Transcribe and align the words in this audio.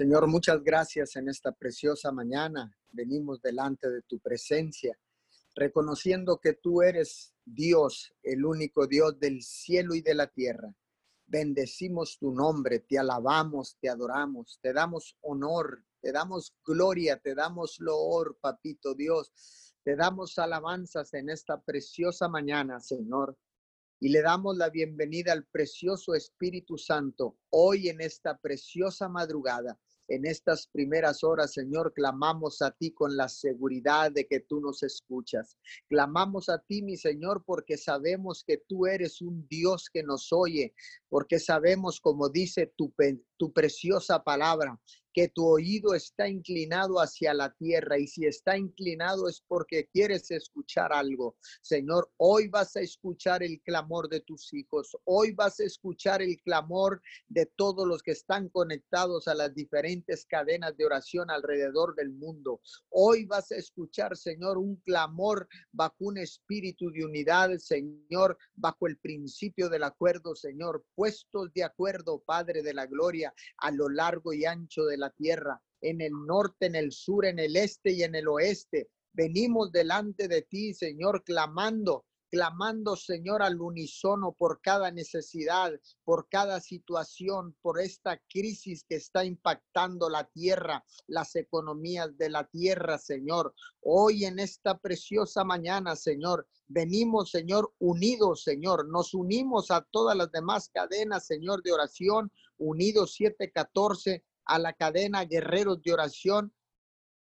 Señor, 0.00 0.26
muchas 0.28 0.64
gracias 0.64 1.14
en 1.16 1.28
esta 1.28 1.52
preciosa 1.52 2.10
mañana. 2.10 2.74
Venimos 2.90 3.42
delante 3.42 3.90
de 3.90 4.00
tu 4.00 4.18
presencia, 4.18 4.98
reconociendo 5.54 6.38
que 6.38 6.54
tú 6.54 6.80
eres 6.80 7.34
Dios, 7.44 8.14
el 8.22 8.46
único 8.46 8.86
Dios 8.86 9.20
del 9.20 9.42
cielo 9.42 9.94
y 9.94 10.00
de 10.00 10.14
la 10.14 10.28
tierra. 10.28 10.74
Bendecimos 11.26 12.16
tu 12.18 12.32
nombre, 12.32 12.78
te 12.78 12.98
alabamos, 12.98 13.76
te 13.78 13.90
adoramos, 13.90 14.58
te 14.62 14.72
damos 14.72 15.18
honor, 15.20 15.84
te 16.00 16.12
damos 16.12 16.54
gloria, 16.64 17.18
te 17.18 17.34
damos 17.34 17.78
loor, 17.78 18.38
papito 18.40 18.94
Dios. 18.94 19.30
Te 19.84 19.96
damos 19.96 20.38
alabanzas 20.38 21.12
en 21.12 21.28
esta 21.28 21.60
preciosa 21.60 22.26
mañana, 22.26 22.80
Señor 22.80 23.36
y 24.02 24.08
le 24.08 24.22
damos 24.22 24.56
la 24.56 24.70
bienvenida 24.70 25.32
al 25.32 25.44
precioso 25.44 26.14
Espíritu 26.14 26.78
Santo 26.78 27.36
hoy 27.50 27.90
en 27.90 28.00
esta 28.00 28.38
preciosa 28.38 29.10
madrugada. 29.10 29.78
En 30.10 30.26
estas 30.26 30.66
primeras 30.66 31.22
horas, 31.22 31.52
Señor, 31.52 31.92
clamamos 31.94 32.62
a 32.62 32.72
ti 32.72 32.90
con 32.90 33.16
la 33.16 33.28
seguridad 33.28 34.10
de 34.10 34.26
que 34.26 34.40
tú 34.40 34.60
nos 34.60 34.82
escuchas. 34.82 35.56
Clamamos 35.88 36.48
a 36.48 36.58
ti, 36.58 36.82
mi 36.82 36.96
Señor, 36.96 37.44
porque 37.46 37.76
sabemos 37.76 38.42
que 38.44 38.58
tú 38.58 38.86
eres 38.86 39.22
un 39.22 39.46
Dios 39.48 39.88
que 39.88 40.02
nos 40.02 40.32
oye, 40.32 40.74
porque 41.08 41.38
sabemos, 41.38 42.00
como 42.00 42.28
dice 42.28 42.72
tu, 42.76 42.92
tu 43.40 43.50
preciosa 43.54 44.22
palabra, 44.22 44.78
que 45.12 45.28
tu 45.28 45.46
oído 45.46 45.94
está 45.94 46.28
inclinado 46.28 47.00
hacia 47.00 47.34
la 47.34 47.52
tierra 47.54 47.98
y 47.98 48.06
si 48.06 48.26
está 48.26 48.56
inclinado 48.56 49.28
es 49.28 49.42
porque 49.46 49.88
quieres 49.92 50.30
escuchar 50.30 50.92
algo. 50.92 51.36
Señor, 51.62 52.10
hoy 52.16 52.48
vas 52.48 52.76
a 52.76 52.80
escuchar 52.80 53.42
el 53.42 53.60
clamor 53.62 54.08
de 54.08 54.20
tus 54.20 54.52
hijos, 54.52 54.96
hoy 55.04 55.32
vas 55.32 55.58
a 55.60 55.64
escuchar 55.64 56.22
el 56.22 56.40
clamor 56.42 57.02
de 57.28 57.46
todos 57.56 57.86
los 57.86 58.02
que 58.02 58.12
están 58.12 58.48
conectados 58.48 59.26
a 59.26 59.34
las 59.34 59.54
diferentes 59.54 60.26
cadenas 60.26 60.76
de 60.76 60.84
oración 60.84 61.30
alrededor 61.30 61.94
del 61.94 62.10
mundo. 62.12 62.60
Hoy 62.90 63.24
vas 63.24 63.50
a 63.52 63.56
escuchar, 63.56 64.16
Señor, 64.16 64.58
un 64.58 64.76
clamor 64.84 65.48
bajo 65.72 65.96
un 66.00 66.18
espíritu 66.18 66.90
de 66.90 67.04
unidad, 67.04 67.56
Señor, 67.58 68.38
bajo 68.54 68.86
el 68.86 68.98
principio 68.98 69.68
del 69.68 69.82
acuerdo, 69.82 70.34
Señor, 70.34 70.84
puestos 70.94 71.52
de 71.52 71.64
acuerdo, 71.64 72.22
Padre 72.24 72.62
de 72.62 72.74
la 72.74 72.86
Gloria, 72.86 73.29
a 73.58 73.70
lo 73.70 73.88
largo 73.88 74.32
y 74.32 74.44
ancho 74.44 74.84
de 74.84 74.96
la 74.96 75.10
tierra, 75.10 75.60
en 75.80 76.00
el 76.00 76.12
norte, 76.26 76.66
en 76.66 76.74
el 76.74 76.92
sur, 76.92 77.24
en 77.24 77.38
el 77.38 77.56
este 77.56 77.92
y 77.92 78.02
en 78.02 78.14
el 78.14 78.28
oeste. 78.28 78.90
Venimos 79.12 79.72
delante 79.72 80.28
de 80.28 80.42
ti, 80.42 80.74
Señor, 80.74 81.24
clamando, 81.24 82.06
clamando, 82.30 82.96
Señor, 82.96 83.42
al 83.42 83.60
unísono 83.60 84.32
por 84.32 84.60
cada 84.60 84.90
necesidad, 84.90 85.72
por 86.04 86.28
cada 86.28 86.60
situación, 86.60 87.56
por 87.60 87.80
esta 87.80 88.18
crisis 88.28 88.84
que 88.88 88.94
está 88.94 89.24
impactando 89.24 90.08
la 90.08 90.24
tierra, 90.24 90.84
las 91.06 91.34
economías 91.36 92.16
de 92.16 92.30
la 92.30 92.44
tierra, 92.46 92.98
Señor. 92.98 93.54
Hoy 93.80 94.24
en 94.24 94.38
esta 94.38 94.78
preciosa 94.78 95.44
mañana, 95.44 95.96
Señor, 95.96 96.46
venimos, 96.68 97.30
Señor, 97.30 97.74
unidos, 97.78 98.44
Señor. 98.44 98.88
Nos 98.88 99.12
unimos 99.12 99.70
a 99.70 99.82
todas 99.90 100.16
las 100.16 100.30
demás 100.30 100.70
cadenas, 100.72 101.26
Señor, 101.26 101.62
de 101.62 101.72
oración, 101.72 102.32
unidos 102.56 103.14
714 103.14 104.24
a 104.44 104.58
la 104.58 104.72
cadena 104.72 105.24
Guerreros 105.24 105.82
de 105.82 105.92
Oración 105.92 106.52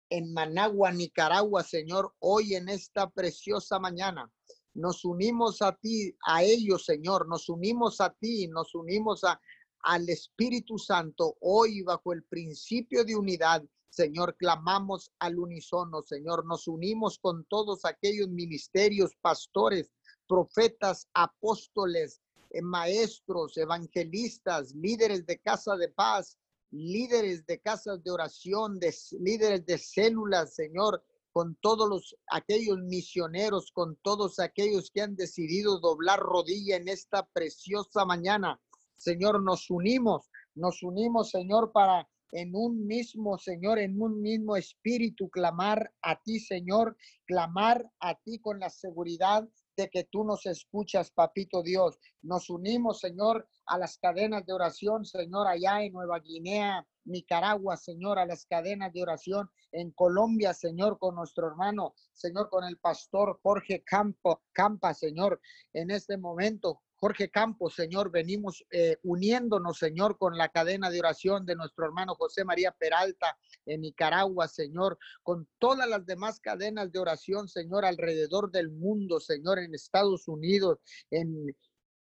en 0.09 0.31
Managua, 0.31 0.91
Nicaragua, 0.91 1.63
Señor, 1.63 2.13
hoy 2.19 2.53
en 2.53 2.69
esta 2.69 3.09
preciosa 3.09 3.79
mañana. 3.79 4.31
Nos 4.73 5.05
unimos 5.05 5.61
a 5.61 5.75
ti, 5.75 6.15
a 6.25 6.43
ellos, 6.43 6.85
Señor, 6.85 7.27
nos 7.27 7.49
unimos 7.49 8.01
a 8.01 8.11
ti, 8.13 8.47
nos 8.47 8.73
unimos 8.73 9.23
a, 9.23 9.39
al 9.81 10.09
Espíritu 10.09 10.77
Santo 10.77 11.37
hoy 11.41 11.81
bajo 11.83 12.13
el 12.13 12.23
principio 12.23 13.03
de 13.03 13.15
unidad. 13.15 13.63
Señor, 13.89 14.35
clamamos 14.37 15.11
al 15.19 15.37
unísono, 15.37 16.01
Señor, 16.01 16.45
nos 16.47 16.67
unimos 16.67 17.19
con 17.19 17.45
todos 17.45 17.85
aquellos 17.85 18.27
ministerios, 18.29 19.11
pastores, 19.21 19.91
profetas, 20.27 21.07
apóstoles, 21.13 22.19
eh, 22.49 22.61
maestros, 22.63 23.55
evangelistas, 23.57 24.73
líderes 24.73 25.25
de 25.27 25.37
casa 25.39 25.75
de 25.75 25.89
paz, 25.89 26.39
líderes 26.71 27.45
de 27.45 27.59
casas 27.59 28.03
de 28.03 28.09
oración, 28.09 28.79
de 28.79 28.95
líderes 29.19 29.63
de 29.65 29.77
células, 29.77 30.55
Señor, 30.55 31.03
con 31.33 31.55
todos 31.61 31.89
los 31.89 32.15
aquellos 32.31 32.77
misioneros, 32.83 33.71
con 33.73 33.97
todos 34.03 34.39
aquellos 34.39 34.91
que 34.91 35.01
han 35.01 35.15
decidido 35.15 35.79
doblar 35.79 36.19
rodilla 36.19 36.77
en 36.77 36.87
esta 36.87 37.25
preciosa 37.33 38.05
mañana. 38.05 38.61
Señor, 38.95 39.41
nos 39.41 39.69
unimos, 39.69 40.29
nos 40.53 40.83
unimos, 40.83 41.31
Señor, 41.31 41.71
para 41.73 42.07
en 42.33 42.55
un 42.55 42.85
mismo, 42.87 43.37
Señor, 43.37 43.79
en 43.79 44.01
un 44.01 44.21
mismo 44.21 44.55
espíritu, 44.55 45.29
clamar 45.29 45.93
a 46.01 46.19
ti, 46.21 46.39
Señor, 46.39 46.97
clamar 47.25 47.85
a 47.99 48.15
ti 48.15 48.39
con 48.39 48.59
la 48.59 48.69
seguridad 48.69 49.47
de 49.77 49.89
que 49.89 50.03
tú 50.05 50.23
nos 50.23 50.45
escuchas, 50.45 51.11
papito 51.11 51.61
Dios. 51.61 51.97
Nos 52.21 52.49
unimos, 52.49 52.99
Señor, 52.99 53.47
a 53.65 53.77
las 53.77 53.97
cadenas 53.97 54.45
de 54.45 54.53
oración, 54.53 55.05
Señor, 55.05 55.47
allá 55.47 55.83
en 55.83 55.93
Nueva 55.93 56.19
Guinea, 56.19 56.85
Nicaragua, 57.05 57.77
Señor, 57.77 58.19
a 58.19 58.25
las 58.25 58.45
cadenas 58.45 58.93
de 58.93 59.01
oración 59.03 59.49
en 59.71 59.91
Colombia, 59.91 60.53
Señor, 60.53 60.97
con 60.99 61.15
nuestro 61.15 61.47
hermano, 61.47 61.95
Señor, 62.13 62.49
con 62.49 62.63
el 62.63 62.77
pastor 62.77 63.39
Jorge 63.41 63.83
Campo, 63.83 64.41
Campa, 64.51 64.93
Señor, 64.93 65.39
en 65.73 65.91
este 65.91 66.17
momento. 66.17 66.81
Jorge 66.95 67.29
Campos, 67.29 67.75
Señor, 67.75 68.11
venimos 68.11 68.63
eh, 68.71 68.95
uniéndonos, 69.03 69.77
Señor, 69.77 70.17
con 70.17 70.37
la 70.37 70.47
cadena 70.47 70.89
de 70.89 70.99
oración 70.99 71.45
de 71.45 71.53
nuestro 71.55 71.83
hermano 71.83 72.15
José 72.15 72.45
María 72.45 72.71
Peralta 72.71 73.37
en 73.65 73.81
Nicaragua, 73.81 74.47
Señor, 74.47 74.97
con 75.21 75.49
todas 75.57 75.89
las 75.89 76.05
demás 76.05 76.39
cadenas 76.39 76.93
de 76.93 76.99
oración, 76.99 77.49
Señor, 77.49 77.83
alrededor 77.83 78.51
del 78.51 78.71
mundo, 78.71 79.19
Señor, 79.19 79.59
en 79.59 79.75
Estados 79.75 80.29
Unidos, 80.29 80.79
en, 81.11 81.53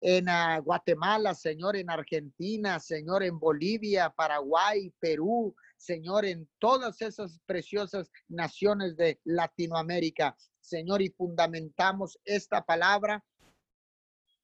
en 0.05 0.27
ah, 0.27 0.59
Guatemala, 0.59 1.33
Señor, 1.33 1.77
en 1.77 1.89
Argentina, 1.89 2.77
Señor, 2.77 3.23
en 3.23 3.39
Bolivia, 3.39 4.09
Paraguay, 4.09 4.93
Perú, 4.99 5.55
Señor, 5.77 6.25
en 6.25 6.49
todas 6.59 7.01
esas 7.01 7.39
preciosas 7.45 8.11
naciones 8.27 8.97
de 8.97 9.21
Latinoamérica, 9.23 10.35
Señor, 10.59 11.01
y 11.01 11.09
fundamentamos 11.09 12.19
esta 12.25 12.65
palabra 12.65 13.23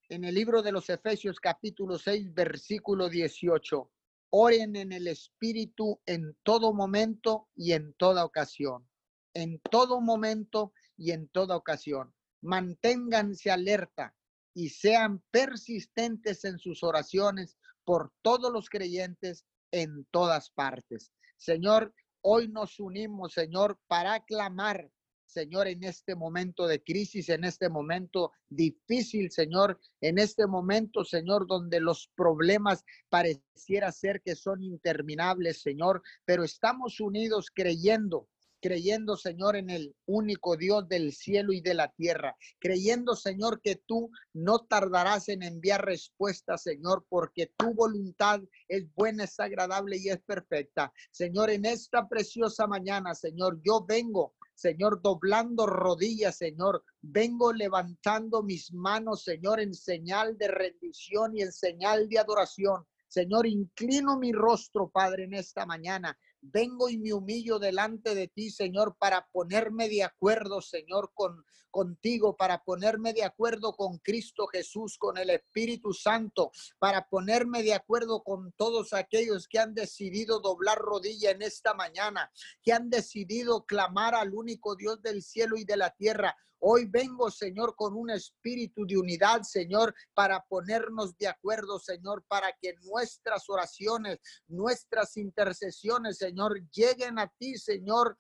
en 0.07 0.23
el 0.23 0.33
libro 0.33 0.61
de 0.61 0.71
los 0.71 0.89
Efesios 0.89 1.41
capítulo 1.41 1.99
6, 1.99 2.33
versículo 2.33 3.09
18. 3.09 3.91
Oren 4.29 4.77
en 4.77 4.93
el 4.93 5.09
Espíritu 5.09 5.99
en 6.05 6.37
todo 6.41 6.73
momento 6.73 7.49
y 7.53 7.73
en 7.73 7.93
toda 7.95 8.23
ocasión. 8.23 8.87
En 9.33 9.59
todo 9.69 9.99
momento 9.99 10.71
y 10.95 11.11
en 11.11 11.27
toda 11.27 11.57
ocasión. 11.57 12.13
Manténganse 12.41 13.51
alerta 13.51 14.15
y 14.53 14.69
sean 14.69 15.23
persistentes 15.31 16.45
en 16.45 16.59
sus 16.59 16.83
oraciones 16.83 17.57
por 17.83 18.11
todos 18.21 18.51
los 18.51 18.69
creyentes 18.69 19.45
en 19.71 20.05
todas 20.11 20.49
partes. 20.51 21.11
Señor, 21.37 21.93
hoy 22.21 22.47
nos 22.47 22.79
unimos, 22.79 23.33
Señor, 23.33 23.79
para 23.87 24.13
aclamar 24.13 24.91
Señor, 25.29 25.67
en 25.67 25.83
este 25.83 26.15
momento 26.15 26.65
de 26.65 26.83
crisis, 26.83 27.29
en 27.29 27.43
este 27.43 27.69
momento 27.69 28.31
difícil, 28.49 29.29
Señor, 29.29 29.79
en 30.01 30.17
este 30.17 30.47
momento, 30.47 31.05
Señor, 31.05 31.45
donde 31.45 31.79
los 31.79 32.09
problemas 32.15 32.83
pareciera 33.09 33.91
ser 33.91 34.21
que 34.23 34.35
son 34.35 34.63
interminables, 34.63 35.61
Señor, 35.61 36.01
pero 36.25 36.43
estamos 36.43 36.99
unidos 36.99 37.51
creyendo 37.53 38.27
creyendo, 38.59 39.17
Señor, 39.17 39.55
en 39.55 39.69
el 39.69 39.95
único 40.05 40.57
Dios 40.57 40.87
del 40.87 41.13
cielo 41.13 41.53
y 41.53 41.61
de 41.61 41.73
la 41.73 41.91
tierra, 41.91 42.35
creyendo, 42.59 43.15
Señor, 43.15 43.61
que 43.61 43.75
tú 43.87 44.11
no 44.33 44.59
tardarás 44.59 45.29
en 45.29 45.43
enviar 45.43 45.85
respuesta, 45.85 46.57
Señor, 46.57 47.05
porque 47.09 47.51
tu 47.57 47.73
voluntad 47.73 48.41
es 48.67 48.85
buena, 48.93 49.23
es 49.23 49.39
agradable 49.39 49.97
y 49.97 50.09
es 50.09 50.19
perfecta. 50.21 50.91
Señor, 51.11 51.49
en 51.49 51.65
esta 51.65 52.07
preciosa 52.07 52.67
mañana, 52.67 53.15
Señor, 53.15 53.59
yo 53.63 53.85
vengo 53.85 54.33
Señor, 54.59 55.01
doblando 55.01 55.65
rodillas, 55.65 56.35
Señor. 56.35 56.83
Vengo 57.01 57.53
levantando 57.53 58.43
mis 58.43 58.73
manos, 58.73 59.23
Señor, 59.23 59.61
en 59.61 59.73
señal 59.73 60.37
de 60.37 60.49
rendición 60.49 61.33
y 61.33 61.43
en 61.43 61.53
señal 61.53 62.09
de 62.09 62.19
adoración. 62.19 62.85
Señor, 63.07 63.47
inclino 63.47 64.19
mi 64.19 64.33
rostro, 64.33 64.89
Padre, 64.89 65.23
en 65.23 65.33
esta 65.33 65.65
mañana. 65.65 66.17
Vengo 66.41 66.89
y 66.89 66.97
me 66.97 67.13
humillo 67.13 67.59
delante 67.59 68.15
de 68.15 68.27
ti, 68.27 68.49
Señor, 68.49 68.95
para 68.97 69.27
ponerme 69.31 69.89
de 69.89 70.03
acuerdo, 70.03 70.61
Señor, 70.61 71.11
con 71.13 71.43
contigo, 71.69 72.35
para 72.35 72.63
ponerme 72.63 73.13
de 73.13 73.23
acuerdo 73.23 73.75
con 73.75 73.97
Cristo 73.99 74.47
Jesús, 74.47 74.97
con 74.97 75.17
el 75.17 75.29
Espíritu 75.29 75.93
Santo, 75.93 76.51
para 76.79 77.07
ponerme 77.07 77.63
de 77.63 77.73
acuerdo 77.73 78.23
con 78.23 78.51
todos 78.53 78.93
aquellos 78.93 79.47
que 79.47 79.59
han 79.59 79.73
decidido 79.73 80.39
doblar 80.39 80.77
rodilla 80.79 81.31
en 81.31 81.41
esta 81.41 81.73
mañana, 81.73 82.31
que 82.63 82.73
han 82.73 82.89
decidido 82.89 83.65
clamar 83.65 84.15
al 84.15 84.33
único 84.33 84.75
Dios 84.75 85.01
del 85.01 85.23
cielo 85.23 85.57
y 85.57 85.63
de 85.63 85.77
la 85.77 85.91
tierra 85.91 86.35
Hoy 86.59 86.85
vengo, 86.85 87.31
Señor, 87.31 87.73
con 87.75 87.95
un 87.95 88.09
espíritu 88.09 88.85
de 88.85 88.97
unidad, 88.97 89.43
Señor, 89.43 89.95
para 90.13 90.43
ponernos 90.43 91.17
de 91.17 91.27
acuerdo, 91.27 91.79
Señor, 91.79 92.23
para 92.27 92.51
que 92.61 92.75
nuestras 92.83 93.49
oraciones, 93.49 94.19
nuestras 94.47 95.15
intercesiones, 95.15 96.17
Señor, 96.17 96.61
lleguen 96.71 97.17
a 97.17 97.27
ti, 97.27 97.57
Señor, 97.57 98.17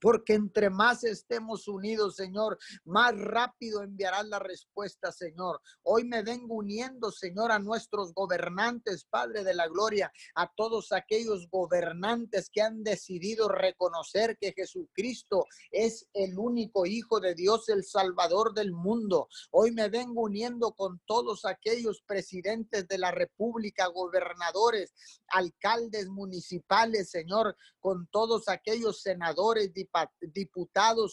porque 0.00 0.34
entre 0.34 0.70
más 0.70 1.04
estemos 1.04 1.68
unidos, 1.68 2.16
Señor, 2.16 2.58
más 2.84 3.16
rápido 3.18 3.82
enviarás 3.82 4.26
la 4.26 4.38
respuesta, 4.38 5.12
Señor. 5.12 5.60
Hoy 5.82 6.04
me 6.04 6.22
vengo 6.22 6.56
uniendo, 6.56 7.10
Señor, 7.10 7.52
a 7.52 7.58
nuestros 7.58 8.12
gobernantes, 8.14 9.04
Padre 9.04 9.44
de 9.44 9.54
la 9.54 9.68
Gloria, 9.68 10.12
a 10.34 10.50
todos 10.54 10.92
aquellos 10.92 11.48
gobernantes 11.50 12.50
que 12.50 12.62
han 12.62 12.82
decidido 12.82 13.48
reconocer 13.48 14.36
que 14.38 14.52
Jesucristo 14.52 15.46
es 15.70 16.08
el 16.12 16.38
único 16.38 16.86
Hijo 16.86 17.20
de 17.20 17.34
Dios, 17.34 17.68
el 17.68 17.84
Salvador 17.84 18.54
del 18.54 18.72
mundo. 18.72 19.28
Hoy 19.50 19.72
me 19.72 19.88
vengo 19.88 20.22
uniendo 20.22 20.72
con 20.72 21.00
todos 21.06 21.44
aquellos 21.44 22.02
presidentes 22.06 22.86
de 22.88 22.98
la 22.98 23.10
República, 23.10 23.86
gobernadores, 23.86 24.94
alcaldes 25.28 26.08
municipales, 26.08 27.10
Señor, 27.10 27.56
con 27.80 28.06
todos 28.08 28.48
aquellos 28.48 29.02
senadores, 29.02 29.72
diputados, 29.72 29.85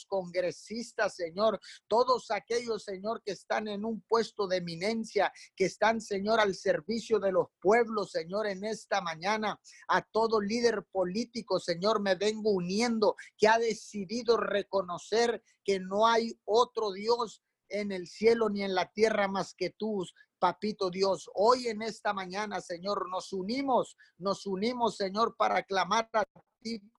congresistas, 0.06 1.16
Señor, 1.16 1.60
todos 1.88 2.32
aquellos, 2.32 2.84
Señor, 2.84 3.22
que 3.24 3.32
están 3.32 3.68
en 3.68 3.86
un 3.86 4.02
puesto 4.02 4.48
de 4.48 4.58
eminencia, 4.58 5.32
que 5.56 5.66
están, 5.66 6.02
Señor, 6.02 6.40
al 6.40 6.56
servicio 6.56 7.20
de 7.20 7.32
los 7.32 7.48
pueblos, 7.60 8.12
Señor, 8.12 8.48
en 8.48 8.64
esta 8.64 9.02
mañana, 9.02 9.60
a 9.88 10.02
todo 10.02 10.42
líder 10.42 10.86
político, 10.92 11.60
Señor, 11.60 12.02
me 12.02 12.16
vengo 12.16 12.52
uniendo, 12.52 13.16
que 13.38 13.48
ha 13.48 13.58
decidido 13.58 14.38
reconocer 14.38 15.44
que 15.64 15.80
no 15.80 16.08
hay 16.08 16.40
otro 16.46 16.92
Dios 16.92 17.44
en 17.70 17.92
el 17.92 18.08
cielo 18.08 18.50
ni 18.50 18.64
en 18.64 18.76
la 18.76 18.92
tierra 18.92 19.28
más 19.28 19.54
que 19.56 19.72
tú, 19.72 20.06
Papito 20.44 20.90
Dios, 20.90 21.30
hoy 21.36 21.70
en 21.70 21.82
esta 21.82 22.14
mañana, 22.14 22.60
Señor, 22.60 23.10
nos 23.10 23.32
unimos, 23.32 23.96
nos 24.18 24.46
unimos, 24.46 24.98
Señor, 24.98 25.36
para 25.38 25.64
clamar 25.64 26.10
a 26.12 26.26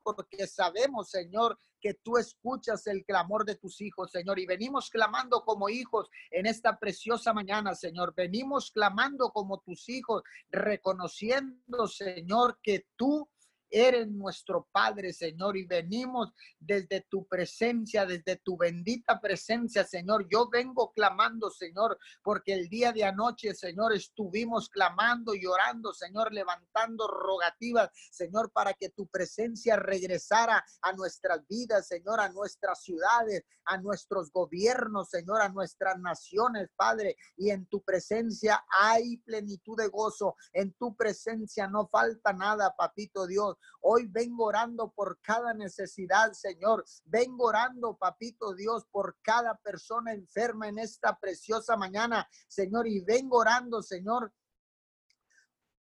porque 0.02 0.46
sabemos, 0.46 1.10
Señor, 1.10 1.58
que 1.80 1.94
tú 1.94 2.16
escuchas 2.16 2.86
el 2.86 3.04
clamor 3.04 3.44
de 3.44 3.56
tus 3.56 3.80
hijos, 3.80 4.10
Señor. 4.10 4.38
Y 4.38 4.46
venimos 4.46 4.90
clamando 4.90 5.42
como 5.44 5.68
hijos 5.68 6.08
en 6.30 6.46
esta 6.46 6.78
preciosa 6.78 7.32
mañana, 7.32 7.74
Señor. 7.74 8.14
Venimos 8.16 8.70
clamando 8.70 9.30
como 9.30 9.58
tus 9.58 9.88
hijos, 9.88 10.22
reconociendo, 10.50 11.86
Señor, 11.86 12.58
que 12.62 12.86
tú 12.96 13.28
Eres 13.76 14.06
nuestro 14.06 14.68
Padre, 14.70 15.12
Señor, 15.12 15.56
y 15.56 15.64
venimos 15.64 16.32
desde 16.60 17.04
tu 17.10 17.26
presencia, 17.26 18.06
desde 18.06 18.36
tu 18.36 18.56
bendita 18.56 19.20
presencia, 19.20 19.82
Señor. 19.82 20.28
Yo 20.30 20.48
vengo 20.48 20.92
clamando, 20.92 21.50
Señor, 21.50 21.98
porque 22.22 22.52
el 22.52 22.68
día 22.68 22.92
de 22.92 23.02
anoche, 23.02 23.52
Señor, 23.52 23.92
estuvimos 23.92 24.68
clamando 24.68 25.34
y 25.34 25.44
orando, 25.44 25.92
Señor, 25.92 26.32
levantando 26.32 27.08
rogativas, 27.08 27.90
Señor, 28.12 28.52
para 28.52 28.74
que 28.74 28.90
tu 28.90 29.08
presencia 29.08 29.74
regresara 29.74 30.64
a 30.80 30.92
nuestras 30.92 31.44
vidas, 31.48 31.88
Señor, 31.88 32.20
a 32.20 32.28
nuestras 32.28 32.80
ciudades, 32.80 33.44
a 33.64 33.78
nuestros 33.78 34.30
gobiernos, 34.30 35.10
Señor, 35.10 35.42
a 35.42 35.48
nuestras 35.48 35.98
naciones, 35.98 36.68
Padre. 36.76 37.16
Y 37.36 37.50
en 37.50 37.66
tu 37.66 37.82
presencia 37.82 38.64
hay 38.70 39.16
plenitud 39.16 39.76
de 39.76 39.88
gozo. 39.88 40.36
En 40.52 40.72
tu 40.74 40.94
presencia 40.94 41.66
no 41.66 41.88
falta 41.88 42.32
nada, 42.32 42.72
Papito 42.76 43.26
Dios. 43.26 43.56
Hoy 43.80 44.06
vengo 44.06 44.46
orando 44.46 44.92
por 44.92 45.20
cada 45.20 45.52
necesidad, 45.52 46.32
Señor. 46.32 46.84
Vengo 47.04 47.46
orando, 47.48 47.96
papito 47.96 48.54
Dios, 48.54 48.86
por 48.90 49.18
cada 49.20 49.56
persona 49.56 50.12
enferma 50.14 50.68
en 50.68 50.78
esta 50.78 51.18
preciosa 51.18 51.76
mañana, 51.76 52.26
Señor. 52.48 52.88
Y 52.88 53.00
vengo 53.00 53.38
orando, 53.38 53.82
Señor, 53.82 54.32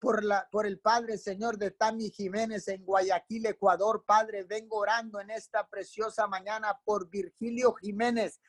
por, 0.04 0.22
la, 0.22 0.50
por 0.52 0.68
el 0.68 0.82
Padre, 0.82 1.18
Señor, 1.18 1.58
de 1.58 1.72
Tami 1.72 2.10
Jiménez 2.10 2.68
en 2.68 2.84
Guayaquil, 2.84 3.46
Ecuador. 3.46 4.04
Padre, 4.06 4.44
vengo 4.44 4.80
orando 4.80 5.22
en 5.22 5.32
esta 5.32 5.66
preciosa 5.66 6.28
mañana 6.28 6.78
por 6.84 7.10
Virgilio 7.10 7.74
Jiménez. 7.76 8.42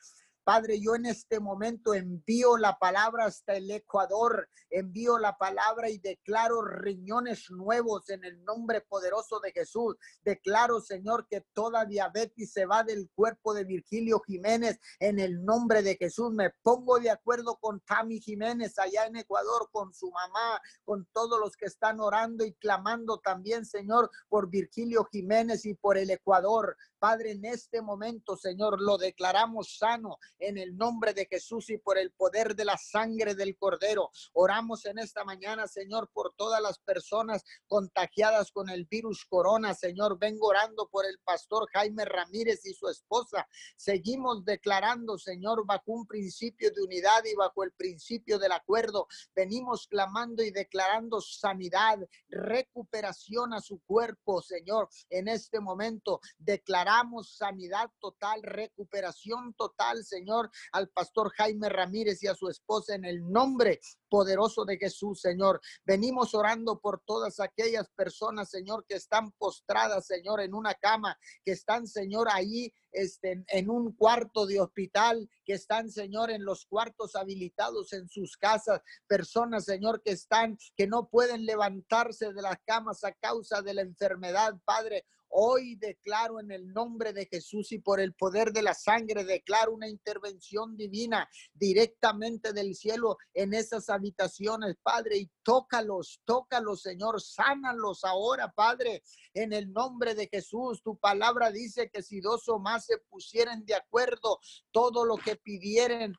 Padre, 0.44 0.78
yo 0.78 0.94
en 0.94 1.06
este 1.06 1.40
momento 1.40 1.94
envío 1.94 2.58
la 2.58 2.78
palabra 2.78 3.24
hasta 3.24 3.56
el 3.56 3.70
Ecuador, 3.70 4.48
envío 4.68 5.18
la 5.18 5.38
palabra 5.38 5.88
y 5.88 5.96
declaro 5.96 6.62
riñones 6.62 7.50
nuevos 7.50 8.10
en 8.10 8.24
el 8.24 8.44
nombre 8.44 8.82
poderoso 8.82 9.40
de 9.40 9.52
Jesús. 9.52 9.96
Declaro, 10.22 10.82
Señor, 10.82 11.26
que 11.28 11.46
toda 11.54 11.86
diabetes 11.86 12.52
se 12.52 12.66
va 12.66 12.84
del 12.84 13.08
cuerpo 13.14 13.54
de 13.54 13.64
Virgilio 13.64 14.20
Jiménez 14.20 14.78
en 15.00 15.18
el 15.18 15.42
nombre 15.42 15.82
de 15.82 15.96
Jesús. 15.96 16.30
Me 16.30 16.50
pongo 16.62 17.00
de 17.00 17.10
acuerdo 17.10 17.56
con 17.58 17.80
Tami 17.80 18.20
Jiménez 18.20 18.78
allá 18.78 19.06
en 19.06 19.16
Ecuador, 19.16 19.70
con 19.72 19.94
su 19.94 20.10
mamá, 20.10 20.60
con 20.84 21.08
todos 21.12 21.40
los 21.40 21.56
que 21.56 21.66
están 21.66 22.00
orando 22.00 22.44
y 22.44 22.52
clamando 22.54 23.18
también, 23.18 23.64
Señor, 23.64 24.10
por 24.28 24.50
Virgilio 24.50 25.08
Jiménez 25.10 25.64
y 25.64 25.74
por 25.74 25.96
el 25.96 26.10
Ecuador. 26.10 26.76
Padre, 27.04 27.32
en 27.32 27.44
este 27.44 27.82
momento, 27.82 28.34
Señor, 28.34 28.80
lo 28.80 28.96
declaramos 28.96 29.76
sano 29.76 30.16
en 30.38 30.56
el 30.56 30.74
nombre 30.74 31.12
de 31.12 31.26
Jesús 31.26 31.68
y 31.68 31.76
por 31.76 31.98
el 31.98 32.12
poder 32.12 32.56
de 32.56 32.64
la 32.64 32.78
sangre 32.78 33.34
del 33.34 33.58
Cordero. 33.58 34.10
Oramos 34.32 34.86
en 34.86 34.98
esta 34.98 35.22
mañana, 35.22 35.68
Señor, 35.68 36.08
por 36.14 36.34
todas 36.34 36.62
las 36.62 36.78
personas 36.78 37.44
contagiadas 37.66 38.50
con 38.50 38.70
el 38.70 38.86
virus 38.86 39.26
corona. 39.26 39.74
Señor, 39.74 40.18
vengo 40.18 40.46
orando 40.46 40.88
por 40.88 41.04
el 41.04 41.18
pastor 41.18 41.68
Jaime 41.74 42.06
Ramírez 42.06 42.64
y 42.64 42.72
su 42.72 42.88
esposa. 42.88 43.46
Seguimos 43.76 44.42
declarando, 44.42 45.18
Señor, 45.18 45.66
bajo 45.66 45.92
un 45.92 46.06
principio 46.06 46.70
de 46.70 46.80
unidad 46.80 47.22
y 47.26 47.34
bajo 47.34 47.64
el 47.64 47.72
principio 47.72 48.38
del 48.38 48.52
acuerdo. 48.52 49.08
Venimos 49.34 49.86
clamando 49.88 50.42
y 50.42 50.50
declarando 50.50 51.20
sanidad, 51.20 51.98
recuperación 52.30 53.52
a 53.52 53.60
su 53.60 53.82
cuerpo, 53.84 54.40
Señor. 54.40 54.88
En 55.10 55.28
este 55.28 55.60
momento 55.60 56.22
declaramos 56.38 56.93
sanidad 57.22 57.90
total, 58.00 58.42
recuperación 58.42 59.54
total, 59.54 60.04
Señor, 60.04 60.50
al 60.72 60.88
pastor 60.88 61.32
Jaime 61.36 61.68
Ramírez 61.68 62.22
y 62.22 62.26
a 62.26 62.34
su 62.34 62.48
esposa 62.48 62.94
en 62.94 63.04
el 63.04 63.30
nombre 63.30 63.80
poderoso 64.08 64.64
de 64.64 64.76
Jesús, 64.76 65.20
Señor. 65.20 65.60
Venimos 65.84 66.34
orando 66.34 66.78
por 66.78 67.02
todas 67.04 67.40
aquellas 67.40 67.88
personas, 67.96 68.50
Señor, 68.50 68.84
que 68.86 68.94
están 68.94 69.32
postradas, 69.32 70.06
Señor, 70.06 70.40
en 70.40 70.54
una 70.54 70.74
cama, 70.74 71.18
que 71.44 71.52
están, 71.52 71.86
Señor, 71.86 72.28
ahí 72.30 72.72
este, 72.92 73.44
en 73.48 73.70
un 73.70 73.92
cuarto 73.96 74.46
de 74.46 74.60
hospital, 74.60 75.28
que 75.44 75.54
están, 75.54 75.90
Señor, 75.90 76.30
en 76.30 76.44
los 76.44 76.64
cuartos 76.66 77.16
habilitados 77.16 77.92
en 77.92 78.08
sus 78.08 78.36
casas, 78.36 78.80
personas, 79.08 79.64
Señor, 79.64 80.00
que 80.02 80.12
están, 80.12 80.56
que 80.76 80.86
no 80.86 81.08
pueden 81.08 81.44
levantarse 81.44 82.32
de 82.32 82.42
las 82.42 82.58
camas 82.64 83.02
a 83.02 83.12
causa 83.12 83.62
de 83.62 83.74
la 83.74 83.82
enfermedad, 83.82 84.54
Padre. 84.64 85.06
Hoy 85.36 85.74
declaro 85.74 86.38
en 86.38 86.52
el 86.52 86.72
nombre 86.72 87.12
de 87.12 87.26
Jesús 87.26 87.72
y 87.72 87.80
por 87.80 87.98
el 87.98 88.14
poder 88.14 88.52
de 88.52 88.62
la 88.62 88.72
sangre, 88.72 89.24
declaro 89.24 89.72
una 89.72 89.88
intervención 89.88 90.76
divina 90.76 91.28
directamente 91.52 92.52
del 92.52 92.76
cielo 92.76 93.16
en 93.32 93.52
esas 93.52 93.90
habitaciones, 93.90 94.76
Padre, 94.80 95.16
y 95.16 95.30
tócalos, 95.42 96.20
tócalos, 96.24 96.82
Señor, 96.82 97.20
sánalos 97.20 98.04
ahora, 98.04 98.52
Padre, 98.52 99.02
en 99.32 99.52
el 99.52 99.72
nombre 99.72 100.14
de 100.14 100.28
Jesús. 100.28 100.80
Tu 100.84 100.96
palabra 100.98 101.50
dice 101.50 101.90
que 101.90 102.04
si 102.04 102.20
dos 102.20 102.48
o 102.48 102.60
más 102.60 102.86
se 102.86 102.98
pusieran 102.98 103.64
de 103.64 103.74
acuerdo, 103.74 104.38
todo 104.70 105.04
lo 105.04 105.16
que 105.16 105.34
pidieren 105.34 106.14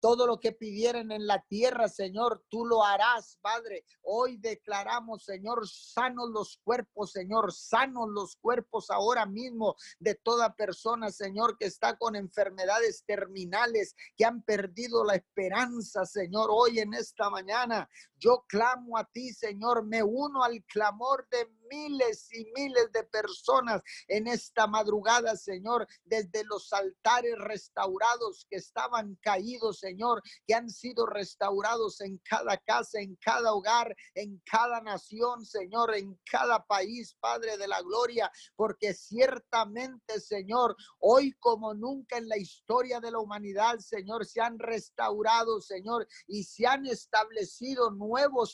todo 0.00 0.26
lo 0.26 0.38
que 0.38 0.52
pidieran 0.52 1.10
en 1.10 1.26
la 1.26 1.42
tierra, 1.48 1.88
Señor, 1.88 2.44
tú 2.48 2.64
lo 2.64 2.84
harás, 2.84 3.38
Padre. 3.40 3.84
Hoy 4.02 4.36
declaramos, 4.36 5.24
Señor, 5.24 5.68
sanos 5.68 6.30
los 6.30 6.60
cuerpos, 6.62 7.12
Señor, 7.12 7.52
sanos 7.52 8.08
los 8.10 8.36
cuerpos 8.36 8.90
ahora 8.90 9.26
mismo 9.26 9.76
de 9.98 10.14
toda 10.14 10.54
persona, 10.54 11.10
Señor, 11.10 11.56
que 11.58 11.66
está 11.66 11.96
con 11.96 12.16
enfermedades 12.16 13.04
terminales, 13.06 13.94
que 14.16 14.24
han 14.24 14.42
perdido 14.42 15.04
la 15.04 15.16
esperanza, 15.16 16.04
Señor, 16.04 16.48
hoy 16.52 16.78
en 16.80 16.94
esta 16.94 17.30
mañana. 17.30 17.88
Yo 18.18 18.44
clamo 18.48 18.98
a 18.98 19.04
ti, 19.04 19.32
Señor, 19.32 19.84
me 19.84 20.02
uno 20.02 20.42
al 20.42 20.64
clamor 20.64 21.28
de 21.30 21.48
miles 21.70 22.28
y 22.32 22.50
miles 22.56 22.90
de 22.92 23.04
personas 23.04 23.82
en 24.08 24.26
esta 24.26 24.66
madrugada, 24.66 25.36
Señor, 25.36 25.86
desde 26.04 26.42
los 26.44 26.72
altares 26.72 27.36
restaurados 27.38 28.46
que 28.50 28.56
estaban 28.56 29.16
caídos, 29.22 29.78
Señor, 29.78 30.22
que 30.46 30.54
han 30.54 30.68
sido 30.68 31.06
restaurados 31.06 32.00
en 32.00 32.18
cada 32.18 32.56
casa, 32.56 32.98
en 33.00 33.14
cada 33.16 33.52
hogar, 33.52 33.94
en 34.14 34.42
cada 34.50 34.80
nación, 34.80 35.44
Señor, 35.44 35.94
en 35.94 36.18
cada 36.28 36.64
país, 36.66 37.16
Padre 37.20 37.56
de 37.56 37.68
la 37.68 37.82
Gloria, 37.82 38.32
porque 38.56 38.94
ciertamente, 38.94 40.20
Señor, 40.20 40.74
hoy 40.98 41.32
como 41.38 41.74
nunca 41.74 42.16
en 42.16 42.28
la 42.28 42.36
historia 42.36 42.98
de 42.98 43.12
la 43.12 43.20
humanidad, 43.20 43.78
Señor, 43.78 44.26
se 44.26 44.40
han 44.40 44.58
restaurado, 44.58 45.60
Señor, 45.60 46.08
y 46.26 46.42
se 46.42 46.66
han 46.66 46.86
establecido 46.86 47.90
nuevos 47.90 48.07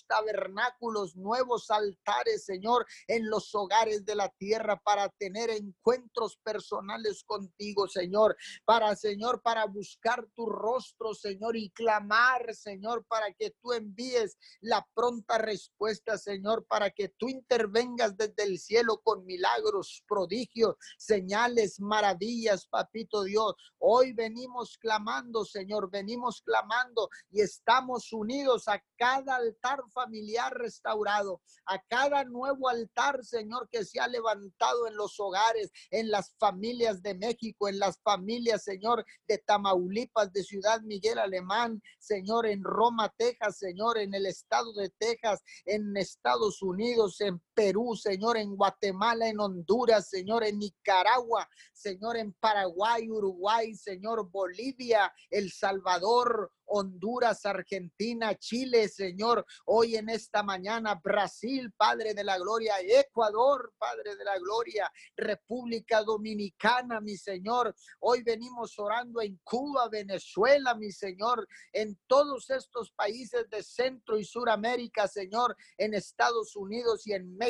tabernáculos, 0.07 1.17
nuevos 1.17 1.71
altares, 1.71 2.45
Señor, 2.45 2.87
en 3.07 3.29
los 3.29 3.55
hogares 3.55 4.05
de 4.05 4.15
la 4.15 4.29
tierra 4.29 4.81
para 4.85 5.09
tener 5.09 5.51
encuentros 5.51 6.37
personales 6.43 7.25
contigo, 7.25 7.89
Señor, 7.89 8.37
para, 8.65 8.95
Señor, 8.97 9.43
para 9.43 9.67
buscar 9.67 10.27
tu 10.35 10.47
rostro, 10.47 11.15
Señor, 11.15 11.57
y 11.57 11.71
clamar, 11.71 12.55
Señor, 12.55 13.05
para 13.07 13.33
que 13.33 13.55
tú 13.63 13.73
envíes 13.73 14.37
la 14.61 14.87
pronta 14.95 15.39
respuesta, 15.39 16.19
Señor, 16.19 16.67
para 16.67 16.91
que 16.91 17.09
tú 17.09 17.29
intervengas 17.29 18.17
desde 18.17 18.45
el 18.45 18.59
cielo 18.59 19.01
con 19.03 19.25
milagros, 19.25 20.03
prodigios, 20.09 20.77
señales, 20.99 21.81
maravillas, 21.81 22.67
papito 22.67 23.25
Dios. 23.25 23.55
Hoy 23.79 24.13
venimos 24.13 24.77
clamando, 24.79 25.45
Señor, 25.45 25.91
venimos 25.91 26.43
clamando 26.43 27.09
y 27.31 27.41
estamos 27.41 28.13
unidos 28.13 28.69
a 28.69 28.83
cada 28.97 29.41
altar 29.45 29.81
familiar 29.93 30.53
restaurado, 30.55 31.41
a 31.67 31.79
cada 31.89 32.25
nuevo 32.25 32.69
altar, 32.69 33.25
Señor, 33.25 33.69
que 33.71 33.85
se 33.85 34.01
ha 34.01 34.09
levantado 34.09 34.87
en 34.87 34.97
los 34.97 35.19
hogares, 35.21 35.71
en 35.91 36.11
las 36.11 36.35
familias 36.39 37.03
de 37.03 37.15
México, 37.15 37.69
en 37.69 37.79
las 37.79 38.01
familias, 38.03 38.65
Señor, 38.65 39.05
de 39.29 39.39
Tamaulipas, 39.39 40.33
de 40.33 40.43
Ciudad 40.43 40.81
Miguel 40.83 41.19
Alemán, 41.19 41.83
Señor, 41.99 42.47
en 42.47 42.63
Roma, 42.63 43.13
Texas, 43.17 43.59
Señor, 43.59 43.99
en 43.99 44.15
el 44.15 44.27
estado 44.27 44.73
de 44.75 44.91
Texas, 44.99 45.43
en 45.65 45.97
Estados 45.97 46.63
Unidos, 46.63 47.21
en 47.21 47.41
Perú, 47.55 47.97
Señor, 47.97 48.37
en 48.37 48.57
Guatemala, 48.57 49.29
en 49.29 49.41
Honduras, 49.41 50.09
Señor, 50.09 50.45
en 50.45 50.59
Nicaragua, 50.59 51.49
Señor, 51.73 52.17
en 52.17 52.33
Paraguay, 52.35 53.09
Uruguay, 53.09 53.75
Señor, 53.75 54.29
Bolivia, 54.31 55.13
El 55.31 55.51
Salvador, 55.53 56.51
Honduras, 56.67 57.45
Argentina, 57.45 58.35
Chile, 58.37 58.89
Señor, 58.89 59.45
hoy 59.67 59.97
en 59.97 60.09
esta 60.09 60.43
mañana, 60.43 60.95
Brasil, 60.95 61.73
Padre 61.77 62.15
de 62.15 62.25
la 62.25 62.39
Gloria, 62.39 62.77
Ecuador, 62.81 63.75
Padre 63.79 64.17
de 64.17 64.25
la 64.25 64.39
Gloria, 64.39 64.91
República 65.17 66.03
Dominicana, 66.03 67.01
mi 67.01 67.17
Señor. 67.17 67.75
Hoy 68.01 68.23
venimos 68.23 68.79
orando 68.79 69.21
en 69.21 69.39
Cuba, 69.45 69.89
Venezuela, 69.89 70.75
mi 70.75 70.91
Señor, 70.91 71.47
en 71.73 71.99
todos 72.07 72.49
estos 72.51 72.91
países 72.93 73.49
de 73.51 73.63
Centro 73.63 74.19
y 74.19 74.25
Suramérica, 74.25 75.07
Señor, 75.07 75.55
en 75.77 75.95
Estados 75.95 76.57
Unidos 76.57 77.07
y 77.07 77.13
en 77.13 77.37
México 77.37 77.44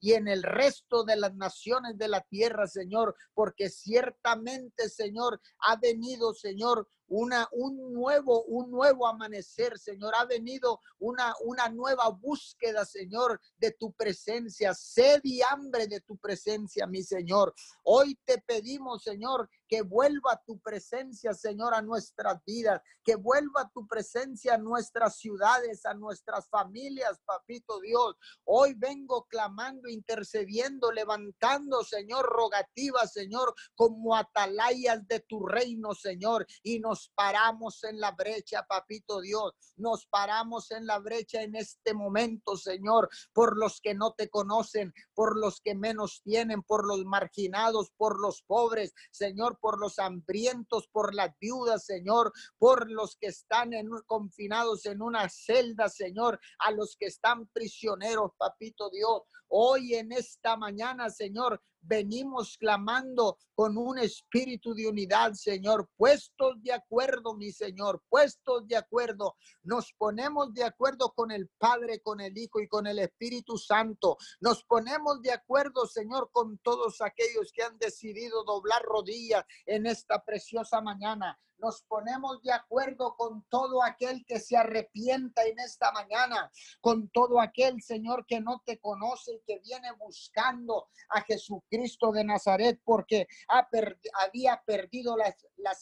y 0.00 0.12
en 0.12 0.28
el 0.28 0.42
resto 0.42 1.04
de 1.04 1.16
las 1.16 1.34
naciones 1.34 1.98
de 1.98 2.08
la 2.08 2.20
tierra, 2.22 2.66
Señor, 2.66 3.14
porque 3.34 3.68
ciertamente, 3.68 4.88
Señor, 4.88 5.40
ha 5.60 5.76
venido, 5.76 6.34
Señor, 6.34 6.88
una, 7.08 7.48
un 7.52 7.92
nuevo, 7.92 8.44
un 8.44 8.70
nuevo 8.70 9.06
amanecer, 9.06 9.78
Señor. 9.78 10.14
Ha 10.16 10.26
venido 10.26 10.80
una, 10.98 11.34
una 11.44 11.68
nueva 11.68 12.08
búsqueda, 12.10 12.84
Señor, 12.84 13.40
de 13.56 13.72
tu 13.72 13.92
presencia. 13.92 14.74
Sed 14.74 15.20
y 15.24 15.40
hambre 15.42 15.86
de 15.86 16.00
tu 16.00 16.16
presencia, 16.18 16.86
mi 16.86 17.02
Señor. 17.02 17.54
Hoy 17.84 18.18
te 18.24 18.38
pedimos, 18.46 19.02
Señor, 19.02 19.48
que 19.68 19.82
vuelva 19.82 20.42
tu 20.46 20.58
presencia, 20.60 21.34
Señor, 21.34 21.74
a 21.74 21.82
nuestras 21.82 22.42
vidas, 22.44 22.80
que 23.04 23.16
vuelva 23.16 23.70
tu 23.72 23.86
presencia 23.86 24.54
a 24.54 24.58
nuestras 24.58 25.18
ciudades, 25.18 25.84
a 25.84 25.94
nuestras 25.94 26.48
familias, 26.48 27.20
papito 27.24 27.80
Dios. 27.80 28.16
Hoy 28.44 28.74
vengo 28.74 29.26
clamando, 29.28 29.88
intercediendo, 29.88 30.90
levantando, 30.90 31.84
Señor, 31.84 32.26
rogativas, 32.26 33.12
Señor, 33.12 33.54
como 33.74 34.16
atalayas 34.16 35.06
de 35.06 35.20
tu 35.20 35.46
reino, 35.46 35.94
Señor, 35.94 36.46
y 36.62 36.80
nos 36.80 37.10
paramos 37.14 37.84
en 37.84 38.00
la 38.00 38.12
brecha, 38.12 38.64
papito 38.66 39.20
Dios. 39.20 39.52
Nos 39.76 40.06
paramos 40.06 40.70
en 40.70 40.86
la 40.86 40.98
brecha 40.98 41.42
en 41.42 41.54
este 41.56 41.94
momento, 41.94 42.56
Señor, 42.56 43.08
por 43.32 43.56
los 43.56 43.80
que 43.80 43.94
no 43.94 44.14
te 44.14 44.28
conocen, 44.28 44.92
por 45.14 45.36
los 45.38 45.60
que 45.60 45.74
menos 45.74 46.22
tienen, 46.24 46.62
por 46.62 46.86
los 46.86 47.04
marginados, 47.04 47.90
por 47.96 48.20
los 48.20 48.42
pobres, 48.42 48.94
Señor, 49.10 49.57
por 49.60 49.78
los 49.80 49.98
hambrientos, 49.98 50.88
por 50.88 51.14
las 51.14 51.30
viudas, 51.40 51.84
Señor, 51.84 52.32
por 52.58 52.90
los 52.90 53.16
que 53.16 53.28
están 53.28 53.72
en, 53.72 53.88
confinados 54.06 54.86
en 54.86 55.02
una 55.02 55.28
celda, 55.28 55.88
Señor, 55.88 56.40
a 56.58 56.70
los 56.70 56.96
que 56.98 57.06
están 57.06 57.46
prisioneros, 57.48 58.32
papito 58.36 58.90
Dios. 58.90 59.22
Hoy 59.48 59.94
en 59.94 60.12
esta 60.12 60.56
mañana, 60.56 61.10
Señor, 61.10 61.62
venimos 61.80 62.56
clamando 62.58 63.38
con 63.54 63.76
un 63.76 63.98
espíritu 63.98 64.74
de 64.74 64.88
unidad, 64.88 65.32
Señor, 65.32 65.88
puestos 65.96 66.62
de 66.62 66.72
acuerdo, 66.72 67.34
mi 67.34 67.50
Señor, 67.52 68.02
puestos 68.08 68.66
de 68.66 68.76
acuerdo. 68.76 69.36
Nos 69.62 69.92
ponemos 69.96 70.52
de 70.54 70.64
acuerdo 70.64 71.12
con 71.14 71.30
el 71.30 71.48
Padre, 71.58 72.00
con 72.00 72.20
el 72.20 72.36
Hijo 72.36 72.60
y 72.60 72.68
con 72.68 72.86
el 72.86 72.98
Espíritu 72.98 73.56
Santo. 73.58 74.16
Nos 74.40 74.64
ponemos 74.64 75.20
de 75.22 75.32
acuerdo, 75.32 75.86
Señor, 75.86 76.30
con 76.32 76.58
todos 76.58 77.00
aquellos 77.00 77.52
que 77.52 77.62
han 77.62 77.78
decidido 77.78 78.44
doblar 78.44 78.82
rodillas 78.82 79.44
en 79.66 79.86
esta 79.86 80.24
preciosa 80.24 80.80
mañana 80.80 81.38
nos 81.58 81.82
ponemos 81.82 82.42
de 82.42 82.52
acuerdo 82.52 83.16
con 83.16 83.44
todo 83.48 83.82
aquel 83.82 84.24
que 84.26 84.40
se 84.40 84.56
arrepienta 84.56 85.44
en 85.44 85.58
esta 85.58 85.92
mañana, 85.92 86.50
con 86.80 87.08
todo 87.10 87.40
aquel, 87.40 87.82
Señor, 87.82 88.26
que 88.26 88.40
no 88.40 88.62
te 88.64 88.78
conoce 88.78 89.34
y 89.34 89.42
que 89.46 89.58
viene 89.60 89.92
buscando 89.92 90.88
a 91.10 91.22
Jesucristo 91.22 92.12
de 92.12 92.24
Nazaret 92.24 92.80
porque 92.84 93.26
había 93.48 94.62
perdido 94.64 95.16
las, 95.16 95.34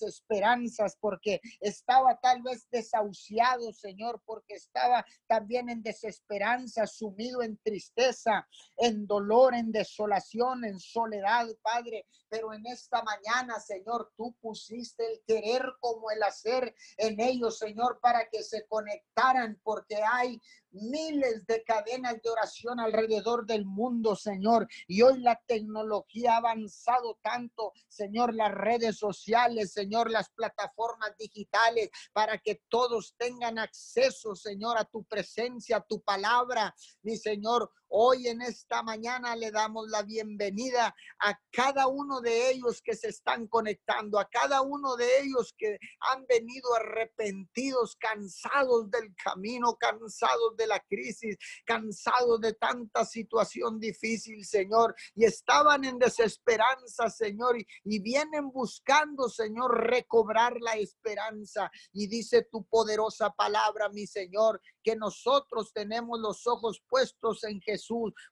esperanzas, 0.03 0.97
porque 1.01 1.41
estaba 1.61 2.19
tal 2.19 2.43
vez 2.43 2.69
desahuciado, 2.71 3.73
Señor, 3.73 4.21
porque 4.25 4.55
estaba 4.55 5.05
también 5.27 5.69
en 5.69 5.83
desesperanza, 5.83 6.87
sumido 6.87 7.43
en 7.43 7.57
tristeza, 7.59 8.49
en 8.77 9.07
dolor, 9.07 9.55
en 9.55 9.71
desolación, 9.71 10.65
en 10.65 10.81
soledad, 10.81 11.47
Padre. 11.63 12.07
Pero 12.29 12.53
en 12.53 12.67
esta 12.67 13.03
mañana, 13.03 13.61
Señor, 13.61 14.13
tú 14.17 14.35
pusiste 14.41 15.07
el 15.13 15.23
querer 15.27 15.66
como 15.81 16.11
el 16.11 16.23
hacer 16.23 16.75
en 16.97 17.21
ellos, 17.21 17.59
Señor, 17.59 17.99
para 18.01 18.29
que 18.29 18.43
se 18.43 18.67
conectaran, 18.67 19.61
porque 19.63 19.97
hay 19.97 20.41
miles 20.77 21.47
de 21.47 21.63
cadenas 21.65 22.21
de 22.23 22.31
oración 22.31 22.81
alrededor 22.81 23.47
del 23.47 23.65
mundo, 23.65 24.15
Señor. 24.15 24.69
Y 24.87 25.03
hoy 25.03 25.21
la 25.21 25.41
tecnología 25.47 26.35
ha 26.35 26.37
avanzado 26.39 27.19
tanto, 27.23 27.73
Señor, 27.89 28.35
las 28.35 28.53
redes 28.53 28.99
sociales, 28.99 29.73
Señor, 29.73 30.11
las 30.11 30.31
plataformas 30.31 31.17
digitales, 31.19 31.91
para 32.13 32.39
que 32.39 32.63
todos 32.69 33.15
tengan 33.17 33.59
acceso, 33.59 34.35
Señor, 34.35 34.79
a 34.79 34.85
tu 34.85 35.05
presencia, 35.05 35.79
a 35.79 35.87
tu 35.87 36.01
palabra, 36.03 36.75
mi 37.03 37.17
Señor. 37.17 37.71
Hoy 37.89 38.27
en 38.27 38.43
esta 38.43 38.83
mañana 38.83 39.37
le 39.37 39.53
damos 39.53 39.89
la 39.89 40.03
bienvenida 40.03 40.95
a 41.21 41.41
cada 41.53 41.87
uno 41.87 42.21
de 42.21 42.51
ellos 42.51 42.83
que 42.83 42.97
se 42.97 43.09
están 43.09 43.47
conectando, 43.47 44.19
a 44.19 44.29
cada 44.29 44.61
uno 44.63 44.97
de 44.97 45.21
ellos 45.21 45.55
que 45.57 45.79
han 46.01 46.27
venido 46.27 46.75
arrepentidos, 46.75 47.97
cansados 47.97 48.91
del 48.91 49.15
camino, 49.15 49.77
cansados 49.77 50.57
de 50.57 50.67
la 50.67 50.81
crisis, 50.81 51.37
cansados 51.65 52.41
de 52.41 52.55
tanta 52.55 53.05
situación 53.05 53.79
difícil, 53.79 54.45
Señor, 54.45 54.95
y 55.15 55.25
estaban 55.25 55.85
en 55.85 55.99
desesperanza, 55.99 57.09
Señor, 57.09 57.57
y, 57.59 57.67
y 57.85 58.01
vienen 58.01 58.51
buscando, 58.51 59.29
Señor, 59.29 59.87
recobrar 59.89 60.57
la 60.61 60.75
esperanza. 60.75 61.71
Y 61.93 62.09
dice 62.09 62.47
tu 62.51 62.65
poderosa 62.65 63.31
palabra, 63.31 63.89
mi 63.91 64.07
Señor, 64.07 64.61
que 64.83 64.97
nosotros 64.97 65.73
tenemos 65.73 66.21
los 66.21 66.47
ojos 66.47 66.83
puestos 66.89 67.45
en 67.45 67.61
Jesús, 67.61 67.76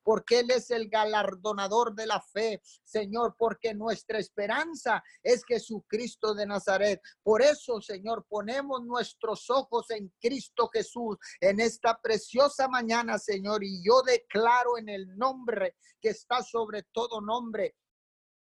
porque 0.02 0.40
Él 0.40 0.50
es 0.50 0.70
el 0.70 0.88
galardonador 0.88 1.94
de 1.94 2.06
la 2.06 2.20
fe, 2.20 2.62
Señor, 2.82 3.34
porque 3.38 3.74
nuestra 3.74 4.18
esperanza 4.18 5.02
es 5.22 5.44
Jesucristo 5.44 6.34
de 6.34 6.46
Nazaret. 6.46 7.00
Por 7.22 7.42
eso, 7.42 7.80
Señor, 7.80 8.26
ponemos 8.28 8.84
nuestros 8.84 9.50
ojos 9.50 9.90
en 9.90 10.12
Cristo 10.20 10.68
Jesús 10.72 11.16
en 11.40 11.60
esta 11.60 11.98
preciosa 12.00 12.68
mañana, 12.68 13.18
Señor, 13.18 13.64
y 13.64 13.82
yo 13.84 14.02
declaro 14.02 14.78
en 14.78 14.88
el 14.88 15.16
nombre 15.16 15.76
que 16.00 16.10
está 16.10 16.42
sobre 16.42 16.84
todo 16.92 17.20
nombre 17.20 17.74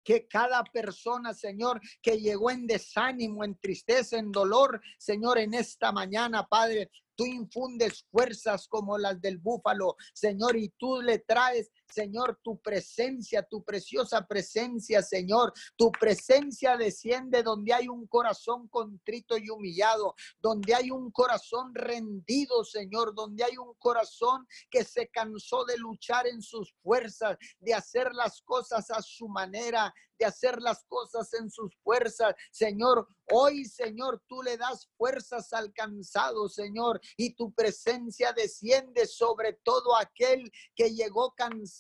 que 0.05 0.29
cada 0.29 0.63
persona, 0.65 1.33
Señor, 1.33 1.81
que 2.03 2.21
llegó 2.21 2.51
en 2.51 2.67
desánimo, 2.67 3.43
en 3.43 3.57
tristeza, 3.57 4.19
en 4.19 4.31
dolor, 4.31 4.81
Señor, 4.99 5.39
en 5.39 5.55
esta 5.55 5.91
mañana, 5.93 6.47
Padre, 6.47 6.91
Tú 7.17 7.27
infundes 7.27 8.05
fuerzas 8.11 8.67
como 8.69 8.99
las 8.99 9.21
del 9.21 9.39
búfalo, 9.39 9.97
Señor, 10.13 10.57
y 10.57 10.71
tú 10.79 11.01
le 11.01 11.19
traes 11.19 11.71
Señor, 11.89 12.41
tu 12.43 12.61
presencia, 12.61 13.43
tu 13.43 13.65
preciosa 13.65 14.27
presencia, 14.27 15.03
Señor. 15.03 15.53
Tu 15.77 15.91
presencia 15.93 16.77
desciende 16.77 17.43
donde 17.43 17.73
hay 17.73 17.89
un 17.89 18.07
corazón 18.07 18.69
contrito 18.69 19.37
y 19.37 19.51
humillado, 19.51 20.15
donde 20.41 20.75
hay 20.75 20.91
un 20.91 21.11
corazón 21.11 21.75
rendido, 21.75 22.65
Señor, 22.65 23.15
donde 23.15 23.45
hay 23.45 23.57
un 23.57 23.75
corazón 23.79 24.47
que 24.71 24.85
se 24.85 25.09
cansó 25.09 25.65
de 25.65 25.77
luchar 25.79 26.27
en 26.27 26.43
sus 26.43 26.75
fuerzas, 26.83 27.37
de 27.61 27.75
hacer 27.75 28.13
las 28.13 28.41
cosas 28.43 28.91
a 28.91 29.03
su 29.03 29.29
manera, 29.29 29.93
de 30.19 30.27
hacer 30.27 30.61
las 30.61 30.85
cosas 30.85 31.33
en 31.35 31.51
sus 31.51 31.75
fuerzas. 31.83 32.35
Señor, 32.51 33.09
hoy, 33.33 33.65
Señor, 33.65 34.23
tú 34.29 34.43
le 34.43 34.57
das 34.57 34.89
fuerzas 34.97 35.53
al 35.53 35.73
cansado, 35.73 36.49
Señor, 36.49 37.01
y 37.17 37.35
tu 37.35 37.53
presencia 37.53 38.33
desciende 38.33 39.07
sobre 39.07 39.55
todo 39.65 39.97
aquel 39.97 40.51
que 40.75 40.91
llegó 40.91 41.33
cansado, 41.37 41.74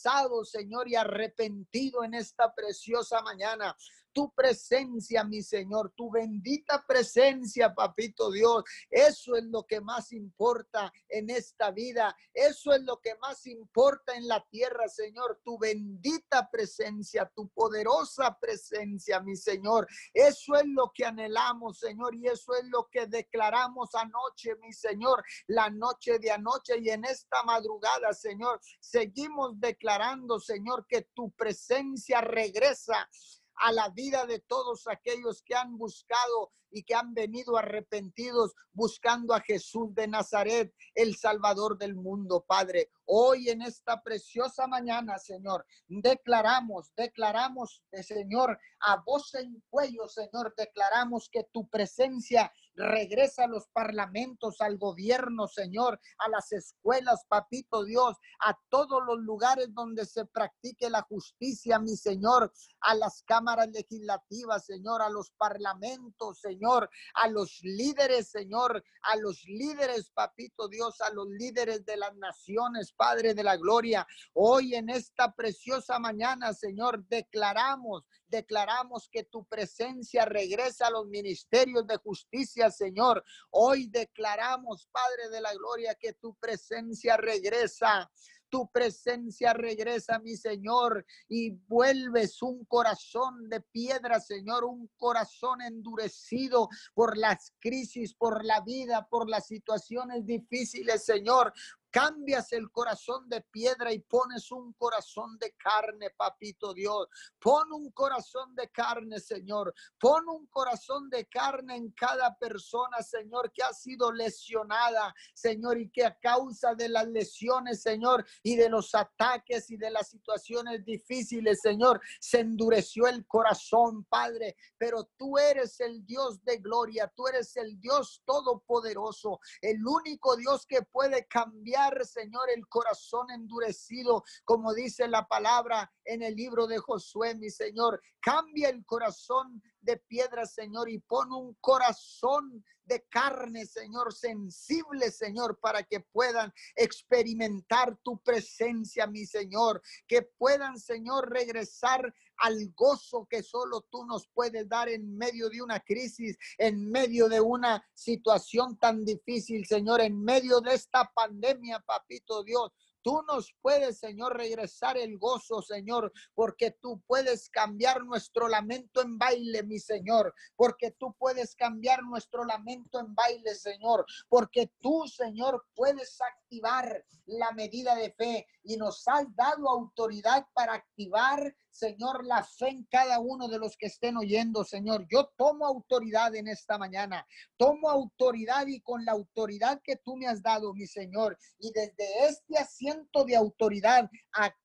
Señor, 0.44 0.88
y 0.88 0.96
arrepentido 0.96 2.04
en 2.04 2.14
esta 2.14 2.54
preciosa 2.54 3.22
mañana 3.22 3.76
tu 4.14 4.32
presencia, 4.32 5.24
mi 5.24 5.42
Señor, 5.42 5.92
tu 5.96 6.10
bendita 6.10 6.84
presencia, 6.86 7.74
papito 7.74 8.30
Dios. 8.30 8.62
Eso 8.88 9.36
es 9.36 9.44
lo 9.44 9.64
que 9.64 9.80
más 9.80 10.12
importa 10.12 10.92
en 11.08 11.28
esta 11.28 11.70
vida. 11.70 12.16
Eso 12.32 12.72
es 12.72 12.82
lo 12.82 13.00
que 13.00 13.16
más 13.16 13.44
importa 13.46 14.14
en 14.14 14.28
la 14.28 14.42
tierra, 14.48 14.88
Señor. 14.88 15.40
Tu 15.44 15.58
bendita 15.58 16.48
presencia, 16.50 17.30
tu 17.34 17.48
poderosa 17.50 18.38
presencia, 18.40 19.20
mi 19.20 19.36
Señor. 19.36 19.86
Eso 20.12 20.54
es 20.54 20.66
lo 20.66 20.92
que 20.94 21.04
anhelamos, 21.04 21.78
Señor, 21.78 22.14
y 22.14 22.28
eso 22.28 22.54
es 22.54 22.64
lo 22.68 22.88
que 22.90 23.06
declaramos 23.06 23.94
anoche, 23.94 24.54
mi 24.62 24.72
Señor, 24.72 25.24
la 25.48 25.68
noche 25.70 26.18
de 26.20 26.30
anoche 26.30 26.78
y 26.78 26.90
en 26.90 27.04
esta 27.04 27.42
madrugada, 27.42 28.12
Señor. 28.12 28.60
Seguimos 28.78 29.58
declarando, 29.58 30.38
Señor, 30.38 30.86
que 30.86 31.02
tu 31.14 31.32
presencia 31.32 32.20
regresa 32.20 33.08
a 33.56 33.72
la 33.72 33.88
vida 33.90 34.26
de 34.26 34.40
todos 34.40 34.86
aquellos 34.86 35.42
que 35.42 35.54
han 35.54 35.76
buscado 35.78 36.52
y 36.74 36.82
que 36.82 36.94
han 36.94 37.14
venido 37.14 37.56
arrepentidos 37.56 38.54
buscando 38.72 39.32
a 39.32 39.40
Jesús 39.40 39.94
de 39.94 40.08
Nazaret, 40.08 40.74
el 40.94 41.14
Salvador 41.16 41.78
del 41.78 41.94
mundo, 41.94 42.44
Padre. 42.46 42.90
Hoy 43.04 43.48
en 43.48 43.62
esta 43.62 44.02
preciosa 44.02 44.66
mañana, 44.66 45.18
Señor, 45.18 45.64
declaramos, 45.86 46.92
declaramos, 46.96 47.82
eh, 47.92 48.02
Señor, 48.02 48.58
a 48.80 49.00
voz 49.06 49.34
en 49.34 49.62
cuello, 49.70 50.08
Señor, 50.08 50.52
declaramos 50.56 51.28
que 51.30 51.44
tu 51.52 51.68
presencia 51.68 52.52
regresa 52.74 53.44
a 53.44 53.48
los 53.48 53.68
parlamentos, 53.68 54.60
al 54.60 54.78
gobierno, 54.78 55.46
Señor, 55.46 56.00
a 56.18 56.28
las 56.28 56.52
escuelas, 56.52 57.24
papito 57.28 57.84
Dios, 57.84 58.16
a 58.40 58.58
todos 58.68 59.02
los 59.06 59.18
lugares 59.20 59.72
donde 59.72 60.04
se 60.06 60.26
practique 60.26 60.90
la 60.90 61.02
justicia, 61.02 61.78
mi 61.78 61.96
Señor, 61.96 62.52
a 62.80 62.94
las 62.94 63.22
cámaras 63.22 63.68
legislativas, 63.68 64.66
Señor, 64.66 65.02
a 65.02 65.08
los 65.08 65.30
parlamentos, 65.32 66.40
Señor, 66.40 66.90
a 67.14 67.28
los 67.28 67.60
líderes, 67.62 68.30
Señor, 68.30 68.82
a 69.02 69.16
los 69.16 69.44
líderes, 69.44 70.10
papito 70.10 70.68
Dios, 70.68 71.00
a 71.00 71.10
los 71.10 71.28
líderes 71.28 71.84
de 71.84 71.96
las 71.96 72.14
naciones, 72.16 72.92
Padre 72.92 73.34
de 73.34 73.44
la 73.44 73.56
Gloria. 73.56 74.06
Hoy 74.32 74.74
en 74.74 74.88
esta 74.88 75.32
preciosa 75.32 75.98
mañana, 75.98 76.52
Señor, 76.52 77.06
declaramos, 77.08 78.04
declaramos 78.34 79.08
que 79.10 79.24
tu 79.24 79.44
presencia 79.44 80.24
regresa 80.24 80.88
a 80.88 80.90
los 80.90 81.06
ministerios 81.06 81.86
de 81.86 81.96
justicia, 81.98 82.70
Señor. 82.70 83.24
Hoy 83.50 83.86
declaramos, 83.86 84.88
Padre 84.90 85.28
de 85.30 85.40
la 85.40 85.54
Gloria, 85.54 85.94
que 85.94 86.14
tu 86.14 86.34
presencia 86.34 87.16
regresa 87.16 88.10
tu 88.54 88.70
presencia 88.70 89.52
regresa, 89.52 90.20
mi 90.20 90.36
Señor, 90.36 91.04
y 91.28 91.50
vuelves 91.66 92.40
un 92.40 92.64
corazón 92.66 93.48
de 93.48 93.60
piedra, 93.60 94.20
Señor, 94.20 94.64
un 94.64 94.88
corazón 94.96 95.60
endurecido 95.60 96.68
por 96.94 97.18
las 97.18 97.52
crisis, 97.58 98.14
por 98.14 98.44
la 98.44 98.60
vida, 98.60 99.08
por 99.10 99.28
las 99.28 99.48
situaciones 99.48 100.24
difíciles, 100.24 101.04
Señor. 101.04 101.52
Cambias 101.94 102.52
el 102.52 102.72
corazón 102.72 103.28
de 103.28 103.40
piedra 103.40 103.92
y 103.92 104.00
pones 104.00 104.50
un 104.50 104.72
corazón 104.72 105.38
de 105.38 105.52
carne, 105.52 106.10
papito 106.10 106.74
Dios. 106.74 107.06
Pon 107.38 107.72
un 107.72 107.92
corazón 107.92 108.52
de 108.56 108.68
carne, 108.68 109.20
Señor. 109.20 109.72
Pon 110.00 110.28
un 110.28 110.44
corazón 110.48 111.08
de 111.08 111.24
carne 111.26 111.76
en 111.76 111.92
cada 111.92 112.36
persona, 112.36 113.00
Señor, 113.00 113.52
que 113.52 113.62
ha 113.62 113.72
sido 113.72 114.10
lesionada, 114.10 115.14
Señor, 115.34 115.78
y 115.78 115.88
que 115.88 116.04
a 116.04 116.18
causa 116.18 116.74
de 116.74 116.88
las 116.88 117.06
lesiones, 117.06 117.82
Señor, 117.82 118.26
y 118.42 118.56
de 118.56 118.68
los 118.68 118.92
ataques 118.92 119.70
y 119.70 119.76
de 119.76 119.92
las 119.92 120.08
situaciones 120.08 120.84
difíciles, 120.84 121.60
Señor, 121.60 122.00
se 122.18 122.40
endureció 122.40 123.06
el 123.06 123.24
corazón, 123.24 124.04
Padre. 124.06 124.56
Pero 124.76 125.04
tú 125.16 125.38
eres 125.38 125.78
el 125.78 126.04
Dios 126.04 126.42
de 126.42 126.56
gloria, 126.56 127.06
tú 127.14 127.28
eres 127.28 127.56
el 127.56 127.78
Dios 127.78 128.20
todopoderoso, 128.24 129.38
el 129.60 129.86
único 129.86 130.34
Dios 130.34 130.66
que 130.66 130.82
puede 130.82 131.24
cambiar 131.28 131.83
Señor, 132.04 132.48
el 132.54 132.66
corazón 132.68 133.30
endurecido, 133.30 134.24
como 134.44 134.72
dice 134.74 135.08
la 135.08 135.26
palabra 135.26 135.92
en 136.04 136.22
el 136.22 136.34
libro 136.34 136.66
de 136.66 136.78
Josué, 136.78 137.34
mi 137.34 137.50
Señor. 137.50 138.00
Cambia 138.20 138.70
el 138.70 138.84
corazón 138.84 139.62
de 139.80 139.98
piedra, 139.98 140.46
Señor, 140.46 140.88
y 140.88 140.98
pon 140.98 141.32
un 141.32 141.54
corazón 141.60 142.64
de 142.84 143.04
carne, 143.08 143.66
Señor, 143.66 144.12
sensible, 144.12 145.10
Señor, 145.10 145.58
para 145.60 145.82
que 145.82 146.00
puedan 146.00 146.52
experimentar 146.76 147.96
tu 148.02 148.18
presencia, 148.22 149.06
mi 149.06 149.26
Señor, 149.26 149.82
que 150.06 150.22
puedan, 150.22 150.78
Señor, 150.78 151.30
regresar 151.30 152.14
al 152.38 152.72
gozo 152.74 153.26
que 153.28 153.42
solo 153.42 153.82
tú 153.90 154.04
nos 154.06 154.28
puedes 154.28 154.68
dar 154.68 154.88
en 154.88 155.16
medio 155.16 155.48
de 155.48 155.62
una 155.62 155.80
crisis, 155.80 156.36
en 156.58 156.90
medio 156.90 157.28
de 157.28 157.40
una 157.40 157.84
situación 157.94 158.78
tan 158.78 159.04
difícil, 159.04 159.66
Señor, 159.66 160.00
en 160.00 160.22
medio 160.22 160.60
de 160.60 160.74
esta 160.74 161.10
pandemia, 161.14 161.80
papito 161.80 162.42
Dios. 162.42 162.72
Tú 163.04 163.22
nos 163.28 163.54
puedes, 163.60 163.98
Señor, 163.98 164.34
regresar 164.34 164.96
el 164.96 165.18
gozo, 165.18 165.60
Señor, 165.60 166.10
porque 166.34 166.70
tú 166.70 167.02
puedes 167.06 167.50
cambiar 167.50 168.02
nuestro 168.02 168.48
lamento 168.48 169.02
en 169.02 169.18
baile, 169.18 169.62
mi 169.62 169.78
Señor, 169.78 170.34
porque 170.56 170.92
tú 170.92 171.14
puedes 171.18 171.54
cambiar 171.54 172.02
nuestro 172.02 172.44
lamento 172.44 172.98
en 172.98 173.14
baile, 173.14 173.54
Señor, 173.56 174.06
porque 174.30 174.72
tú, 174.80 175.06
Señor, 175.06 175.66
puedes 175.74 176.18
activar 176.22 177.04
la 177.26 177.52
medida 177.52 177.94
de 177.94 178.10
fe 178.12 178.46
y 178.62 178.78
nos 178.78 179.06
has 179.06 179.26
dado 179.36 179.68
autoridad 179.68 180.46
para 180.54 180.72
activar 180.72 181.54
Señor, 181.74 182.24
la 182.24 182.44
fe 182.44 182.68
en 182.68 182.84
cada 182.84 183.18
uno 183.18 183.48
de 183.48 183.58
los 183.58 183.76
que 183.76 183.86
estén 183.86 184.16
oyendo, 184.16 184.62
Señor. 184.62 185.08
Yo 185.10 185.32
tomo 185.36 185.66
autoridad 185.66 186.32
en 186.36 186.46
esta 186.46 186.78
mañana. 186.78 187.26
Tomo 187.56 187.90
autoridad 187.90 188.68
y 188.68 188.80
con 188.80 189.04
la 189.04 189.10
autoridad 189.10 189.82
que 189.82 189.96
tú 189.96 190.16
me 190.16 190.28
has 190.28 190.40
dado, 190.40 190.72
mi 190.72 190.86
Señor. 190.86 191.36
Y 191.58 191.72
desde 191.72 192.28
este 192.28 192.58
asiento 192.58 193.24
de 193.24 193.34
autoridad, 193.34 194.08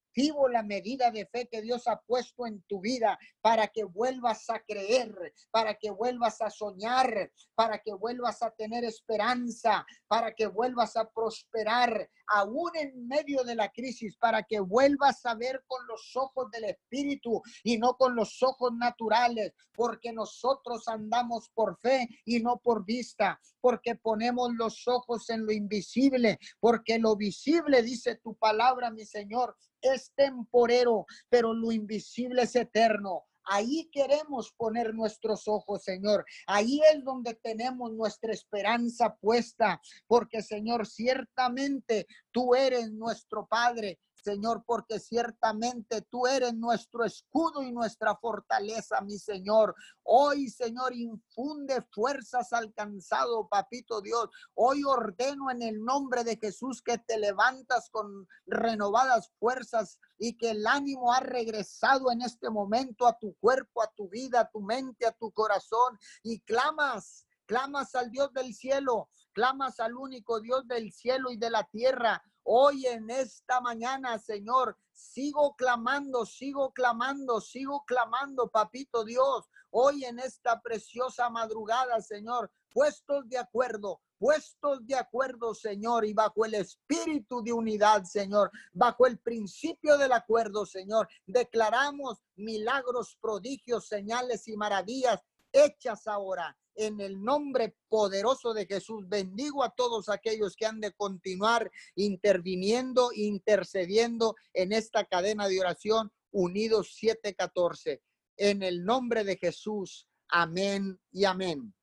activo 0.10 0.50
la 0.50 0.64
medida 0.64 1.12
de 1.12 1.26
fe 1.28 1.48
que 1.48 1.62
Dios 1.62 1.88
ha 1.88 2.00
puesto 2.02 2.48
en 2.48 2.62
tu 2.64 2.82
vida 2.82 3.18
para 3.42 3.68
que 3.68 3.84
vuelvas 3.84 4.50
a 4.50 4.60
creer, 4.60 5.34
para 5.52 5.76
que 5.76 5.92
vuelvas 5.92 6.42
a 6.42 6.50
soñar, 6.50 7.32
para 7.56 7.80
que 7.80 7.94
vuelvas 7.94 8.42
a 8.42 8.52
tener 8.52 8.84
esperanza, 8.84 9.86
para 10.08 10.34
que 10.34 10.48
vuelvas 10.48 10.98
a 10.98 11.10
prosperar 11.10 12.10
aún 12.28 12.72
en 12.76 13.08
medio 13.08 13.44
de 13.44 13.56
la 13.56 13.70
crisis, 13.72 14.18
para 14.18 14.44
que 14.44 14.60
vuelvas 14.60 15.26
a 15.26 15.36
ver 15.36 15.64
con 15.68 15.86
los 15.88 16.16
ojos 16.16 16.50
del 16.52 16.66
Espíritu 16.66 17.42
y 17.64 17.78
no 17.78 17.96
con 17.96 18.16
los 18.16 18.42
ojos 18.42 18.72
naturales, 18.74 19.54
porque 19.74 20.12
nosotros 20.12 20.88
andamos 20.88 21.50
por 21.54 21.80
fe 21.80 22.08
y 22.26 22.40
no 22.40 22.58
por 22.58 22.84
vista, 22.86 23.40
porque 23.62 23.96
ponemos 23.96 24.54
los 24.56 24.88
ojos 24.88 25.30
en 25.30 25.46
lo 25.46 25.52
invisible, 25.52 26.38
porque 26.60 27.00
lo 27.00 27.16
visible, 27.16 27.82
dice 27.82 28.16
tu 28.16 28.36
palabra, 28.36 28.92
mi 28.92 29.06
Señor, 29.06 29.56
es 29.82 30.12
temporero, 30.16 31.06
pero 31.30 31.54
lo 31.54 31.72
invisible 31.72 32.44
es 32.44 32.56
eterno. 32.56 33.26
Ahí 33.52 33.90
queremos 33.92 34.54
poner 34.56 34.94
nuestros 34.94 35.48
ojos, 35.48 35.84
Señor. 35.84 36.24
Ahí 36.46 36.82
es 36.94 37.04
donde 37.04 37.34
tenemos 37.34 37.92
nuestra 37.94 38.32
esperanza 38.32 39.16
puesta, 39.16 39.82
porque, 40.06 40.44
Señor, 40.44 40.86
ciertamente 40.86 42.06
tú 42.32 42.54
eres 42.54 42.92
nuestro 42.92 43.48
Padre 43.48 44.00
Señor, 44.24 44.64
porque 44.66 45.00
ciertamente 45.00 46.02
tú 46.02 46.28
eres 46.28 46.54
nuestro 46.54 47.06
escudo 47.06 47.64
y 47.64 47.72
nuestra 47.72 48.16
fortaleza, 48.16 49.02
mi 49.02 49.18
Señor. 49.18 49.76
Hoy, 50.04 50.50
Señor, 50.50 50.94
infunde 50.94 51.82
fuerzas 51.92 52.52
al 52.54 52.74
cansado, 52.74 53.48
papito 53.48 54.02
Dios. 54.02 54.30
Hoy 54.54 54.84
ordeno 54.84 55.50
en 55.52 55.62
el 55.62 55.84
nombre 55.84 56.24
de 56.24 56.38
Jesús 56.38 56.82
que 56.82 56.98
te 56.98 57.18
levantas 57.18 57.90
con 57.90 58.28
renovadas 58.46 59.32
fuerzas 59.40 60.00
y 60.18 60.38
que 60.38 60.52
el 60.52 60.68
ánimo 60.68 61.14
ha 61.14 61.22
regresado 61.22 62.12
en 62.12 62.22
este 62.22 62.50
momento 62.50 63.08
a 63.08 63.18
tu 63.18 63.36
cuerpo, 63.36 63.82
a 63.82 63.92
tu 63.96 64.10
vida, 64.10 64.42
a 64.42 64.50
tu 64.50 64.62
mente, 64.62 65.06
a 65.06 65.12
tu 65.12 65.32
corazón 65.32 65.98
y 66.24 66.40
clamas 66.42 67.26
clamas 67.50 67.96
al 67.96 68.12
Dios 68.12 68.32
del 68.32 68.54
cielo, 68.54 69.10
clamas 69.34 69.80
al 69.80 69.96
único 69.96 70.40
Dios 70.40 70.68
del 70.68 70.94
cielo 70.94 71.32
y 71.32 71.38
de 71.38 71.50
la 71.50 71.64
tierra, 71.64 72.22
Hoy 72.52 72.88
en 72.88 73.12
esta 73.12 73.62
mañana, 73.62 74.18
Señor, 74.18 74.76
sigo 74.92 75.56
clamando, 75.56 76.26
sigo 76.26 76.74
clamando, 76.74 77.40
sigo 77.42 77.84
clamando, 77.86 78.48
papito 78.48 79.06
Dios. 79.06 79.48
Hoy 79.70 80.04
en 80.04 80.18
esta 80.18 80.60
preciosa 80.60 81.30
madrugada, 81.30 82.02
Señor, 82.02 82.52
puestos 82.74 83.30
de 83.30 83.38
acuerdo, 83.38 84.02
puestos 84.18 84.84
de 84.88 84.96
acuerdo, 84.96 85.54
Señor, 85.54 86.06
y 86.06 86.14
bajo 86.14 86.44
el 86.44 86.56
espíritu 86.56 87.44
de 87.44 87.54
unidad, 87.54 88.04
Señor, 88.06 88.50
bajo 88.74 89.06
el 89.06 89.20
principio 89.20 90.00
del 90.00 90.12
acuerdo, 90.12 90.66
Señor, 90.66 91.08
declaramos 91.28 92.18
milagros, 92.36 93.16
prodigios, 93.22 93.88
señales 93.88 94.48
y 94.48 94.58
maravillas 94.58 95.22
hechas 95.52 96.08
ahora 96.08 96.58
en 96.76 97.02
el 97.02 97.22
nombre 97.22 97.76
poderoso 97.90 98.54
de 98.54 98.66
Jesús. 98.66 99.08
Bendigo 99.08 99.64
a 99.64 99.70
todos 99.72 100.08
aquellos 100.08 100.56
que 100.56 100.66
han 100.66 100.80
de 100.80 100.94
continuar 100.94 101.70
interviniendo, 101.96 103.12
intercediendo 103.14 104.36
en 104.54 104.72
esta 104.72 105.04
cadena 105.06 105.48
de 105.48 105.60
oración 105.60 106.12
unidos 106.32 106.96
714. 106.96 108.02
En 108.38 108.64
el 108.64 108.86
nombre 108.86 109.24
de 109.24 109.38
Jesús. 109.38 110.08
Amén 110.30 110.98
y 111.12 111.26
amén. 111.26 111.74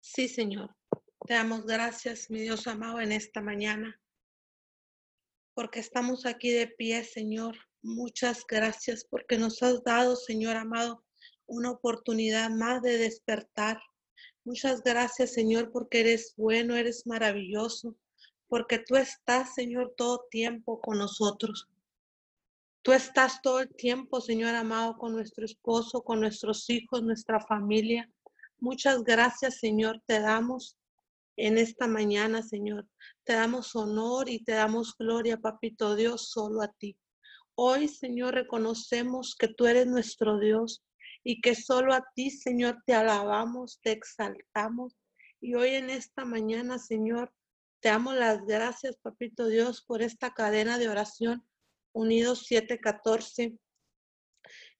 Sí, 0.00 0.28
Señor. 0.28 0.74
Te 1.26 1.34
damos 1.34 1.64
gracias, 1.64 2.30
mi 2.30 2.40
Dios 2.40 2.66
amado, 2.66 3.00
en 3.00 3.12
esta 3.12 3.40
mañana, 3.40 4.00
porque 5.54 5.80
estamos 5.80 6.26
aquí 6.26 6.50
de 6.50 6.68
pie, 6.68 7.04
Señor. 7.04 7.56
Muchas 7.82 8.44
gracias 8.46 9.04
porque 9.04 9.36
nos 9.36 9.62
has 9.62 9.82
dado, 9.82 10.16
Señor 10.16 10.56
amado, 10.56 11.04
una 11.48 11.72
oportunidad 11.72 12.50
más 12.50 12.82
de 12.82 12.98
despertar, 12.98 13.78
Muchas 14.48 14.82
gracias, 14.82 15.34
Señor, 15.34 15.70
porque 15.70 16.00
eres 16.00 16.32
bueno, 16.34 16.74
eres 16.74 17.06
maravilloso, 17.06 17.94
porque 18.48 18.78
tú 18.78 18.96
estás, 18.96 19.52
Señor, 19.54 19.92
todo 19.94 20.24
tiempo 20.30 20.80
con 20.80 20.96
nosotros. 20.96 21.68
Tú 22.80 22.92
estás 22.92 23.42
todo 23.42 23.60
el 23.60 23.68
tiempo, 23.68 24.22
Señor 24.22 24.54
amado, 24.54 24.96
con 24.96 25.12
nuestro 25.12 25.44
esposo, 25.44 26.02
con 26.02 26.20
nuestros 26.20 26.70
hijos, 26.70 27.02
nuestra 27.02 27.40
familia. 27.40 28.10
Muchas 28.58 29.04
gracias, 29.04 29.58
Señor, 29.58 30.00
te 30.06 30.18
damos 30.18 30.78
en 31.36 31.58
esta 31.58 31.86
mañana, 31.86 32.42
Señor. 32.42 32.88
Te 33.24 33.34
damos 33.34 33.76
honor 33.76 34.30
y 34.30 34.42
te 34.42 34.52
damos 34.52 34.96
gloria, 34.96 35.36
Papito 35.36 35.94
Dios, 35.94 36.30
solo 36.30 36.62
a 36.62 36.68
ti. 36.68 36.96
Hoy, 37.54 37.86
Señor, 37.86 38.32
reconocemos 38.32 39.36
que 39.38 39.48
tú 39.48 39.66
eres 39.66 39.86
nuestro 39.86 40.38
Dios, 40.38 40.82
y 41.24 41.40
que 41.40 41.54
solo 41.54 41.94
a 41.94 42.04
ti, 42.14 42.30
Señor, 42.30 42.82
te 42.86 42.94
alabamos, 42.94 43.80
te 43.82 43.92
exaltamos. 43.92 44.96
Y 45.40 45.54
hoy 45.54 45.70
en 45.70 45.90
esta 45.90 46.24
mañana, 46.24 46.78
Señor, 46.78 47.32
te 47.80 47.88
amo 47.90 48.12
las 48.12 48.44
gracias, 48.44 48.96
Papito 48.96 49.46
Dios, 49.46 49.82
por 49.82 50.02
esta 50.02 50.34
cadena 50.34 50.78
de 50.78 50.88
oración 50.88 51.46
Unidos 51.92 52.46
714. 52.46 53.58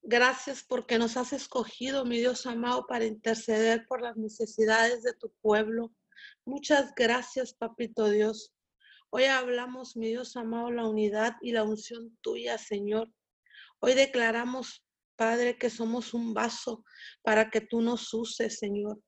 Gracias 0.02 0.64
porque 0.66 0.98
nos 0.98 1.16
has 1.16 1.32
escogido, 1.32 2.04
mi 2.04 2.18
Dios 2.18 2.46
amado, 2.46 2.86
para 2.86 3.04
interceder 3.04 3.86
por 3.86 4.00
las 4.00 4.16
necesidades 4.16 5.02
de 5.02 5.12
tu 5.14 5.30
pueblo. 5.40 5.92
Muchas 6.44 6.94
gracias, 6.94 7.54
Papito 7.54 8.08
Dios. 8.08 8.54
Hoy 9.10 9.24
hablamos, 9.24 9.96
mi 9.96 10.08
Dios 10.08 10.36
amado, 10.36 10.70
la 10.70 10.86
unidad 10.86 11.36
y 11.40 11.52
la 11.52 11.64
unción 11.64 12.16
tuya, 12.20 12.58
Señor. 12.58 13.10
Hoy 13.80 13.94
declaramos 13.94 14.84
Padre, 15.18 15.58
que 15.58 15.68
somos 15.68 16.14
un 16.14 16.32
vaso 16.32 16.84
para 17.22 17.50
que 17.50 17.60
tú 17.60 17.80
nos 17.82 18.14
uses, 18.14 18.56
Señor. 18.56 19.02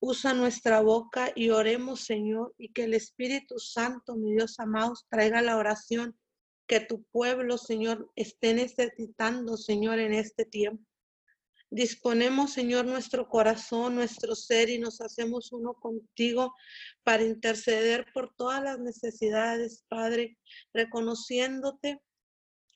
Usa 0.00 0.34
nuestra 0.34 0.80
boca 0.80 1.30
y 1.36 1.50
oremos, 1.50 2.00
Señor, 2.00 2.52
y 2.58 2.72
que 2.72 2.84
el 2.84 2.94
Espíritu 2.94 3.60
Santo, 3.60 4.16
mi 4.16 4.32
Dios 4.32 4.58
amado, 4.58 4.94
traiga 5.08 5.40
la 5.42 5.56
oración 5.56 6.18
que 6.66 6.80
tu 6.80 7.04
pueblo, 7.04 7.56
Señor, 7.56 8.10
esté 8.16 8.52
necesitando, 8.52 9.56
Señor, 9.56 10.00
en 10.00 10.12
este 10.14 10.44
tiempo. 10.44 10.84
Disponemos, 11.70 12.52
Señor, 12.52 12.84
nuestro 12.84 13.28
corazón, 13.28 13.94
nuestro 13.94 14.34
ser 14.34 14.70
y 14.70 14.78
nos 14.78 15.00
hacemos 15.00 15.52
uno 15.52 15.74
contigo 15.74 16.52
para 17.04 17.22
interceder 17.22 18.06
por 18.12 18.34
todas 18.34 18.60
las 18.62 18.80
necesidades, 18.80 19.84
Padre, 19.88 20.36
reconociéndote 20.72 22.00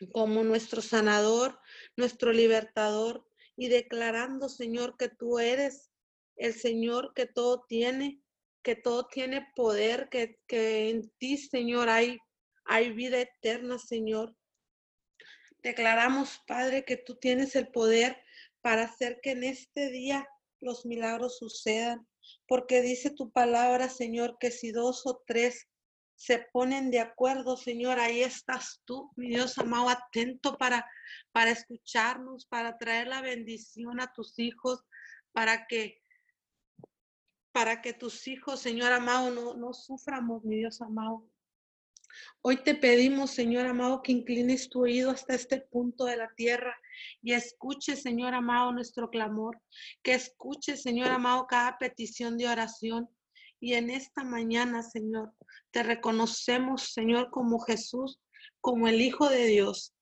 como 0.06 0.44
nuestro 0.44 0.80
sanador, 0.80 1.58
nuestro 1.96 2.32
libertador 2.32 3.26
y 3.56 3.68
declarando, 3.68 4.48
Señor, 4.48 4.96
que 4.96 5.08
tú 5.08 5.38
eres 5.38 5.90
el 6.36 6.54
Señor 6.54 7.12
que 7.14 7.26
todo 7.26 7.64
tiene, 7.68 8.22
que 8.62 8.76
todo 8.76 9.06
tiene 9.06 9.46
poder, 9.56 10.08
que, 10.08 10.38
que 10.46 10.90
en 10.90 11.10
ti, 11.18 11.36
Señor, 11.36 11.88
hay, 11.88 12.18
hay 12.64 12.92
vida 12.92 13.20
eterna, 13.20 13.78
Señor. 13.78 14.36
Declaramos, 15.62 16.40
Padre, 16.46 16.84
que 16.84 16.96
tú 16.96 17.16
tienes 17.16 17.56
el 17.56 17.68
poder 17.68 18.16
para 18.60 18.84
hacer 18.84 19.20
que 19.20 19.32
en 19.32 19.44
este 19.44 19.90
día 19.90 20.26
los 20.60 20.86
milagros 20.86 21.38
sucedan, 21.38 22.06
porque 22.46 22.82
dice 22.82 23.10
tu 23.10 23.30
palabra, 23.32 23.88
Señor, 23.88 24.36
que 24.38 24.50
si 24.50 24.70
dos 24.70 25.06
o 25.06 25.22
tres 25.26 25.68
se 26.18 26.48
ponen 26.52 26.90
de 26.90 26.98
acuerdo, 26.98 27.56
Señor, 27.56 28.00
ahí 28.00 28.22
estás 28.22 28.82
tú, 28.84 29.12
mi 29.14 29.28
Dios 29.28 29.56
amado, 29.56 29.88
atento 29.88 30.58
para, 30.58 30.84
para 31.30 31.52
escucharnos, 31.52 32.44
para 32.44 32.76
traer 32.76 33.06
la 33.06 33.20
bendición 33.20 34.00
a 34.00 34.12
tus 34.12 34.36
hijos, 34.38 34.84
para 35.32 35.66
que 35.68 36.02
para 37.52 37.80
que 37.80 37.92
tus 37.92 38.28
hijos, 38.28 38.60
Señor 38.60 38.92
amado, 38.92 39.30
no, 39.30 39.54
no 39.54 39.72
suframos, 39.72 40.44
mi 40.44 40.56
Dios 40.56 40.80
amado. 40.80 41.28
Hoy 42.42 42.56
te 42.62 42.74
pedimos, 42.74 43.30
Señor 43.30 43.66
amado, 43.66 44.02
que 44.02 44.12
inclines 44.12 44.68
tu 44.68 44.82
oído 44.82 45.10
hasta 45.10 45.34
este 45.34 45.60
punto 45.60 46.04
de 46.04 46.16
la 46.16 46.32
tierra 46.34 46.76
y 47.22 47.32
escuche, 47.32 47.94
Señor 47.96 48.34
amado, 48.34 48.72
nuestro 48.72 49.08
clamor, 49.08 49.60
que 50.02 50.14
escuche, 50.14 50.76
Señor 50.76 51.10
amado, 51.10 51.46
cada 51.46 51.78
petición 51.78 52.36
de 52.38 52.48
oración. 52.48 53.08
Y 53.60 53.74
en 53.74 53.90
esta 53.90 54.22
mañana, 54.24 54.82
Señor, 54.82 55.34
te 55.70 55.82
reconocemos, 55.82 56.92
Señor, 56.92 57.30
como 57.30 57.60
Jesús, 57.60 58.20
como 58.60 58.88
el 58.88 59.00
Hijo 59.00 59.28
de 59.28 59.46
Dios. 59.46 59.94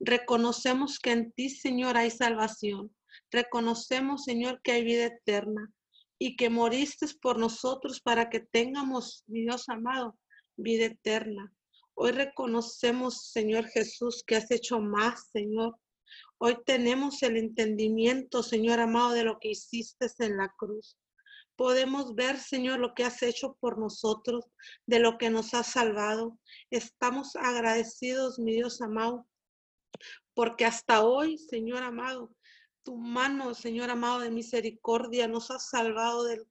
Reconocemos 0.00 0.98
que 0.98 1.12
en 1.12 1.32
ti, 1.32 1.48
Señor, 1.48 1.96
hay 1.96 2.10
salvación. 2.10 2.94
Reconocemos, 3.30 4.24
Señor, 4.24 4.60
que 4.62 4.72
hay 4.72 4.84
vida 4.84 5.06
eterna 5.06 5.72
y 6.18 6.36
que 6.36 6.50
moriste 6.50 7.06
por 7.20 7.38
nosotros 7.38 8.00
para 8.00 8.30
que 8.30 8.40
tengamos, 8.40 9.24
mi 9.26 9.42
Dios 9.42 9.68
amado, 9.68 10.18
vida 10.56 10.86
eterna. 10.86 11.52
Hoy 11.94 12.12
reconocemos, 12.12 13.30
Señor 13.30 13.66
Jesús, 13.66 14.24
que 14.26 14.36
has 14.36 14.50
hecho 14.50 14.80
más, 14.80 15.28
Señor. 15.32 15.76
Hoy 16.38 16.56
tenemos 16.64 17.22
el 17.22 17.36
entendimiento, 17.36 18.42
Señor 18.42 18.80
amado, 18.80 19.12
de 19.12 19.24
lo 19.24 19.38
que 19.38 19.50
hiciste 19.50 20.06
en 20.18 20.36
la 20.36 20.52
cruz 20.56 20.96
podemos 21.62 22.16
ver, 22.16 22.40
Señor, 22.40 22.80
lo 22.80 22.92
que 22.92 23.04
has 23.04 23.22
hecho 23.22 23.56
por 23.60 23.78
nosotros, 23.78 24.44
de 24.84 24.98
lo 24.98 25.16
que 25.16 25.30
nos 25.30 25.54
has 25.54 25.68
salvado. 25.68 26.36
Estamos 26.72 27.36
agradecidos, 27.36 28.40
mi 28.40 28.52
Dios 28.52 28.82
amado, 28.82 29.28
porque 30.34 30.64
hasta 30.64 31.04
hoy, 31.04 31.38
Señor 31.38 31.84
amado, 31.84 32.34
tu 32.82 32.96
mano, 32.96 33.54
Señor 33.54 33.90
amado 33.90 34.18
de 34.18 34.32
misericordia, 34.32 35.28
nos 35.28 35.52
ha 35.52 35.60
salvado 35.60 36.24
del, 36.24 36.44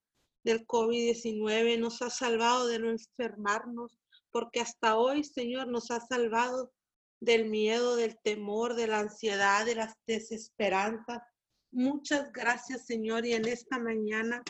del 0.45 0.65
COVID-19, 0.65 1.77
nos 1.77 2.01
ha 2.01 2.09
salvado 2.09 2.67
de 2.67 2.79
no 2.79 2.89
enfermarnos, 2.89 3.99
porque 4.31 4.61
hasta 4.61 4.95
hoy, 4.95 5.25
Señor, 5.25 5.67
nos 5.67 5.91
ha 5.91 5.99
salvado 5.99 6.71
del 7.19 7.49
miedo, 7.49 7.97
del 7.97 8.17
temor, 8.23 8.75
de 8.75 8.87
la 8.87 8.99
ansiedad, 8.99 9.65
de 9.65 9.75
las 9.75 9.93
desesperanzas. 10.07 11.21
Muchas 11.69 12.31
gracias, 12.31 12.85
Señor, 12.85 13.25
y 13.25 13.33
en 13.33 13.45
esta 13.45 13.77
mañana 13.77 14.41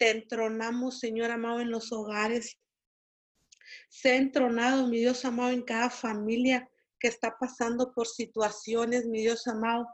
te 0.00 0.10
entronamos, 0.10 0.98
Señor 0.98 1.30
amado, 1.30 1.60
en 1.60 1.70
los 1.70 1.92
hogares. 1.92 2.58
Sé 3.90 4.16
entronado, 4.16 4.88
mi 4.88 4.98
Dios 5.00 5.26
amado, 5.26 5.50
en 5.50 5.60
cada 5.60 5.90
familia 5.90 6.70
que 6.98 7.08
está 7.08 7.36
pasando 7.38 7.92
por 7.92 8.06
situaciones, 8.06 9.04
mi 9.04 9.20
Dios 9.20 9.46
amado, 9.46 9.86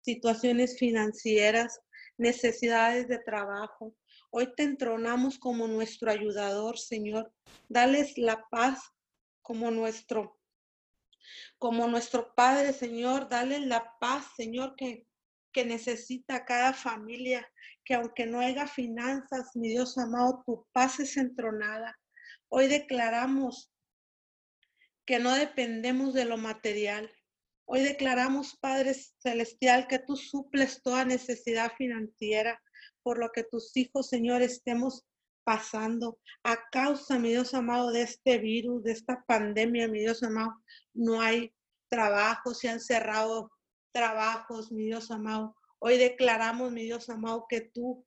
situaciones 0.00 0.76
financieras, 0.78 1.80
necesidades 2.18 3.06
de 3.06 3.20
trabajo. 3.20 3.94
Hoy 4.30 4.52
te 4.56 4.64
entronamos 4.64 5.38
como 5.38 5.68
nuestro 5.68 6.10
ayudador, 6.10 6.76
Señor. 6.76 7.32
Dales 7.68 8.18
la 8.18 8.44
paz 8.50 8.80
como 9.42 9.70
nuestro 9.70 10.40
como 11.58 11.86
nuestro 11.86 12.34
Padre, 12.34 12.72
Señor, 12.72 13.28
dale 13.28 13.60
la 13.60 13.96
paz, 14.00 14.26
Señor, 14.36 14.74
que, 14.74 15.06
que 15.52 15.64
necesita 15.64 16.44
cada 16.44 16.72
familia 16.72 17.48
que 17.84 17.94
aunque 17.94 18.26
no 18.26 18.40
haya 18.40 18.66
finanzas, 18.66 19.54
mi 19.54 19.68
Dios 19.68 19.98
amado, 19.98 20.42
tu 20.46 20.66
paz 20.72 21.00
es 21.00 21.16
entronada. 21.16 21.98
Hoy 22.48 22.68
declaramos 22.68 23.72
que 25.04 25.18
no 25.18 25.34
dependemos 25.34 26.14
de 26.14 26.24
lo 26.24 26.36
material. 26.36 27.10
Hoy 27.64 27.82
declaramos, 27.82 28.56
Padre 28.60 28.94
Celestial, 28.94 29.88
que 29.88 29.98
tú 29.98 30.16
suples 30.16 30.82
toda 30.82 31.04
necesidad 31.04 31.72
financiera, 31.76 32.60
por 33.02 33.18
lo 33.18 33.30
que 33.30 33.44
tus 33.44 33.76
hijos, 33.76 34.08
Señor, 34.08 34.42
estemos 34.42 35.04
pasando 35.44 36.18
a 36.44 36.68
causa, 36.70 37.18
mi 37.18 37.30
Dios 37.30 37.54
amado, 37.54 37.90
de 37.90 38.02
este 38.02 38.38
virus, 38.38 38.84
de 38.84 38.92
esta 38.92 39.24
pandemia, 39.26 39.88
mi 39.88 40.00
Dios 40.00 40.22
amado. 40.22 40.54
No 40.94 41.20
hay 41.20 41.52
trabajo, 41.88 42.54
se 42.54 42.68
han 42.68 42.80
cerrado 42.80 43.50
trabajos, 43.92 44.72
mi 44.72 44.84
Dios 44.84 45.10
amado. 45.10 45.56
Hoy 45.78 45.98
declaramos, 45.98 46.72
mi 46.72 46.84
Dios 46.84 47.08
amado, 47.08 47.46
que 47.48 47.60
tú, 47.60 48.06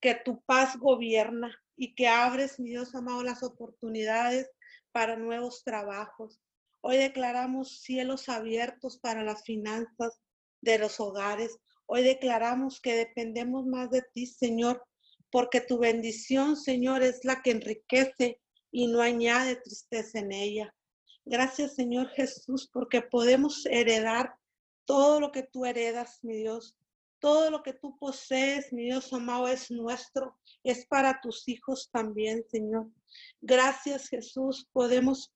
que 0.00 0.14
tu 0.14 0.42
paz 0.42 0.78
gobierna 0.78 1.56
y 1.76 1.94
que 1.94 2.08
abres, 2.08 2.58
mi 2.58 2.70
Dios 2.70 2.94
amado, 2.94 3.22
las 3.22 3.42
oportunidades 3.42 4.50
para 4.92 5.16
nuevos 5.16 5.62
trabajos. 5.64 6.40
Hoy 6.80 6.96
declaramos 6.96 7.80
cielos 7.82 8.28
abiertos 8.28 8.98
para 8.98 9.22
las 9.22 9.44
finanzas 9.44 10.20
de 10.62 10.78
los 10.78 10.98
hogares. 11.00 11.58
Hoy 11.86 12.02
declaramos 12.02 12.80
que 12.80 12.94
dependemos 12.94 13.66
más 13.66 13.90
de 13.90 14.02
ti, 14.14 14.26
Señor, 14.26 14.86
porque 15.30 15.60
tu 15.60 15.78
bendición, 15.78 16.56
Señor, 16.56 17.02
es 17.02 17.24
la 17.24 17.42
que 17.42 17.50
enriquece 17.50 18.40
y 18.70 18.86
no 18.86 19.00
añade 19.00 19.56
tristeza 19.56 20.20
en 20.20 20.32
ella. 20.32 20.74
Gracias, 21.24 21.74
Señor 21.74 22.08
Jesús, 22.08 22.68
porque 22.72 23.02
podemos 23.02 23.66
heredar 23.66 24.34
todo 24.84 25.20
lo 25.20 25.30
que 25.30 25.42
tú 25.42 25.64
heredas, 25.64 26.18
mi 26.22 26.36
Dios. 26.36 26.76
Todo 27.20 27.50
lo 27.50 27.62
que 27.62 27.74
tú 27.74 27.98
posees, 27.98 28.72
mi 28.72 28.84
Dios 28.84 29.12
amado, 29.12 29.46
es 29.46 29.70
nuestro, 29.70 30.38
es 30.64 30.86
para 30.86 31.20
tus 31.20 31.46
hijos 31.48 31.90
también, 31.92 32.44
Señor. 32.50 32.90
Gracias, 33.42 34.08
Jesús. 34.08 34.66
Podemos 34.72 35.32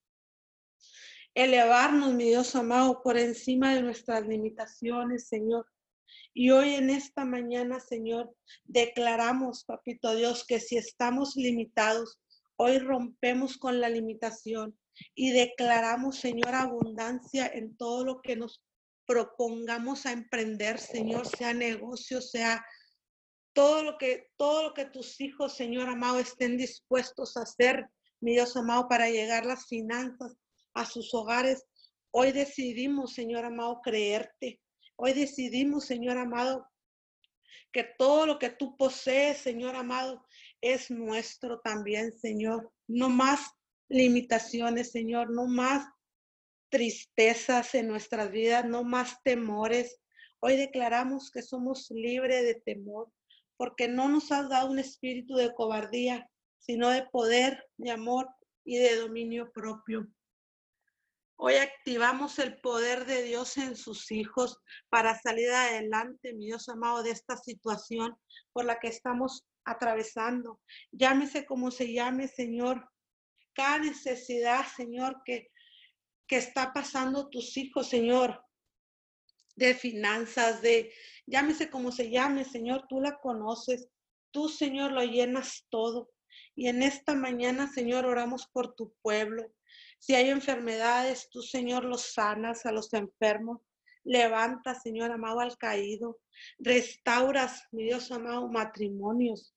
elevarnos, 1.35 2.14
mi 2.14 2.25
Dios 2.25 2.57
amado, 2.57 3.03
por 3.03 3.18
encima 3.18 3.75
de 3.75 3.83
nuestras 3.83 4.27
limitaciones, 4.27 5.29
Señor. 5.29 5.66
Y 6.33 6.51
hoy 6.51 6.75
en 6.75 6.90
esta 6.90 7.25
mañana, 7.25 7.81
Señor, 7.81 8.35
declaramos, 8.64 9.64
papito 9.64 10.14
Dios, 10.16 10.47
que 10.47 10.61
si 10.61 10.77
estamos 10.77 11.37
limitados, 11.37 12.18
hoy 12.57 12.79
rompemos 12.79 13.59
con 13.59 13.81
la 13.81 13.88
limitación 13.88 14.77
y 15.14 15.33
declaramos, 15.33 16.18
Señor, 16.18 16.54
abundancia 16.54 17.46
en 17.46 17.76
todo 17.76 18.04
lo 18.04 18.22
que 18.22 18.37
nos 18.37 18.62
propongamos 19.07 20.07
a 20.07 20.12
emprender, 20.12 20.78
Señor, 20.78 21.26
sea 21.26 21.52
negocio, 21.52 22.20
sea 22.20 22.64
todo 23.52 23.83
lo 23.83 23.98
que 23.98 24.30
todo 24.37 24.64
lo 24.64 24.74
que 24.74 24.85
tus 24.85 25.20
hijos, 25.20 25.54
Señor 25.54 25.88
amado, 25.88 26.18
estén 26.18 26.57
dispuestos 26.57 27.37
a 27.37 27.42
hacer, 27.42 27.87
mi 28.20 28.33
Dios 28.33 28.57
amado, 28.57 28.88
para 28.88 29.11
llegar 29.11 29.46
las 29.46 29.66
finanzas 29.66 30.37
a 30.74 30.85
sus 30.85 31.14
hogares. 31.14 31.64
Hoy 32.11 32.33
decidimos, 32.33 33.14
Señor 33.14 33.44
amado, 33.44 33.80
creerte. 33.83 34.61
Hoy 34.96 35.12
decidimos, 35.12 35.85
Señor 35.85 36.18
amado, 36.18 36.66
que 37.72 37.85
todo 37.98 38.26
lo 38.26 38.38
que 38.38 38.50
tú 38.50 38.76
posees, 38.76 39.38
Señor 39.38 39.76
amado, 39.76 40.24
es 40.61 40.90
nuestro 40.90 41.61
también, 41.61 42.12
Señor. 42.12 42.72
No 42.87 43.09
más 43.09 43.50
limitaciones, 43.88 44.90
Señor, 44.90 45.31
no 45.31 45.47
más 45.47 45.87
tristezas 46.70 47.75
en 47.75 47.88
nuestras 47.88 48.31
vidas, 48.31 48.64
no 48.64 48.83
más 48.83 49.23
temores. 49.23 50.01
Hoy 50.40 50.57
declaramos 50.57 51.31
que 51.31 51.42
somos 51.42 51.90
libres 51.90 52.42
de 52.42 52.55
temor, 52.55 53.12
porque 53.57 53.88
no 53.88 54.09
nos 54.09 54.33
has 54.33 54.49
dado 54.49 54.70
un 54.70 54.79
espíritu 54.79 55.37
de 55.37 55.55
cobardía, 55.55 56.29
sino 56.59 56.90
de 56.90 57.07
poder, 57.12 57.64
de 57.77 57.90
amor 57.90 58.29
y 58.64 58.79
de 58.79 58.97
dominio 58.97 59.53
propio. 59.53 60.09
Hoy 61.37 61.55
activamos 61.55 62.38
el 62.38 62.61
poder 62.61 63.07
de 63.07 63.23
Dios 63.23 63.57
en 63.57 63.77
sus 63.77 64.11
hijos 64.12 64.59
para 64.88 65.18
salir 65.20 65.51
adelante, 65.51 66.33
mi 66.33 66.47
Dios 66.47 66.68
amado, 66.68 67.03
de 67.03 67.11
esta 67.11 67.37
situación 67.37 68.16
por 68.53 68.64
la 68.64 68.79
que 68.79 68.88
estamos 68.88 69.44
atravesando. 69.64 70.61
Llámese 70.92 71.44
como 71.44 71.70
se 71.70 71.92
llame, 71.92 72.29
Señor. 72.29 72.88
Cada 73.55 73.79
necesidad, 73.79 74.67
Señor, 74.77 75.23
que, 75.25 75.51
que 76.27 76.37
está 76.37 76.73
pasando 76.73 77.29
tus 77.29 77.57
hijos, 77.57 77.88
Señor, 77.88 78.45
de 79.57 79.75
finanzas, 79.75 80.62
de 80.62 80.93
llámese 81.27 81.71
como 81.71 81.93
se 81.93 82.11
llame, 82.11 82.45
Señor, 82.45 82.87
tú 82.88 83.01
la 83.01 83.19
conoces. 83.21 83.88
Tú, 84.31 84.49
Señor, 84.49 84.93
lo 84.93 85.03
llenas 85.03 85.64
todo. 85.71 86.11
Y 86.57 86.69
en 86.69 86.83
esta 86.83 87.14
mañana, 87.14 87.69
Señor, 87.73 88.05
oramos 88.05 88.49
por 88.49 88.75
tu 88.75 88.93
pueblo. 89.01 89.53
Si 89.99 90.14
hay 90.14 90.29
enfermedades, 90.29 91.29
tú, 91.31 91.40
Señor, 91.43 91.85
los 91.85 92.12
sanas 92.12 92.67
a 92.67 92.73
los 92.73 92.93
enfermos. 92.93 93.61
Levanta, 94.03 94.75
Señor 94.75 95.12
amado, 95.12 95.40
al 95.40 95.57
caído. 95.57 96.19
Restauras, 96.59 97.62
mi 97.71 97.85
Dios 97.85 98.11
amado, 98.11 98.49
matrimonios. 98.49 99.54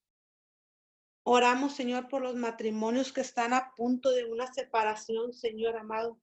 Oramos, 1.30 1.76
Señor, 1.76 2.08
por 2.08 2.22
los 2.22 2.38
matrimonios 2.38 3.12
que 3.12 3.20
están 3.20 3.52
a 3.52 3.74
punto 3.76 4.12
de 4.12 4.24
una 4.24 4.48
separación, 4.54 5.34
Señor 5.34 5.76
amado. 5.76 6.22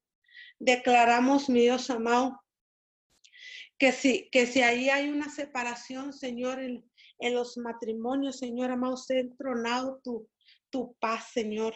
Declaramos, 0.59 1.51
mi 1.51 1.61
Dios 1.61 1.91
amado, 1.91 2.43
que 3.77 3.93
si, 3.93 4.31
que 4.31 4.47
si 4.47 4.63
ahí 4.63 4.89
hay 4.89 5.11
una 5.11 5.29
separación, 5.29 6.15
Señor, 6.15 6.59
en, 6.59 6.91
en 7.19 7.35
los 7.35 7.59
matrimonios, 7.59 8.39
Señor 8.39 8.71
amado, 8.71 8.97
se 8.97 9.19
ha 9.19 9.21
entronado 9.21 10.01
tu, 10.03 10.27
tu 10.71 10.95
paz, 10.95 11.33
Señor. 11.35 11.75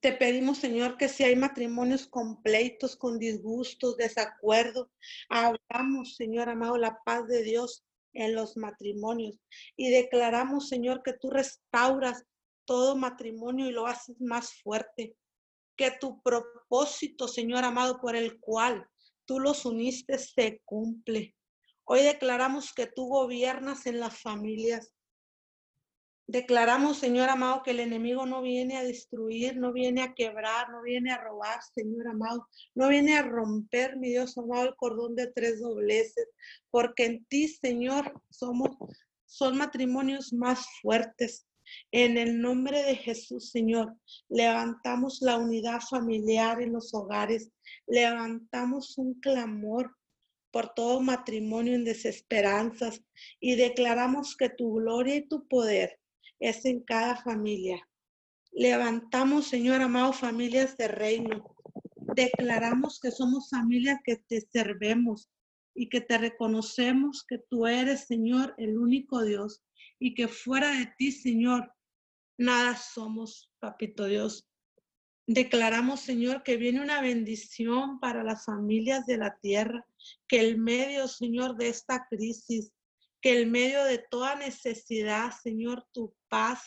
Te 0.00 0.12
pedimos, 0.14 0.56
Señor, 0.56 0.96
que 0.96 1.10
si 1.10 1.22
hay 1.22 1.36
matrimonios 1.36 2.06
completos, 2.06 2.96
con 2.96 3.18
disgustos, 3.18 3.98
desacuerdos, 3.98 4.88
hablamos, 5.28 6.16
Señor 6.16 6.48
amado, 6.48 6.78
la 6.78 6.98
paz 7.04 7.26
de 7.26 7.42
Dios 7.42 7.84
en 8.12 8.34
los 8.34 8.56
matrimonios 8.56 9.38
y 9.76 9.90
declaramos, 9.90 10.68
Señor, 10.68 11.02
que 11.02 11.12
tú 11.12 11.30
restauras 11.30 12.24
todo 12.64 12.96
matrimonio 12.96 13.66
y 13.66 13.72
lo 13.72 13.86
haces 13.86 14.20
más 14.20 14.54
fuerte. 14.62 15.16
Que 15.76 15.90
tu 15.90 16.22
propósito, 16.22 17.28
Señor 17.28 17.64
amado, 17.64 18.00
por 18.00 18.14
el 18.14 18.38
cual 18.40 18.86
tú 19.24 19.40
los 19.40 19.64
uniste, 19.64 20.18
se 20.18 20.60
cumple. 20.64 21.34
Hoy 21.84 22.02
declaramos 22.02 22.72
que 22.72 22.86
tú 22.86 23.08
gobiernas 23.08 23.86
en 23.86 24.00
las 24.00 24.20
familias, 24.20 24.92
Declaramos, 26.32 26.96
Señor 26.96 27.28
amado, 27.28 27.62
que 27.62 27.72
el 27.72 27.80
enemigo 27.80 28.24
no 28.24 28.40
viene 28.40 28.78
a 28.78 28.82
destruir, 28.82 29.58
no 29.58 29.70
viene 29.70 30.00
a 30.00 30.14
quebrar, 30.14 30.70
no 30.70 30.80
viene 30.80 31.12
a 31.12 31.18
robar, 31.18 31.60
Señor 31.74 32.08
amado, 32.08 32.48
no 32.74 32.88
viene 32.88 33.18
a 33.18 33.22
romper, 33.22 33.98
mi 33.98 34.08
Dios 34.08 34.38
amado, 34.38 34.64
el 34.64 34.76
cordón 34.76 35.14
de 35.14 35.26
tres 35.26 35.60
dobleces, 35.60 36.26
porque 36.70 37.04
en 37.04 37.26
ti, 37.26 37.48
Señor, 37.48 38.18
somos, 38.30 38.70
son 39.26 39.58
matrimonios 39.58 40.32
más 40.32 40.64
fuertes. 40.80 41.46
En 41.90 42.16
el 42.16 42.40
nombre 42.40 42.82
de 42.82 42.96
Jesús, 42.96 43.50
Señor, 43.50 43.94
levantamos 44.30 45.20
la 45.20 45.36
unidad 45.36 45.80
familiar 45.82 46.62
en 46.62 46.72
los 46.72 46.94
hogares, 46.94 47.50
levantamos 47.86 48.96
un 48.96 49.20
clamor 49.20 49.94
por 50.50 50.72
todo 50.72 51.02
matrimonio 51.02 51.74
en 51.74 51.84
desesperanzas 51.84 53.02
y 53.38 53.56
declaramos 53.56 54.34
que 54.34 54.48
tu 54.48 54.76
gloria 54.76 55.16
y 55.16 55.28
tu 55.28 55.46
poder 55.46 55.98
es 56.42 56.64
en 56.64 56.80
cada 56.80 57.16
familia. 57.16 57.88
Levantamos, 58.50 59.46
Señor 59.46 59.80
amado, 59.80 60.12
familias 60.12 60.76
de 60.76 60.88
reino. 60.88 61.54
Declaramos 62.16 62.98
que 63.00 63.12
somos 63.12 63.48
familias 63.48 64.00
que 64.04 64.16
te 64.16 64.40
servemos 64.40 65.30
y 65.72 65.88
que 65.88 66.00
te 66.00 66.18
reconocemos 66.18 67.24
que 67.26 67.38
tú 67.38 67.66
eres, 67.66 68.06
Señor, 68.06 68.54
el 68.58 68.76
único 68.76 69.22
Dios 69.22 69.62
y 70.00 70.14
que 70.14 70.26
fuera 70.26 70.72
de 70.72 70.92
ti, 70.98 71.12
Señor, 71.12 71.72
nada 72.36 72.76
somos, 72.76 73.50
papito 73.60 74.06
Dios. 74.06 74.48
Declaramos, 75.28 76.00
Señor, 76.00 76.42
que 76.42 76.56
viene 76.56 76.80
una 76.80 77.00
bendición 77.00 78.00
para 78.00 78.24
las 78.24 78.44
familias 78.44 79.06
de 79.06 79.16
la 79.16 79.38
tierra, 79.38 79.86
que 80.26 80.40
el 80.40 80.58
medio, 80.58 81.06
Señor, 81.06 81.56
de 81.56 81.68
esta 81.68 82.08
crisis, 82.10 82.72
que 83.22 83.38
el 83.38 83.46
medio 83.46 83.84
de 83.84 83.98
toda 83.98 84.34
necesidad, 84.34 85.30
Señor, 85.42 85.86
tu 85.92 86.14
paz 86.28 86.60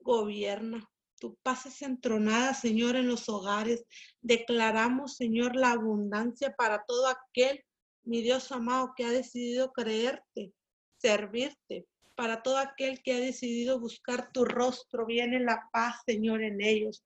gobierna. 0.00 0.84
Tu 1.20 1.36
paz 1.36 1.66
es 1.66 1.80
entronada, 1.82 2.52
Señor, 2.52 2.96
en 2.96 3.06
los 3.06 3.28
hogares. 3.28 3.86
Declaramos, 4.20 5.16
Señor, 5.16 5.54
la 5.54 5.70
abundancia 5.70 6.52
para 6.56 6.84
todo 6.84 7.06
aquel, 7.06 7.64
mi 8.02 8.20
Dios 8.22 8.50
amado, 8.50 8.92
que 8.96 9.04
ha 9.04 9.10
decidido 9.12 9.72
creerte, 9.72 10.52
servirte. 10.98 11.86
Para 12.16 12.42
todo 12.42 12.58
aquel 12.58 13.00
que 13.02 13.12
ha 13.12 13.20
decidido 13.20 13.78
buscar 13.80 14.32
tu 14.32 14.44
rostro, 14.44 15.06
viene 15.06 15.38
la 15.40 15.68
paz, 15.72 15.96
Señor, 16.04 16.42
en 16.42 16.60
ellos. 16.60 17.04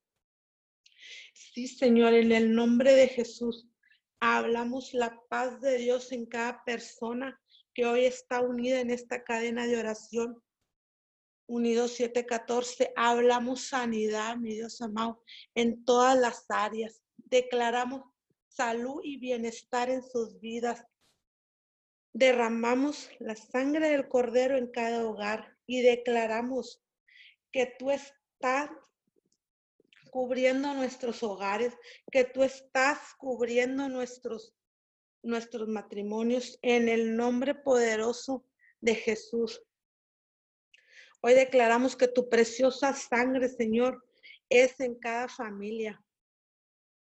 Sí, 1.34 1.68
Señor, 1.68 2.14
en 2.14 2.32
el 2.32 2.54
nombre 2.54 2.94
de 2.94 3.08
Jesús, 3.08 3.68
hablamos 4.18 4.94
la 4.94 5.20
paz 5.28 5.60
de 5.60 5.76
Dios 5.76 6.10
en 6.12 6.26
cada 6.26 6.64
persona 6.64 7.38
que 7.78 7.86
hoy 7.86 8.06
está 8.06 8.40
unida 8.40 8.80
en 8.80 8.90
esta 8.90 9.22
cadena 9.22 9.64
de 9.64 9.78
oración. 9.78 10.42
Unidos 11.46 11.92
714, 11.92 12.92
hablamos 12.96 13.68
sanidad, 13.68 14.36
mi 14.36 14.54
Dios 14.54 14.82
amado, 14.82 15.22
en 15.54 15.84
todas 15.84 16.18
las 16.18 16.46
áreas. 16.48 17.04
Declaramos 17.18 18.02
salud 18.48 19.00
y 19.04 19.20
bienestar 19.20 19.90
en 19.90 20.02
sus 20.02 20.40
vidas. 20.40 20.84
Derramamos 22.12 23.10
la 23.20 23.36
sangre 23.36 23.90
del 23.90 24.08
cordero 24.08 24.56
en 24.56 24.72
cada 24.72 25.06
hogar 25.06 25.56
y 25.64 25.80
declaramos 25.82 26.82
que 27.52 27.76
tú 27.78 27.92
estás 27.92 28.70
cubriendo 30.10 30.74
nuestros 30.74 31.22
hogares, 31.22 31.74
que 32.10 32.24
tú 32.24 32.42
estás 32.42 32.98
cubriendo 33.18 33.88
nuestros, 33.88 34.52
nuestros 35.22 35.68
matrimonios 35.68 36.58
en 36.62 36.88
el 36.88 37.16
nombre 37.16 37.54
poderoso 37.54 38.44
de 38.80 38.94
Jesús. 38.94 39.62
Hoy 41.20 41.34
declaramos 41.34 41.96
que 41.96 42.08
tu 42.08 42.28
preciosa 42.28 42.92
sangre, 42.92 43.48
Señor, 43.48 44.04
es 44.48 44.78
en 44.80 44.94
cada 44.94 45.28
familia 45.28 46.02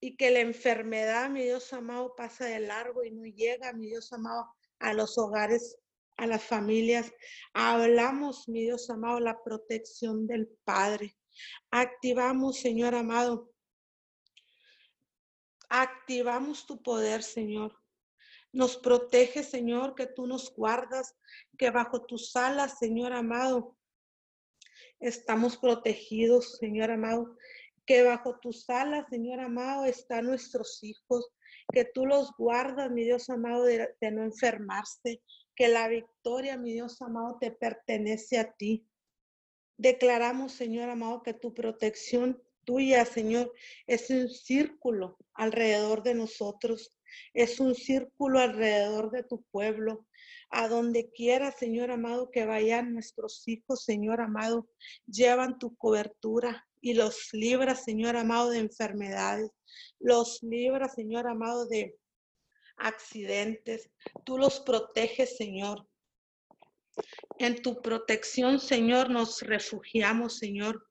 y 0.00 0.16
que 0.16 0.30
la 0.30 0.40
enfermedad, 0.40 1.28
mi 1.28 1.42
Dios 1.42 1.72
amado, 1.72 2.14
pasa 2.16 2.46
de 2.46 2.60
largo 2.60 3.04
y 3.04 3.10
no 3.10 3.24
llega, 3.24 3.72
mi 3.72 3.88
Dios 3.88 4.12
amado, 4.12 4.54
a 4.78 4.94
los 4.94 5.18
hogares, 5.18 5.76
a 6.16 6.26
las 6.26 6.42
familias. 6.42 7.12
Hablamos, 7.52 8.48
mi 8.48 8.62
Dios 8.62 8.88
amado, 8.90 9.20
la 9.20 9.42
protección 9.42 10.26
del 10.26 10.48
Padre. 10.64 11.16
Activamos, 11.70 12.60
Señor 12.60 12.94
amado. 12.94 13.52
Activamos 15.68 16.66
tu 16.66 16.82
poder, 16.82 17.22
Señor. 17.22 17.76
Nos 18.52 18.76
protege, 18.76 19.42
Señor, 19.42 19.94
que 19.94 20.06
tú 20.06 20.26
nos 20.26 20.54
guardas, 20.54 21.14
que 21.58 21.70
bajo 21.70 22.06
tus 22.06 22.34
alas, 22.34 22.78
Señor 22.78 23.12
amado, 23.12 23.76
estamos 25.00 25.56
protegidos, 25.56 26.56
Señor 26.58 26.90
amado. 26.90 27.36
Que 27.86 28.02
bajo 28.02 28.38
tus 28.40 28.68
alas, 28.68 29.06
Señor 29.08 29.40
amado, 29.40 29.84
están 29.84 30.26
nuestros 30.26 30.82
hijos. 30.82 31.30
Que 31.72 31.84
tú 31.84 32.06
los 32.06 32.32
guardas, 32.36 32.90
mi 32.90 33.04
Dios 33.04 33.30
amado, 33.30 33.64
de, 33.64 33.94
no 34.12 34.22
enfermarse. 34.22 35.22
Que 35.54 35.68
la 35.68 35.88
victoria, 35.88 36.56
mi 36.56 36.72
Dios 36.72 37.00
amado, 37.02 37.38
te 37.40 37.50
pertenece 37.50 38.38
a 38.38 38.52
ti. 38.52 38.86
Declaramos, 39.76 40.52
Señor 40.52 40.90
amado, 40.90 41.22
que 41.22 41.34
tu 41.34 41.54
protección 41.54 42.42
tuya, 42.64 43.04
Señor, 43.04 43.52
es 43.86 44.10
un 44.10 44.28
círculo 44.28 45.16
alrededor 45.32 46.02
de 46.02 46.14
nosotros, 46.14 46.92
es 47.34 47.60
un 47.60 47.74
círculo 47.74 48.40
alrededor 48.40 49.10
de 49.10 49.22
tu 49.22 49.42
pueblo. 49.50 50.06
A 50.50 50.68
donde 50.68 51.10
quiera, 51.10 51.52
Señor 51.52 51.90
amado, 51.90 52.30
que 52.30 52.46
vayan 52.46 52.94
nuestros 52.94 53.46
hijos, 53.46 53.84
Señor 53.84 54.20
amado, 54.20 54.68
llevan 55.06 55.58
tu 55.58 55.76
cobertura 55.76 56.66
y 56.80 56.94
los 56.94 57.28
libra, 57.32 57.74
Señor 57.74 58.16
amado, 58.16 58.50
de 58.50 58.58
enfermedades, 58.58 59.50
los 59.98 60.42
libra, 60.42 60.88
Señor 60.88 61.26
amado, 61.26 61.66
de 61.66 61.96
accidentes. 62.78 63.90
Tú 64.24 64.38
los 64.38 64.60
proteges, 64.60 65.36
Señor. 65.36 65.86
En 67.38 67.60
tu 67.62 67.80
protección, 67.80 68.58
Señor, 68.58 69.10
nos 69.10 69.42
refugiamos, 69.42 70.38
Señor. 70.38 70.87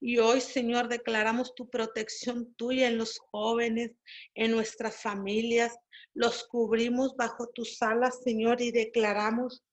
Y 0.00 0.18
hoy, 0.18 0.40
Señor, 0.40 0.88
declaramos 0.88 1.54
tu 1.54 1.68
protección 1.68 2.54
tuya 2.54 2.88
en 2.88 2.98
los 2.98 3.18
jóvenes, 3.18 3.92
en 4.34 4.50
nuestras 4.50 5.00
familias. 5.00 5.76
Los 6.12 6.46
cubrimos 6.46 7.16
bajo 7.16 7.48
tus 7.48 7.80
alas, 7.82 8.22
Señor, 8.22 8.60
y 8.60 8.70
declaramos 8.70 9.64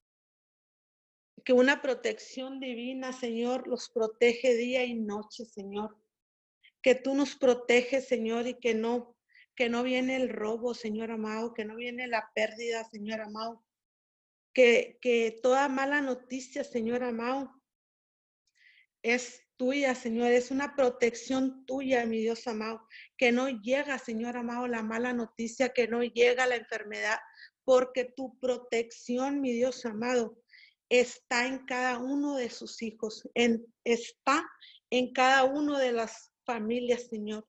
que 1.43 1.53
una 1.53 1.81
protección 1.81 2.59
divina, 2.59 3.13
Señor, 3.13 3.67
los 3.67 3.89
protege 3.89 4.55
día 4.55 4.83
y 4.83 4.95
noche, 4.95 5.45
Señor. 5.45 5.97
Que 6.81 6.95
tú 6.95 7.13
nos 7.13 7.35
proteges, 7.35 8.07
Señor, 8.07 8.47
y 8.47 8.55
que 8.55 8.73
no 8.73 9.15
que 9.55 9.69
no 9.69 9.83
viene 9.83 10.15
el 10.15 10.29
robo, 10.29 10.73
Señor 10.73 11.11
amado, 11.11 11.53
que 11.53 11.65
no 11.65 11.75
viene 11.75 12.07
la 12.07 12.31
pérdida, 12.33 12.83
Señor 12.85 13.21
amado, 13.21 13.63
que, 14.53 15.39
toda 15.41 15.69
mala 15.69 16.01
noticia, 16.01 16.63
Señor 16.63 17.03
amado, 17.03 17.60
es 19.03 19.41
tuya, 19.57 19.93
Señor, 19.95 20.31
es 20.31 20.51
una 20.51 20.75
protección 20.75 21.65
tuya, 21.65 22.05
mi 22.05 22.19
Dios 22.19 22.47
amado, 22.47 22.87
que 23.17 23.31
no 23.31 23.49
llega, 23.49 23.99
Señor 23.99 24.37
amado, 24.37 24.67
la 24.67 24.83
mala 24.83 25.13
noticia, 25.13 25.69
que 25.69 25.87
no 25.87 26.01
llega 26.03 26.47
la 26.47 26.55
enfermedad, 26.55 27.19
porque 27.63 28.05
tu 28.05 28.39
protección, 28.39 29.39
mi 29.39 29.53
Dios 29.53 29.85
amado, 29.85 30.37
está 30.89 31.45
en 31.45 31.65
cada 31.65 31.99
uno 31.99 32.35
de 32.35 32.49
sus 32.49 32.81
hijos, 32.81 33.29
está 33.83 34.43
en 34.89 35.13
cada 35.13 35.43
uno 35.45 35.77
de 35.77 35.91
las 35.91 36.31
familias, 36.43 37.07
Señor. 37.07 37.47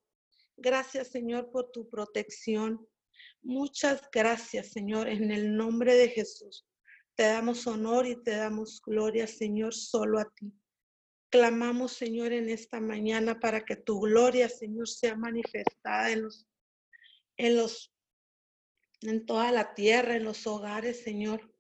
Gracias, 0.57 1.09
Señor, 1.09 1.51
por 1.51 1.73
tu 1.73 1.89
protección. 1.89 2.87
Muchas 3.43 4.03
gracias, 4.13 4.69
Señor, 4.69 5.09
en 5.09 5.31
el 5.31 5.57
nombre 5.57 5.95
de 5.95 6.09
Jesús. 6.09 6.67
Te 7.17 7.25
damos 7.25 7.67
honor 7.67 8.07
y 8.07 8.23
te 8.23 8.37
damos 8.37 8.81
gloria, 8.81 9.27
Señor, 9.27 9.75
solo 9.75 10.21
a 10.21 10.31
ti. 10.37 10.53
Clamamos, 11.33 11.93
Señor, 11.93 12.35
en 12.35 12.51
esta 12.51 12.79
mañana 12.79 13.41
para 13.41 13.65
que 13.65 13.75
tu 13.75 14.01
gloria, 14.01 14.51
Señor, 14.51 14.87
sea 14.87 15.17
manifestada 15.17 16.11
en 16.11 16.25
los, 16.25 16.47
en 17.39 17.57
los, 17.57 17.91
en 19.01 19.25
toda 19.25 19.51
la 19.51 19.73
tierra, 19.73 20.17
en 20.17 20.25
los 20.25 20.47
hogares, 20.47 21.03
Señor. 21.03 21.51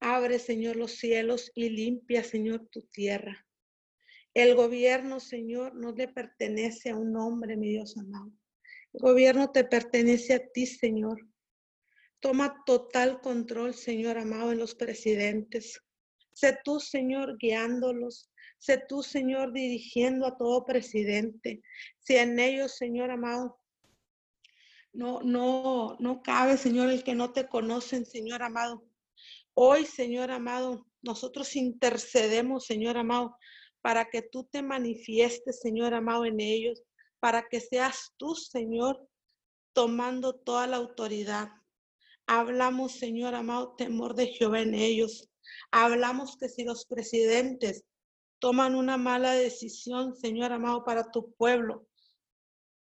Abre, 0.00 0.38
Señor, 0.38 0.76
los 0.76 0.92
cielos 0.92 1.50
y 1.54 1.70
limpia, 1.70 2.22
Señor, 2.22 2.68
tu 2.70 2.82
tierra. 2.88 3.46
El 4.34 4.54
gobierno, 4.54 5.18
Señor, 5.18 5.74
no 5.74 5.92
le 5.92 6.06
pertenece 6.06 6.90
a 6.90 6.96
un 6.96 7.16
hombre, 7.16 7.56
mi 7.56 7.70
Dios 7.70 7.96
amado. 7.96 8.30
El 8.92 9.00
gobierno 9.00 9.50
te 9.50 9.64
pertenece 9.64 10.34
a 10.34 10.46
ti, 10.46 10.66
Señor. 10.66 11.26
Toma 12.20 12.62
total 12.66 13.22
control, 13.22 13.72
Señor 13.72 14.18
amado, 14.18 14.52
en 14.52 14.58
los 14.58 14.74
presidentes. 14.74 15.80
Sé 16.40 16.58
tú, 16.64 16.80
Señor, 16.80 17.36
guiándolos. 17.36 18.30
Sé 18.56 18.82
tú, 18.88 19.02
Señor, 19.02 19.52
dirigiendo 19.52 20.26
a 20.26 20.38
todo 20.38 20.64
presidente. 20.64 21.60
Si 21.98 22.16
en 22.16 22.38
ellos, 22.38 22.78
Señor 22.78 23.10
amado, 23.10 23.60
no, 24.94 25.20
no, 25.20 25.98
no 26.00 26.22
cabe, 26.22 26.56
Señor, 26.56 26.88
el 26.88 27.04
que 27.04 27.14
no 27.14 27.34
te 27.34 27.46
conocen, 27.46 28.06
Señor 28.06 28.42
amado. 28.42 28.82
Hoy, 29.52 29.84
Señor 29.84 30.30
amado, 30.30 30.86
nosotros 31.02 31.54
intercedemos, 31.56 32.64
Señor 32.64 32.96
amado, 32.96 33.36
para 33.82 34.08
que 34.08 34.22
tú 34.22 34.44
te 34.44 34.62
manifiestes, 34.62 35.60
Señor 35.60 35.92
amado, 35.92 36.24
en 36.24 36.40
ellos, 36.40 36.82
para 37.18 37.48
que 37.50 37.60
seas 37.60 38.14
tú, 38.16 38.34
Señor, 38.34 39.06
tomando 39.74 40.34
toda 40.36 40.66
la 40.66 40.78
autoridad. 40.78 41.50
Hablamos, 42.26 42.92
Señor 42.92 43.34
amado, 43.34 43.74
temor 43.76 44.14
de 44.14 44.28
Jehová 44.28 44.62
en 44.62 44.72
ellos. 44.72 45.29
Hablamos 45.70 46.36
que 46.36 46.48
si 46.48 46.64
los 46.64 46.86
presidentes 46.86 47.84
toman 48.38 48.74
una 48.74 48.96
mala 48.96 49.32
decisión, 49.32 50.16
Señor 50.16 50.52
amado, 50.52 50.84
para 50.84 51.10
tu 51.10 51.32
pueblo, 51.34 51.86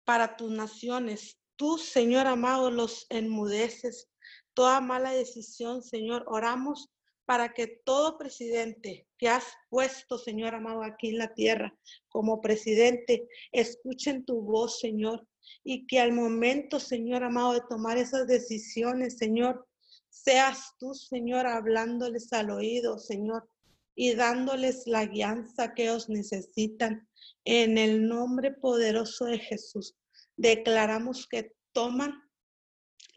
para 0.05 0.37
tus 0.37 0.51
naciones, 0.51 1.39
tú, 1.57 1.79
Señor 1.79 2.27
amado, 2.27 2.71
los 2.71 3.07
enmudeces. 3.11 4.09
Toda 4.55 4.81
mala 4.81 5.13
decisión, 5.13 5.83
Señor, 5.83 6.25
oramos 6.29 6.91
para 7.29 7.53
que 7.53 7.67
todo 7.85 8.17
presidente 8.17 9.07
que 9.19 9.29
has 9.29 9.45
puesto, 9.69 10.17
Señor 10.17 10.55
amado, 10.55 10.83
aquí 10.83 11.09
en 11.11 11.19
la 11.19 11.35
tierra 11.35 11.77
como 12.09 12.41
presidente, 12.41 13.29
escuchen 13.53 14.25
tu 14.25 14.41
voz, 14.41 14.79
Señor, 14.79 15.29
y 15.63 15.87
que 15.87 16.01
al 16.01 16.13
momento, 16.13 16.81
Señor 16.81 17.25
amado, 17.25 17.53
de 17.53 17.61
tomar 17.69 17.99
esas 17.99 18.27
decisiones, 18.27 19.19
Señor, 19.19 19.68
seas 20.09 20.75
tú, 20.79 20.95
Señor, 20.95 21.47
hablándoles 21.47 22.33
al 22.33 22.51
oído, 22.51 22.99
Señor, 22.99 23.49
y 23.95 24.15
dándoles 24.15 24.87
la 24.87 25.07
guianza 25.07 25.75
que 25.75 25.85
ellos 25.85 26.09
necesitan. 26.09 27.09
En 27.45 27.79
el 27.79 28.07
nombre 28.07 28.53
poderoso 28.53 29.25
de 29.25 29.39
Jesús, 29.39 29.97
declaramos 30.37 31.27
que 31.27 31.53
toman 31.73 32.23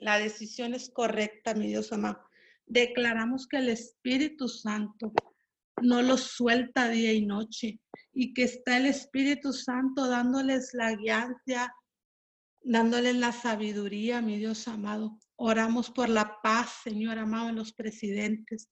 la 0.02 0.18
decisión 0.18 0.74
es 0.74 0.90
correcta, 0.90 1.54
mi 1.54 1.68
Dios 1.68 1.94
amado. 1.94 2.20
Declaramos 2.66 3.48
que 3.48 3.58
el 3.58 3.70
Espíritu 3.70 4.48
Santo 4.48 5.14
no 5.80 6.02
los 6.02 6.22
suelta 6.22 6.90
día 6.90 7.14
y 7.14 7.26
noche 7.26 7.80
y 8.12 8.34
que 8.34 8.44
está 8.44 8.78
el 8.78 8.88
Espíritu 8.88 9.54
Santo 9.54 10.08
dándoles 10.08 10.74
la 10.74 10.96
guianza, 10.96 11.72
dándoles 12.64 13.16
la 13.16 13.32
sabiduría, 13.32 14.22
mi 14.22 14.38
Dios 14.38 14.68
amado. 14.68 15.20
Oramos 15.36 15.90
por 15.90 16.10
la 16.10 16.40
paz, 16.42 16.82
Señor 16.84 17.18
amado, 17.18 17.50
en 17.50 17.56
los 17.56 17.74
presidentes 17.74 18.70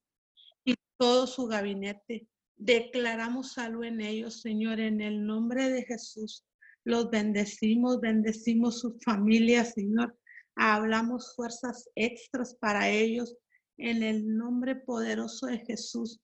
y 0.63 0.75
todo 0.97 1.28
su 1.28 1.47
gabinete. 1.47 2.28
Declaramos 2.56 3.54
salud 3.54 3.84
en 3.84 4.02
ellos, 4.02 4.41
Señor, 4.41 4.80
en 4.80 5.02
el 5.02 5.25
nombre 5.25 5.69
de 5.69 5.84
Jesús. 5.84 6.45
Los 6.84 7.10
bendecimos, 7.10 7.99
bendecimos 7.99 8.80
sus 8.80 8.93
familias, 9.04 9.73
Señor. 9.73 10.17
Hablamos 10.56 11.36
fuerzas 11.36 11.89
extras 11.95 12.56
para 12.56 12.89
ellos 12.89 13.36
en 13.78 14.04
el 14.04 14.36
nombre 14.36 14.75
poderoso 14.75 15.47
de 15.47 15.60
Jesús. 15.60 16.19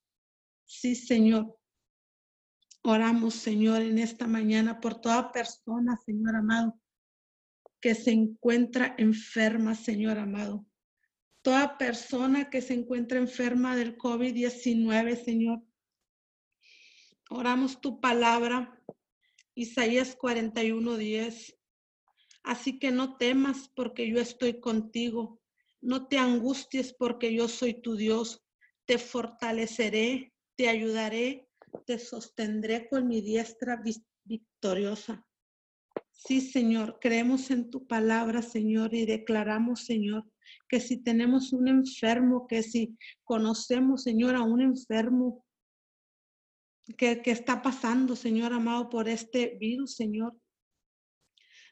Sí, 0.66 0.96
Señor. 0.96 1.58
Oramos, 2.84 3.34
Señor, 3.34 3.82
en 3.82 3.98
esta 3.98 4.28
mañana 4.28 4.80
por 4.80 5.02
toda 5.02 5.32
persona, 5.32 5.98
Señor 6.06 6.36
amado, 6.36 6.80
que 7.86 7.94
se 7.94 8.10
encuentra 8.10 8.96
enferma, 8.98 9.76
Señor 9.76 10.18
amado. 10.18 10.66
Toda 11.44 11.78
persona 11.78 12.50
que 12.50 12.60
se 12.60 12.74
encuentra 12.74 13.20
enferma 13.20 13.76
del 13.76 13.96
COVID-19, 13.96 15.24
Señor. 15.24 15.62
Oramos 17.30 17.80
tu 17.82 18.02
palabra, 18.02 18.82
Isaías 19.54 20.18
41:10. 20.18 21.56
Así 22.42 22.80
que 22.80 22.90
no 22.90 23.18
temas 23.18 23.70
porque 23.76 24.10
yo 24.10 24.20
estoy 24.20 24.60
contigo. 24.60 25.40
No 25.80 26.08
te 26.08 26.18
angusties 26.18 26.92
porque 26.92 27.36
yo 27.36 27.48
soy 27.48 27.84
tu 27.84 27.96
Dios. 27.96 28.44
Te 28.86 28.98
fortaleceré, 28.98 30.34
te 30.56 30.70
ayudaré, 30.70 31.48
te 31.86 32.00
sostendré 32.00 32.90
con 32.90 33.08
mi 33.08 33.22
diestra 33.22 33.80
victoriosa. 34.24 35.24
Sí, 36.18 36.42
Señor, 36.42 36.98
creemos 37.00 37.52
en 37.52 37.70
tu 37.70 37.86
palabra, 37.86 38.42
Señor, 38.42 38.94
y 38.96 39.06
declaramos, 39.06 39.86
Señor, 39.86 40.26
que 40.70 40.80
si 40.80 40.98
tenemos 41.04 41.54
un 41.54 41.68
enfermo, 41.68 42.48
que 42.48 42.64
si 42.64 42.98
conocemos, 43.24 44.04
Señor, 44.04 44.36
a 44.36 44.42
un 44.42 44.62
enfermo 44.62 45.46
que, 46.98 47.22
que 47.22 47.32
está 47.32 47.62
pasando, 47.62 48.16
Señor 48.16 48.54
amado, 48.54 48.90
por 48.90 49.10
este 49.10 49.58
virus, 49.60 49.96
Señor, 49.96 50.36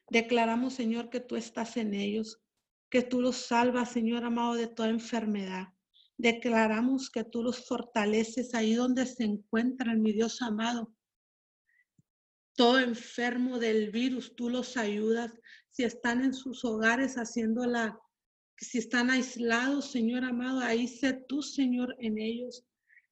declaramos, 0.09 0.73
Señor, 0.73 1.09
que 1.09 1.21
tú 1.21 1.35
estás 1.35 1.77
en 1.77 1.93
ellos, 1.93 2.43
que 2.91 3.01
tú 3.01 3.21
los 3.21 3.37
salvas, 3.37 3.91
Señor 3.91 4.23
amado, 4.25 4.55
de 4.55 4.67
toda 4.67 4.89
enfermedad. 4.89 5.69
Declaramos 6.17 7.09
que 7.09 7.23
tú 7.23 7.43
los 7.43 7.65
fortaleces 7.65 8.53
ahí 8.53 8.75
donde 8.75 9.05
se 9.05 9.23
encuentran, 9.23 10.01
mi 10.01 10.11
Dios 10.11 10.41
amado 10.41 10.93
todo 12.55 12.79
enfermo 12.79 13.59
del 13.59 13.91
virus, 13.91 14.35
tú 14.35 14.49
los 14.49 14.77
ayudas. 14.77 15.31
Si 15.69 15.83
están 15.83 16.23
en 16.23 16.33
sus 16.33 16.63
hogares 16.63 17.15
haciendo 17.15 17.65
la, 17.65 17.99
si 18.57 18.77
están 18.77 19.09
aislados, 19.09 19.91
Señor 19.91 20.23
amado, 20.23 20.59
ahí 20.59 20.87
sé 20.87 21.13
tú, 21.27 21.41
Señor, 21.41 21.95
en 21.99 22.19
ellos. 22.19 22.63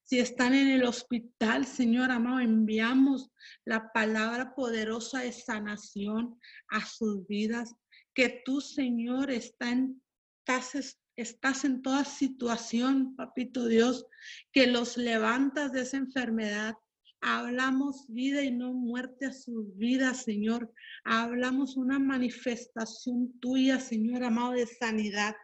Si 0.04 0.20
están 0.20 0.54
en 0.54 0.68
el 0.68 0.84
hospital, 0.84 1.66
Señor 1.66 2.12
amado, 2.12 2.40
enviamos 2.40 3.32
la 3.66 3.92
palabra 3.94 4.54
poderosa 4.56 5.20
de 5.20 5.32
sanación 5.32 6.38
a 6.70 6.86
sus 6.86 7.26
vidas. 7.28 7.74
Que 8.14 8.42
tú, 8.44 8.60
Señor, 8.60 9.32
estás 9.32 9.72
en, 9.72 10.02
estás, 10.46 11.00
estás 11.16 11.66
en 11.66 11.82
toda 11.82 12.04
situación, 12.04 13.16
papito 13.16 13.68
Dios, 13.68 14.06
que 14.52 14.68
los 14.68 14.98
levantas 14.98 15.72
de 15.72 15.82
esa 15.82 15.98
enfermedad, 15.98 16.76
Hablamos 17.22 18.06
vida 18.08 18.42
y 18.42 18.52
no 18.52 18.74
muerte 18.74 19.28
a 19.28 19.34
sus 19.34 19.78
vidas, 19.78 20.24
Señor. 20.24 20.74
Hablamos 21.04 21.78
una 21.78 22.00
manifestación 22.00 23.40
tuya, 23.40 23.80
Señor 23.80 24.24
amado, 24.24 24.54
de 24.54 24.66
sanidad. 24.66 25.36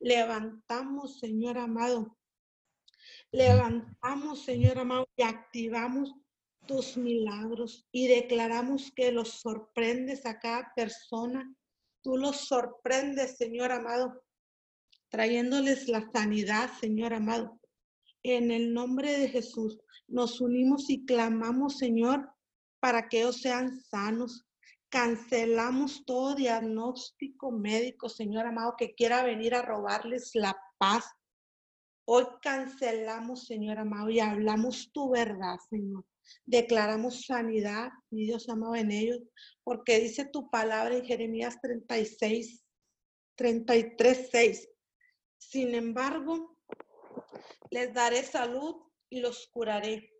Levantamos, 0.00 1.20
Señor 1.20 1.58
amado. 1.58 2.16
Levantamos, 3.32 4.44
Señor 4.44 4.78
amado, 4.78 5.06
y 5.14 5.22
activamos 5.22 6.14
tus 6.66 6.96
milagros 6.96 7.86
y 7.92 8.08
declaramos 8.08 8.90
que 8.96 9.12
los 9.12 9.40
sorprendes 9.40 10.24
a 10.24 10.38
cada 10.38 10.72
persona. 10.74 11.54
Tú 12.02 12.16
los 12.16 12.48
sorprendes, 12.48 13.36
Señor 13.36 13.72
amado, 13.72 14.22
trayéndoles 15.10 15.88
la 15.88 16.08
sanidad, 16.12 16.70
Señor 16.80 17.12
amado. 17.12 17.60
En 18.22 18.50
el 18.50 18.72
nombre 18.72 19.18
de 19.18 19.28
Jesús, 19.28 19.78
nos 20.08 20.40
unimos 20.40 20.88
y 20.90 21.04
clamamos, 21.04 21.78
Señor, 21.78 22.30
para 22.80 23.08
que 23.08 23.20
ellos 23.20 23.40
sean 23.40 23.80
sanos. 23.80 24.46
Cancelamos 24.88 26.04
todo 26.06 26.34
diagnóstico 26.34 27.50
médico, 27.50 28.08
Señor 28.08 28.46
amado, 28.46 28.74
que 28.78 28.94
quiera 28.94 29.24
venir 29.24 29.54
a 29.54 29.62
robarles 29.62 30.30
la 30.34 30.56
paz. 30.78 31.04
Hoy 32.04 32.24
cancelamos, 32.40 33.46
Señor 33.46 33.78
amado, 33.78 34.10
y 34.10 34.20
hablamos 34.20 34.92
tu 34.92 35.10
verdad, 35.10 35.58
Señor. 35.68 36.04
Declaramos 36.44 37.26
sanidad, 37.26 37.90
mi 38.10 38.26
Dios 38.26 38.48
amado, 38.48 38.76
en 38.76 38.92
ellos, 38.92 39.20
porque 39.64 39.98
dice 39.98 40.24
tu 40.24 40.48
palabra 40.50 40.96
en 40.96 41.04
Jeremías 41.04 41.60
36, 41.60 42.64
33, 43.34 44.28
6. 44.30 44.68
Sin 45.38 45.74
embargo, 45.74 46.56
les 47.70 47.92
daré 47.92 48.22
salud 48.22 48.85
y 49.10 49.20
los 49.20 49.48
curaré. 49.48 50.12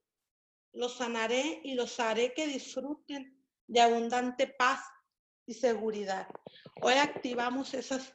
Los 0.72 0.98
sanaré 0.98 1.60
y 1.64 1.74
los 1.74 1.98
haré 2.00 2.34
que 2.34 2.46
disfruten 2.46 3.42
de 3.66 3.80
abundante 3.80 4.46
paz 4.46 4.80
y 5.46 5.54
seguridad. 5.54 6.28
Hoy 6.82 6.94
activamos 6.94 7.74
esas, 7.74 8.14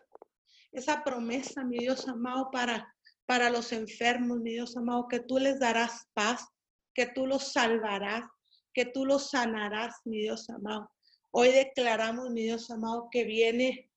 esa 0.72 1.04
promesa, 1.04 1.64
mi 1.64 1.80
Dios 1.80 2.08
amado, 2.08 2.50
para, 2.52 2.94
para 3.26 3.50
los 3.50 3.72
enfermos, 3.72 4.40
mi 4.40 4.52
Dios 4.52 4.78
amado, 4.78 5.08
que 5.08 5.20
tú 5.20 5.40
les 5.40 5.60
darás 5.60 6.08
paz, 6.14 6.46
que 6.94 7.08
tú 7.08 7.26
los 7.26 7.54
salvarás, 7.54 8.26
que 8.74 8.86
tú 8.86 9.06
los 9.06 9.30
sanarás, 9.30 9.96
mi 10.06 10.20
Dios 10.20 10.50
amado. 10.50 10.90
Hoy 11.32 11.50
declaramos, 11.50 12.30
mi 12.30 12.44
Dios 12.44 12.70
amado, 12.70 13.08
que 13.12 13.24
viene 13.24 13.90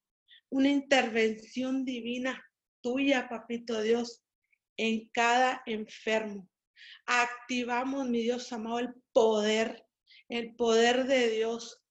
una 0.51 0.69
intervención 0.69 1.85
divina 1.85 2.43
tuya, 2.81 3.29
papito 3.29 3.81
Dios, 3.81 4.23
en 4.77 5.09
cada 5.13 5.63
enfermo. 5.67 6.49
Activamos, 7.07 8.09
mi 8.09 8.23
Dios 8.23 8.53
amado, 8.53 8.79
el 8.79 8.95
poder, 9.13 9.87
el 10.29 10.55
poder 10.57 11.07
de 11.07 11.29
Dios 11.29 11.85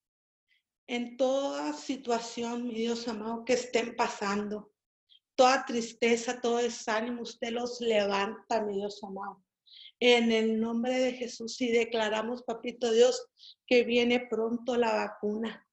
en 0.88 1.18
toda 1.18 1.74
situación, 1.74 2.68
mi 2.68 2.76
Dios 2.76 3.08
amado, 3.08 3.46
que 3.46 3.54
estén 3.54 3.96
pasando. 3.96 4.74
Toda 5.36 5.66
tristeza, 5.66 6.42
todo 6.42 6.58
desánimo, 6.58 7.22
usted 7.24 7.52
los 7.52 7.82
levanta, 7.82 8.62
mi 8.62 8.76
Dios 8.76 9.04
amado. 9.04 9.44
En 10.00 10.32
el 10.32 10.60
nombre 10.60 11.00
de 11.00 11.14
Jesús 11.14 11.60
y 11.62 11.72
declaramos, 11.72 12.44
papito 12.44 12.92
Dios, 12.92 13.26
que 13.66 13.84
viene 13.84 14.28
pronto 14.30 14.76
la 14.76 14.94
vacuna. 14.94 15.68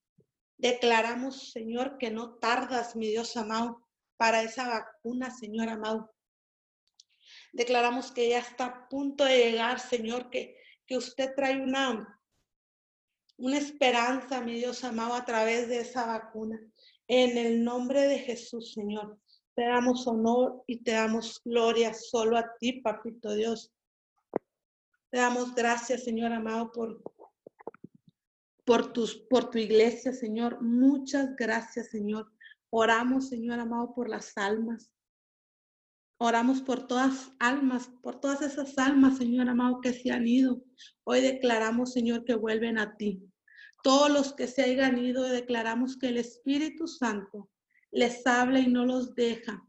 Declaramos, 0.57 1.51
Señor, 1.51 1.99
que 1.99 2.11
no 2.11 2.35
tardas, 2.37 2.95
mi 2.95 3.09
Dios 3.09 3.37
amado, 3.37 3.87
para 4.17 4.43
esa 4.43 4.69
vacuna, 4.69 5.31
Señor 5.31 5.69
amado. 5.69 6.15
Declaramos 7.53 8.12
que 8.12 8.28
ya 8.28 8.38
está 8.38 8.66
a 8.66 8.88
punto 8.88 9.24
de 9.24 9.38
llegar, 9.38 9.80
Señor, 9.80 10.30
que, 10.30 10.57
que 10.86 10.96
usted 10.96 11.34
trae 11.34 11.61
una, 11.61 12.20
una 13.36 13.59
esperanza, 13.59 14.40
mi 14.40 14.55
Dios 14.55 14.84
amado, 14.84 15.14
a 15.14 15.24
través 15.24 15.68
de 15.68 15.80
esa 15.80 16.07
vacuna. 16.07 16.61
En 17.09 17.36
el 17.36 17.64
nombre 17.64 18.03
de 18.03 18.18
Jesús, 18.18 18.72
Señor, 18.72 19.18
te 19.55 19.64
damos 19.64 20.07
honor 20.07 20.62
y 20.66 20.78
te 20.82 20.92
damos 20.92 21.40
gloria 21.44 21.92
solo 21.92 22.36
a 22.36 22.55
ti, 22.59 22.80
Papito 22.80 23.34
Dios. 23.34 23.72
Te 25.11 25.18
damos 25.18 25.55
gracias, 25.55 26.05
Señor 26.05 26.32
amado, 26.32 26.70
por, 26.70 27.03
por, 28.64 28.92
tus, 28.92 29.16
por 29.28 29.51
tu 29.51 29.59
iglesia, 29.59 30.12
Señor. 30.12 30.62
Muchas 30.62 31.34
gracias, 31.34 31.90
Señor. 31.90 32.30
Oramos, 32.70 33.28
Señor 33.28 33.59
amado, 33.59 33.92
por 33.92 34.09
las 34.09 34.36
almas. 34.38 34.90
Oramos 36.23 36.61
por 36.61 36.87
todas 36.87 37.33
almas, 37.39 37.91
por 38.03 38.21
todas 38.21 38.43
esas 38.43 38.77
almas, 38.77 39.16
Señor 39.16 39.49
amado, 39.49 39.81
que 39.81 39.95
se 39.95 40.11
han 40.11 40.29
ido. 40.29 40.62
Hoy 41.05 41.23
declaramos, 41.23 41.95
Señor, 41.95 42.27
que 42.27 42.35
vuelven 42.35 42.79
a 42.79 42.95
ti. 42.99 43.23
Todos 43.83 44.11
los 44.11 44.35
que 44.35 44.47
se 44.47 44.61
hayan 44.61 44.99
ido, 44.99 45.23
declaramos 45.23 45.97
que 45.97 46.09
el 46.09 46.18
Espíritu 46.18 46.87
Santo 46.89 47.49
les 47.91 48.27
habla 48.27 48.61
y 48.61 48.68
no 48.68 48.85
los 48.85 49.14
deja. 49.14 49.66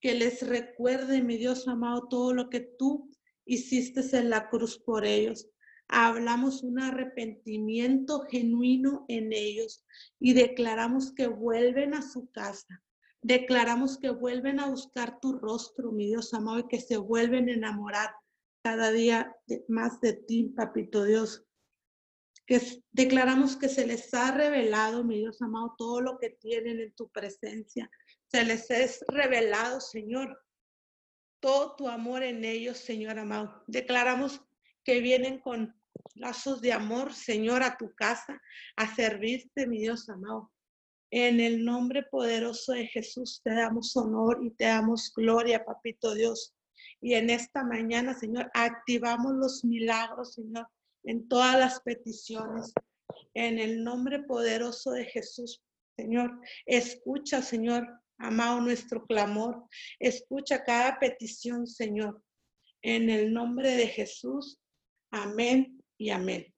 Que 0.00 0.14
les 0.14 0.44
recuerde, 0.44 1.22
mi 1.22 1.36
Dios 1.36 1.68
amado, 1.68 2.08
todo 2.08 2.34
lo 2.34 2.50
que 2.50 2.58
tú 2.76 3.08
hiciste 3.44 4.00
en 4.18 4.30
la 4.30 4.48
cruz 4.48 4.80
por 4.80 5.04
ellos. 5.04 5.46
Hablamos 5.86 6.64
un 6.64 6.80
arrepentimiento 6.80 8.22
genuino 8.28 9.04
en 9.06 9.32
ellos 9.32 9.84
y 10.18 10.32
declaramos 10.32 11.12
que 11.12 11.28
vuelven 11.28 11.94
a 11.94 12.02
su 12.02 12.28
casa, 12.32 12.82
Declaramos 13.22 13.98
que 13.98 14.10
vuelven 14.10 14.58
a 14.58 14.66
buscar 14.66 15.20
tu 15.20 15.38
rostro, 15.38 15.92
mi 15.92 16.06
Dios 16.06 16.34
amado, 16.34 16.58
y 16.58 16.68
que 16.68 16.80
se 16.80 16.96
vuelven 16.96 17.48
a 17.48 17.52
enamorar 17.52 18.10
cada 18.62 18.90
día 18.90 19.34
más 19.68 20.00
de 20.00 20.14
ti, 20.14 20.52
papito 20.56 21.04
Dios. 21.04 21.44
Declaramos 22.90 23.56
que 23.56 23.68
se 23.68 23.86
les 23.86 24.12
ha 24.12 24.32
revelado, 24.32 25.04
mi 25.04 25.18
Dios 25.18 25.40
amado, 25.40 25.74
todo 25.78 26.00
lo 26.00 26.18
que 26.18 26.30
tienen 26.30 26.80
en 26.80 26.92
tu 26.94 27.08
presencia. 27.10 27.90
Se 28.26 28.44
les 28.44 28.70
es 28.70 29.04
revelado, 29.08 29.80
Señor, 29.80 30.38
todo 31.40 31.76
tu 31.76 31.88
amor 31.88 32.22
en 32.22 32.44
ellos, 32.44 32.78
Señor 32.78 33.18
amado. 33.18 33.62
Declaramos 33.66 34.42
que 34.84 35.00
vienen 35.00 35.38
con 35.38 35.74
lazos 36.14 36.60
de 36.60 36.72
amor, 36.72 37.14
Señor, 37.14 37.62
a 37.62 37.76
tu 37.76 37.94
casa, 37.94 38.40
a 38.76 38.94
servirte, 38.94 39.66
mi 39.66 39.78
Dios 39.78 40.08
amado. 40.08 40.52
En 41.12 41.40
el 41.40 41.62
nombre 41.62 42.04
poderoso 42.04 42.72
de 42.72 42.86
Jesús 42.86 43.42
te 43.44 43.54
damos 43.54 43.94
honor 43.98 44.40
y 44.42 44.50
te 44.50 44.64
damos 44.64 45.12
gloria, 45.14 45.62
papito 45.62 46.14
Dios. 46.14 46.54
Y 47.02 47.12
en 47.12 47.28
esta 47.28 47.64
mañana, 47.64 48.18
Señor, 48.18 48.50
activamos 48.54 49.34
los 49.34 49.62
milagros, 49.62 50.32
Señor, 50.32 50.66
en 51.04 51.28
todas 51.28 51.58
las 51.58 51.80
peticiones. 51.80 52.72
En 53.34 53.58
el 53.58 53.84
nombre 53.84 54.22
poderoso 54.22 54.92
de 54.92 55.04
Jesús, 55.04 55.62
Señor, 55.98 56.40
escucha, 56.64 57.42
Señor, 57.42 57.86
amado 58.16 58.62
nuestro 58.62 59.04
clamor. 59.04 59.66
Escucha 59.98 60.64
cada 60.64 60.98
petición, 60.98 61.66
Señor. 61.66 62.24
En 62.80 63.10
el 63.10 63.34
nombre 63.34 63.72
de 63.72 63.86
Jesús. 63.86 64.58
Amén 65.10 65.78
y 65.98 66.08
amén. 66.08 66.51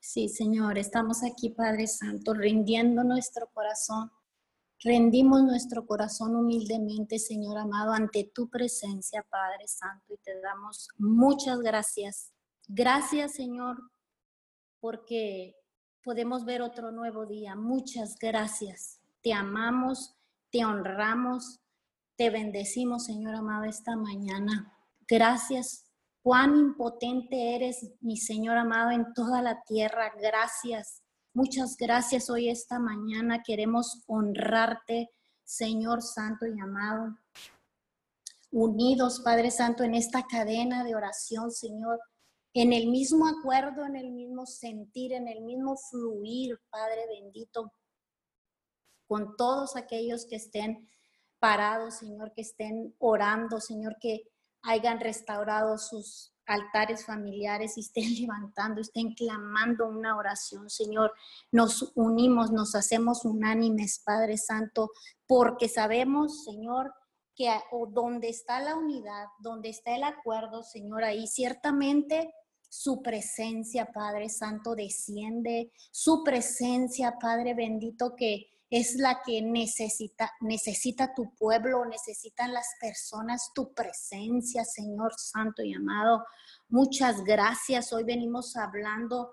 Sí, 0.00 0.28
Señor, 0.28 0.78
estamos 0.78 1.22
aquí, 1.22 1.50
Padre 1.50 1.86
Santo, 1.86 2.32
rindiendo 2.32 3.02
nuestro 3.04 3.48
corazón. 3.52 4.10
Rendimos 4.80 5.42
nuestro 5.42 5.86
corazón 5.86 6.36
humildemente, 6.36 7.18
Señor 7.18 7.58
amado, 7.58 7.92
ante 7.92 8.30
tu 8.32 8.48
presencia, 8.48 9.26
Padre 9.28 9.66
Santo, 9.66 10.14
y 10.14 10.18
te 10.18 10.40
damos 10.40 10.88
muchas 10.98 11.58
gracias. 11.58 12.32
Gracias, 12.68 13.34
Señor, 13.34 13.76
porque 14.78 15.56
podemos 16.04 16.44
ver 16.44 16.62
otro 16.62 16.92
nuevo 16.92 17.26
día. 17.26 17.56
Muchas 17.56 18.16
gracias. 18.20 19.00
Te 19.20 19.32
amamos, 19.32 20.14
te 20.50 20.64
honramos, 20.64 21.60
te 22.16 22.30
bendecimos, 22.30 23.04
Señor 23.06 23.34
amado, 23.34 23.64
esta 23.64 23.96
mañana. 23.96 24.72
Gracias 25.08 25.87
Cuán 26.22 26.56
impotente 26.56 27.54
eres, 27.54 27.92
mi 28.00 28.16
Señor 28.16 28.58
amado, 28.58 28.90
en 28.90 29.14
toda 29.14 29.40
la 29.40 29.62
tierra. 29.62 30.12
Gracias. 30.20 31.02
Muchas 31.32 31.76
gracias 31.76 32.28
hoy 32.28 32.48
esta 32.48 32.78
mañana. 32.78 33.42
Queremos 33.46 34.02
honrarte, 34.06 35.10
Señor 35.44 36.02
Santo 36.02 36.46
y 36.46 36.58
amado. 36.58 37.16
Unidos, 38.50 39.20
Padre 39.24 39.50
Santo, 39.50 39.84
en 39.84 39.94
esta 39.94 40.26
cadena 40.26 40.84
de 40.84 40.96
oración, 40.96 41.50
Señor. 41.50 42.00
En 42.54 42.72
el 42.72 42.88
mismo 42.88 43.28
acuerdo, 43.28 43.84
en 43.84 43.94
el 43.94 44.10
mismo 44.10 44.46
sentir, 44.46 45.12
en 45.12 45.28
el 45.28 45.42
mismo 45.42 45.76
fluir, 45.76 46.58
Padre 46.70 47.06
bendito. 47.06 47.72
Con 49.06 49.36
todos 49.36 49.76
aquellos 49.76 50.26
que 50.26 50.36
estén 50.36 50.88
parados, 51.38 51.98
Señor, 51.98 52.32
que 52.34 52.42
estén 52.42 52.94
orando, 52.98 53.60
Señor, 53.60 53.96
que 54.00 54.22
hayan 54.62 55.00
restaurado 55.00 55.78
sus 55.78 56.32
altares 56.46 57.04
familiares 57.04 57.76
y 57.76 57.80
estén 57.80 58.04
levantando, 58.20 58.80
estén 58.80 59.14
clamando 59.14 59.86
una 59.86 60.16
oración, 60.16 60.68
Señor. 60.68 61.12
Nos 61.52 61.92
unimos, 61.94 62.50
nos 62.50 62.74
hacemos 62.74 63.24
unánimes, 63.24 64.02
Padre 64.04 64.38
Santo, 64.38 64.90
porque 65.26 65.68
sabemos, 65.68 66.44
Señor, 66.44 66.92
que 67.36 67.48
donde 67.92 68.30
está 68.30 68.60
la 68.60 68.74
unidad, 68.74 69.26
donde 69.38 69.68
está 69.68 69.94
el 69.94 70.02
acuerdo, 70.02 70.64
Señor, 70.64 71.04
ahí 71.04 71.28
ciertamente 71.28 72.34
su 72.68 73.00
presencia, 73.00 73.86
Padre 73.92 74.28
Santo, 74.28 74.74
desciende, 74.74 75.72
su 75.92 76.24
presencia, 76.24 77.16
Padre 77.20 77.54
bendito, 77.54 78.14
que 78.16 78.46
es 78.70 78.96
la 78.96 79.22
que 79.24 79.40
necesita, 79.40 80.30
necesita 80.40 81.14
tu 81.14 81.34
pueblo, 81.34 81.84
necesitan 81.86 82.52
las 82.52 82.66
personas 82.80 83.50
tu 83.54 83.72
presencia, 83.72 84.64
Señor 84.64 85.12
Santo 85.16 85.62
y 85.62 85.72
amado. 85.72 86.24
Muchas 86.68 87.24
gracias. 87.24 87.92
Hoy 87.92 88.04
venimos 88.04 88.56
hablando 88.56 89.32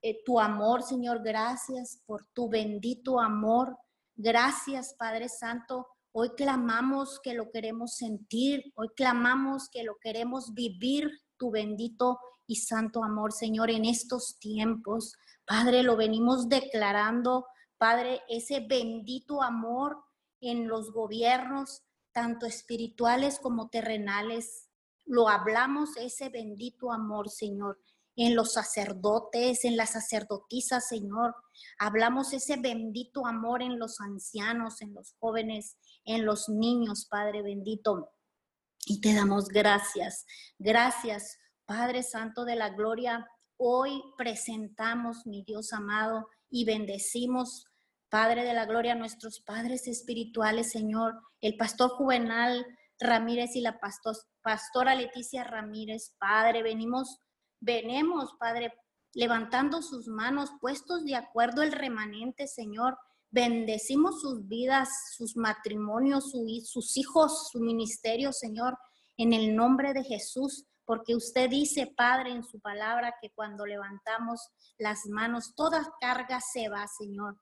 eh, 0.00 0.22
tu 0.24 0.40
amor, 0.40 0.82
Señor. 0.82 1.22
Gracias 1.22 2.02
por 2.06 2.24
tu 2.32 2.48
bendito 2.48 3.20
amor. 3.20 3.76
Gracias, 4.14 4.94
Padre 4.94 5.28
Santo. 5.28 5.86
Hoy 6.12 6.30
clamamos 6.30 7.20
que 7.22 7.34
lo 7.34 7.50
queremos 7.50 7.96
sentir. 7.96 8.72
Hoy 8.76 8.88
clamamos 8.96 9.68
que 9.68 9.82
lo 9.82 9.96
queremos 10.00 10.54
vivir, 10.54 11.10
tu 11.36 11.50
bendito 11.50 12.18
y 12.46 12.56
santo 12.56 13.04
amor, 13.04 13.32
Señor, 13.32 13.70
en 13.70 13.84
estos 13.84 14.38
tiempos. 14.38 15.14
Padre, 15.44 15.82
lo 15.82 15.96
venimos 15.96 16.48
declarando 16.48 17.44
Padre, 17.78 18.22
ese 18.28 18.60
bendito 18.60 19.42
amor 19.42 20.02
en 20.40 20.68
los 20.68 20.92
gobiernos, 20.92 21.82
tanto 22.12 22.46
espirituales 22.46 23.38
como 23.38 23.68
terrenales. 23.68 24.68
Lo 25.04 25.28
hablamos, 25.28 25.96
ese 25.96 26.28
bendito 26.28 26.92
amor, 26.92 27.28
Señor, 27.28 27.78
en 28.16 28.34
los 28.34 28.54
sacerdotes, 28.54 29.64
en 29.64 29.76
las 29.76 29.90
sacerdotisas, 29.90 30.88
Señor. 30.88 31.34
Hablamos 31.78 32.32
ese 32.32 32.56
bendito 32.56 33.26
amor 33.26 33.62
en 33.62 33.78
los 33.78 34.00
ancianos, 34.00 34.80
en 34.80 34.94
los 34.94 35.14
jóvenes, 35.18 35.76
en 36.04 36.24
los 36.24 36.48
niños, 36.48 37.06
Padre 37.10 37.42
bendito. 37.42 38.10
Y 38.86 39.00
te 39.00 39.14
damos 39.14 39.48
gracias. 39.48 40.24
Gracias, 40.58 41.38
Padre 41.66 42.02
Santo 42.02 42.44
de 42.44 42.56
la 42.56 42.70
Gloria. 42.70 43.28
Hoy 43.58 44.02
presentamos, 44.16 45.26
mi 45.26 45.42
Dios 45.42 45.72
amado, 45.72 46.28
y 46.50 46.64
bendecimos, 46.64 47.66
Padre 48.08 48.44
de 48.44 48.54
la 48.54 48.66
Gloria, 48.66 48.94
nuestros 48.94 49.40
padres 49.40 49.88
espirituales, 49.88 50.70
Señor, 50.70 51.14
el 51.40 51.56
pastor 51.56 51.90
Juvenal 51.90 52.64
Ramírez 52.98 53.56
y 53.56 53.60
la 53.60 53.78
pastora 54.42 54.94
Leticia 54.94 55.44
Ramírez, 55.44 56.14
Padre, 56.18 56.62
venimos, 56.62 57.20
venemos, 57.60 58.36
Padre, 58.38 58.72
levantando 59.12 59.82
sus 59.82 60.08
manos, 60.08 60.50
puestos 60.60 61.04
de 61.04 61.16
acuerdo 61.16 61.62
el 61.62 61.72
remanente, 61.72 62.46
Señor. 62.46 62.96
Bendecimos 63.30 64.20
sus 64.20 64.46
vidas, 64.46 64.88
sus 65.16 65.36
matrimonios, 65.36 66.32
sus 66.64 66.96
hijos, 66.96 67.48
su 67.50 67.60
ministerio, 67.60 68.32
Señor, 68.32 68.78
en 69.16 69.32
el 69.32 69.56
nombre 69.56 69.92
de 69.94 70.04
Jesús 70.04 70.64
porque 70.86 71.16
usted 71.16 71.50
dice, 71.50 71.92
Padre, 71.94 72.30
en 72.30 72.44
su 72.44 72.60
palabra, 72.60 73.16
que 73.20 73.30
cuando 73.30 73.66
levantamos 73.66 74.40
las 74.78 75.06
manos, 75.06 75.54
toda 75.54 75.92
carga 76.00 76.40
se 76.40 76.68
va, 76.68 76.86
Señor. 76.86 77.38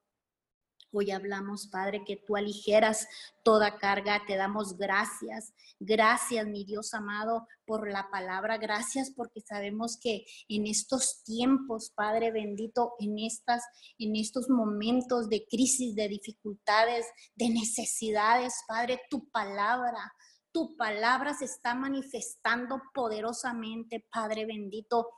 Hoy 0.96 1.10
hablamos, 1.10 1.66
Padre, 1.66 2.04
que 2.06 2.16
tú 2.16 2.36
aligeras 2.36 3.08
toda 3.42 3.78
carga. 3.78 4.22
Te 4.26 4.36
damos 4.36 4.76
gracias. 4.76 5.52
Gracias, 5.80 6.46
mi 6.46 6.64
Dios 6.64 6.94
amado, 6.94 7.48
por 7.66 7.90
la 7.90 8.08
palabra. 8.10 8.58
Gracias 8.58 9.10
porque 9.10 9.40
sabemos 9.40 9.98
que 10.00 10.24
en 10.48 10.68
estos 10.68 11.24
tiempos, 11.24 11.90
Padre 11.96 12.30
bendito, 12.30 12.92
en 13.00 13.18
estas 13.18 13.64
en 13.98 14.14
estos 14.14 14.48
momentos 14.48 15.28
de 15.28 15.44
crisis, 15.50 15.96
de 15.96 16.06
dificultades, 16.06 17.06
de 17.34 17.48
necesidades, 17.48 18.54
Padre, 18.68 19.00
tu 19.10 19.28
palabra 19.30 20.12
tu 20.54 20.76
palabra 20.76 21.34
se 21.34 21.46
está 21.46 21.74
manifestando 21.74 22.80
poderosamente, 22.94 24.06
Padre 24.08 24.46
bendito. 24.46 25.10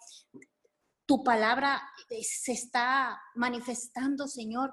Tu 1.05 1.23
palabra 1.23 1.83
eh, 2.09 2.23
se 2.23 2.53
está 2.53 3.21
manifestando, 3.35 4.27
Señor, 4.29 4.73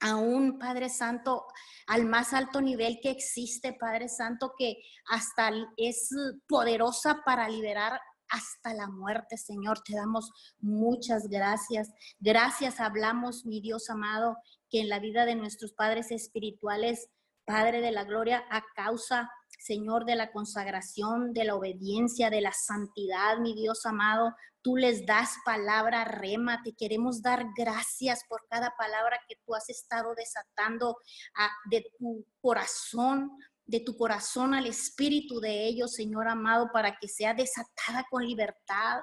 aún, 0.00 0.58
Padre 0.58 0.88
Santo, 0.88 1.46
al 1.86 2.04
más 2.04 2.34
alto 2.34 2.60
nivel 2.60 2.98
que 3.00 3.12
existe, 3.12 3.76
Padre 3.78 4.08
Santo, 4.08 4.54
que 4.58 4.82
hasta 5.08 5.52
es 5.76 6.10
poderosa 6.48 7.22
para 7.24 7.48
liberar 7.48 8.00
hasta 8.30 8.74
la 8.74 8.88
muerte, 8.88 9.36
Señor. 9.36 9.82
Te 9.82 9.94
damos 9.94 10.32
muchas 10.58 11.28
gracias. 11.28 11.92
Gracias, 12.18 12.80
hablamos, 12.80 13.46
mi 13.46 13.60
Dios 13.60 13.88
amado, 13.88 14.36
que 14.68 14.80
en 14.80 14.88
la 14.88 14.98
vida 14.98 15.26
de 15.26 15.36
nuestros 15.36 15.74
padres 15.74 16.10
espirituales, 16.10 17.08
Padre 17.46 17.80
de 17.80 17.92
la 17.92 18.04
Gloria, 18.04 18.42
a 18.50 18.64
causa 18.74 19.30
Señor, 19.58 20.04
de 20.04 20.16
la 20.16 20.32
consagración, 20.32 21.32
de 21.32 21.44
la 21.44 21.54
obediencia, 21.54 22.30
de 22.30 22.40
la 22.40 22.52
santidad, 22.52 23.38
mi 23.38 23.54
Dios 23.54 23.86
amado. 23.86 24.34
Tú 24.62 24.76
les 24.76 25.04
das 25.06 25.36
palabra 25.44 26.04
rema. 26.04 26.62
Te 26.62 26.74
queremos 26.74 27.22
dar 27.22 27.46
gracias 27.56 28.22
por 28.28 28.46
cada 28.48 28.74
palabra 28.76 29.20
que 29.28 29.36
tú 29.44 29.54
has 29.54 29.68
estado 29.68 30.14
desatando 30.14 30.96
ah, 31.36 31.50
de 31.70 31.84
tu 31.98 32.26
corazón, 32.40 33.30
de 33.66 33.80
tu 33.80 33.96
corazón 33.96 34.54
al 34.54 34.66
espíritu 34.66 35.40
de 35.40 35.66
ellos, 35.66 35.92
Señor 35.92 36.28
amado, 36.28 36.70
para 36.72 36.96
que 36.96 37.08
sea 37.08 37.34
desatada 37.34 38.06
con 38.10 38.26
libertad. 38.26 39.00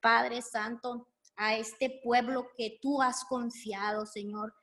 Padre 0.00 0.42
Santo, 0.42 1.08
a 1.36 1.56
este 1.56 2.00
pueblo 2.02 2.48
que 2.56 2.78
tú 2.80 3.02
has 3.02 3.24
confiado, 3.24 4.06
Señor. 4.06 4.54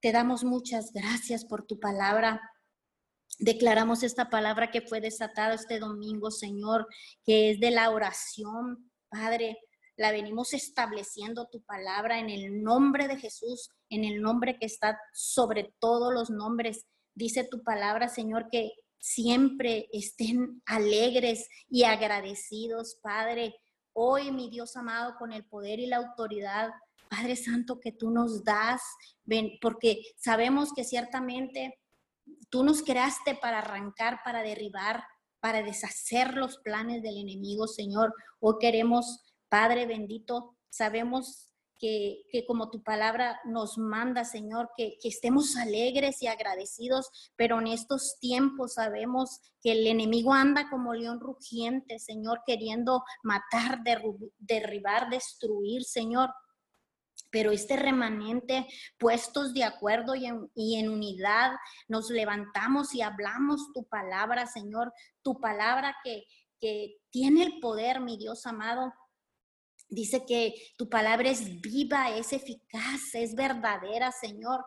Te 0.00 0.12
damos 0.12 0.44
muchas 0.44 0.92
gracias 0.92 1.44
por 1.44 1.66
tu 1.66 1.80
palabra. 1.80 2.40
Declaramos 3.38 4.02
esta 4.02 4.30
palabra 4.30 4.72
que 4.72 4.80
fue 4.80 5.00
desatada 5.00 5.54
este 5.54 5.78
domingo, 5.78 6.32
Señor, 6.32 6.88
que 7.24 7.52
es 7.52 7.60
de 7.60 7.70
la 7.70 7.90
oración, 7.90 8.90
Padre. 9.08 9.58
La 9.96 10.10
venimos 10.10 10.54
estableciendo 10.54 11.46
tu 11.46 11.62
palabra 11.62 12.18
en 12.18 12.30
el 12.30 12.62
nombre 12.62 13.06
de 13.06 13.16
Jesús, 13.16 13.70
en 13.90 14.04
el 14.04 14.20
nombre 14.20 14.58
que 14.58 14.66
está 14.66 14.98
sobre 15.12 15.72
todos 15.78 16.12
los 16.12 16.30
nombres. 16.30 16.86
Dice 17.14 17.44
tu 17.44 17.62
palabra, 17.62 18.08
Señor, 18.08 18.48
que 18.50 18.72
siempre 18.98 19.88
estén 19.92 20.60
alegres 20.66 21.48
y 21.68 21.84
agradecidos, 21.84 22.98
Padre. 23.02 23.54
Hoy, 23.92 24.32
mi 24.32 24.50
Dios 24.50 24.76
amado, 24.76 25.14
con 25.16 25.32
el 25.32 25.44
poder 25.44 25.78
y 25.78 25.86
la 25.86 25.98
autoridad, 25.98 26.70
Padre 27.08 27.36
Santo, 27.36 27.78
que 27.78 27.92
tú 27.92 28.10
nos 28.10 28.44
das, 28.44 28.82
ven, 29.24 29.52
porque 29.60 30.02
sabemos 30.16 30.72
que 30.72 30.84
ciertamente 30.84 31.78
Tú 32.50 32.64
nos 32.64 32.82
creaste 32.82 33.34
para 33.34 33.58
arrancar, 33.58 34.20
para 34.24 34.42
derribar, 34.42 35.04
para 35.40 35.62
deshacer 35.62 36.34
los 36.34 36.58
planes 36.58 37.02
del 37.02 37.18
enemigo, 37.18 37.66
Señor. 37.66 38.14
Hoy 38.40 38.54
queremos, 38.60 39.24
Padre 39.48 39.86
bendito, 39.86 40.56
sabemos 40.70 41.48
que, 41.78 42.24
como 42.46 42.70
tu 42.70 42.82
palabra 42.82 43.40
nos 43.44 43.78
manda, 43.78 44.24
Señor, 44.24 44.70
que, 44.76 44.98
que, 45.00 45.08
estemos 45.08 45.56
alegres 45.56 46.22
y 46.22 46.26
agradecidos, 46.26 47.08
pero 47.36 47.60
en 47.60 47.68
estos 47.68 48.18
tiempos 48.20 48.74
sabemos 48.74 49.40
que 49.62 49.72
el 49.72 49.86
enemigo 49.86 50.32
anda 50.32 50.68
como 50.70 50.94
león 50.94 51.20
rugiente, 51.20 51.98
Señor, 51.98 52.42
queriendo 52.46 53.04
matar, 53.22 53.80
derribar, 54.38 55.08
destruir, 55.10 55.84
Señor. 55.84 56.30
Pero 57.30 57.50
este 57.50 57.76
remanente, 57.76 58.66
puestos 58.98 59.52
de 59.54 59.64
acuerdo 59.64 60.14
y 60.14 60.26
en, 60.26 60.50
y 60.54 60.76
en 60.76 60.88
unidad, 60.88 61.52
nos 61.88 62.10
levantamos 62.10 62.94
y 62.94 63.02
hablamos 63.02 63.72
tu 63.74 63.86
palabra, 63.88 64.46
Señor, 64.46 64.92
tu 65.22 65.40
palabra 65.40 65.96
que, 66.02 66.24
que 66.60 66.96
tiene 67.10 67.42
el 67.42 67.60
poder, 67.60 68.00
mi 68.00 68.16
Dios 68.16 68.46
amado, 68.46 68.92
Dice 69.90 70.26
que 70.26 70.54
tu 70.76 70.90
palabra 70.90 71.30
es 71.30 71.62
viva, 71.62 72.10
es 72.10 72.34
eficaz, 72.34 73.14
es 73.14 73.34
verdadera, 73.34 74.12
Señor, 74.12 74.62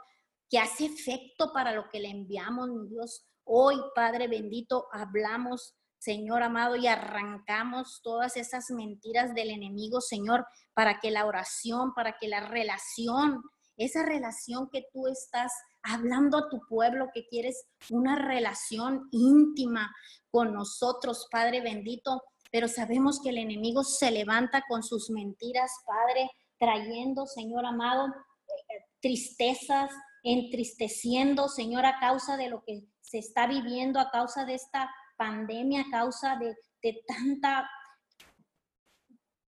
que 0.49 0.57
hace 0.57 0.85
efecto 0.85 1.53
para 1.53 1.73
lo 1.73 1.89
que 1.91 1.99
le 1.99 2.09
enviamos, 2.09 2.69
mi 2.69 2.87
Dios. 2.87 3.27
Hoy, 3.43 3.75
Padre 3.93 4.27
bendito, 4.27 4.87
hablamos, 4.91 5.75
Señor 6.01 6.41
amado, 6.41 6.75
y 6.77 6.87
arrancamos 6.87 8.01
todas 8.01 8.35
esas 8.35 8.71
mentiras 8.71 9.35
del 9.35 9.51
enemigo, 9.51 10.01
Señor, 10.01 10.47
para 10.73 10.99
que 10.99 11.11
la 11.11 11.27
oración, 11.27 11.93
para 11.93 12.17
que 12.17 12.27
la 12.27 12.39
relación, 12.39 13.43
esa 13.77 14.01
relación 14.01 14.67
que 14.71 14.87
tú 14.91 15.05
estás 15.05 15.53
hablando 15.83 16.39
a 16.39 16.49
tu 16.49 16.59
pueblo, 16.67 17.09
que 17.13 17.27
quieres 17.27 17.67
una 17.91 18.15
relación 18.15 19.09
íntima 19.11 19.95
con 20.31 20.55
nosotros, 20.55 21.27
Padre 21.29 21.61
bendito, 21.61 22.23
pero 22.51 22.67
sabemos 22.67 23.21
que 23.21 23.29
el 23.29 23.37
enemigo 23.37 23.83
se 23.83 24.09
levanta 24.09 24.63
con 24.67 24.81
sus 24.81 25.11
mentiras, 25.11 25.71
Padre, 25.85 26.31
trayendo, 26.57 27.27
Señor 27.27 27.63
amado, 27.63 28.07
eh, 28.07 28.85
tristezas, 29.01 29.91
entristeciendo, 30.23 31.47
Señor, 31.47 31.85
a 31.85 31.99
causa 31.99 32.37
de 32.37 32.49
lo 32.49 32.63
que 32.63 32.87
se 33.01 33.19
está 33.19 33.45
viviendo, 33.45 33.99
a 33.99 34.09
causa 34.09 34.45
de 34.45 34.55
esta 34.55 34.89
pandemia, 35.21 35.81
a 35.81 35.91
causa 35.91 36.35
de, 36.37 36.55
de 36.81 37.03
tanta, 37.05 37.69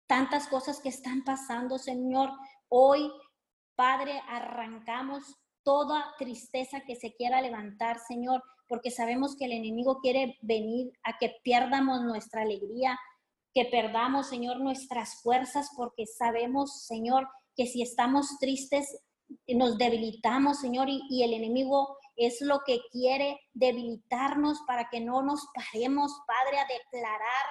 tantas 0.07 0.47
cosas 0.47 0.80
que 0.80 0.89
están 0.89 1.24
pasando, 1.24 1.80
Señor. 1.80 2.30
Hoy, 2.69 3.11
Padre, 3.76 4.21
arrancamos 4.28 5.24
toda 5.63 6.13
tristeza 6.19 6.82
que 6.82 6.95
se 6.95 7.15
quiera 7.15 7.41
levantar, 7.41 7.97
Señor 7.97 8.43
porque 8.67 8.91
sabemos 8.91 9.36
que 9.36 9.45
el 9.45 9.51
enemigo 9.51 9.99
quiere 10.01 10.38
venir 10.41 10.91
a 11.03 11.17
que 11.17 11.36
pierdamos 11.43 12.01
nuestra 12.01 12.41
alegría, 12.41 12.97
que 13.53 13.65
perdamos, 13.65 14.28
Señor, 14.28 14.59
nuestras 14.59 15.21
fuerzas, 15.21 15.69
porque 15.76 16.05
sabemos, 16.07 16.86
Señor, 16.88 17.28
que 17.55 17.67
si 17.67 17.82
estamos 17.82 18.39
tristes, 18.39 18.99
nos 19.47 19.78
debilitamos, 19.78 20.59
Señor, 20.59 20.88
y, 20.89 21.24
el 21.24 21.34
enemigo 21.34 21.97
es 22.16 22.41
lo 22.41 22.61
que 22.66 22.80
quiere 22.91 23.39
debilitarnos 23.53 24.59
para 24.68 24.89
que 24.89 24.99
no 24.99 25.22
nos 25.22 25.47
paremos, 25.53 26.11
Padre, 26.28 26.59
a 26.59 26.68
declarar, 26.68 27.45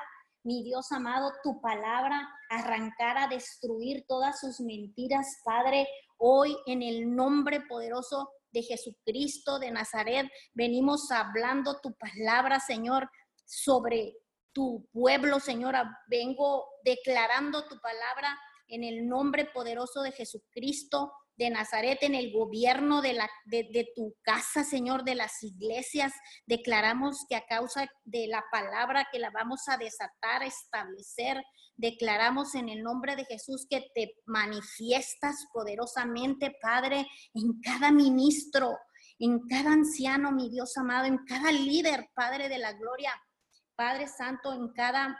mi 0.44 0.64
Dios 0.64 0.90
amado, 0.90 1.32
tu 1.42 1.60
palabra, 1.60 2.28
arrancar 2.50 3.16
a 3.16 3.28
destruir 3.28 4.04
todas 4.08 4.40
sus 4.40 4.60
mentiras, 4.60 5.26
Padre, 5.44 5.86
hoy 6.18 6.56
en 6.66 6.82
el 6.82 7.14
nombre 7.14 7.60
poderoso 7.68 8.28
de 8.52 8.62
Jesucristo 8.62 9.58
de 9.58 9.70
Nazaret. 9.70 10.26
Venimos 10.52 11.10
hablando 11.10 11.80
tu 11.80 11.94
palabra, 11.94 12.60
Señor, 12.60 13.08
sobre 13.44 14.14
tu 14.52 14.88
pueblo, 14.92 15.40
Señora. 15.40 15.98
Vengo 16.08 16.66
declarando 16.84 17.66
tu 17.66 17.80
palabra 17.80 18.38
en 18.68 18.84
el 18.84 19.06
nombre 19.08 19.46
poderoso 19.46 20.02
de 20.02 20.12
Jesucristo 20.12 21.12
de 21.37 21.51
Nazaret, 21.51 21.99
en 22.03 22.14
el 22.14 22.33
gobierno 22.33 23.01
de, 23.03 23.14
la, 23.14 23.30
de, 23.47 23.89
tu 23.95 24.14
casa, 24.22 24.64
Señor, 24.64 25.05
de 25.05 25.14
las 25.14 25.43
iglesias. 25.43 26.12
Declaramos 26.47 27.24
que 27.28 27.37
a 27.37 27.47
causa 27.47 27.89
de 28.05 28.26
la 28.26 28.45
palabra 28.51 29.09
que 29.11 29.18
la 29.18 29.30
vamos 29.30 29.62
a 29.68 29.76
desatar, 29.76 30.43
establecer, 30.43 31.43
declaramos 31.76 32.55
en 32.55 32.68
el 32.68 32.83
nombre 32.83 33.16
de 33.16 33.24
Jesús 33.24 33.66
que 33.68 33.91
te 33.95 34.14
manifiestas 34.26 35.47
poderosamente, 35.53 36.57
Padre, 36.61 37.07
en 37.35 37.61
cada 37.61 37.91
ministro, 37.91 38.78
en 39.18 39.41
cada 39.49 39.72
anciano, 39.72 40.33
mi 40.33 40.51
Dios 40.51 40.76
amado, 40.76 41.07
en 41.07 41.18
cada 41.26 41.51
líder, 41.51 42.11
Padre 42.14 42.49
de 42.49 42.59
la 42.59 42.72
gloria, 42.72 43.12
Padre 43.74 44.07
Santo, 44.07 44.53
en 44.53 44.72
cada 44.72 45.18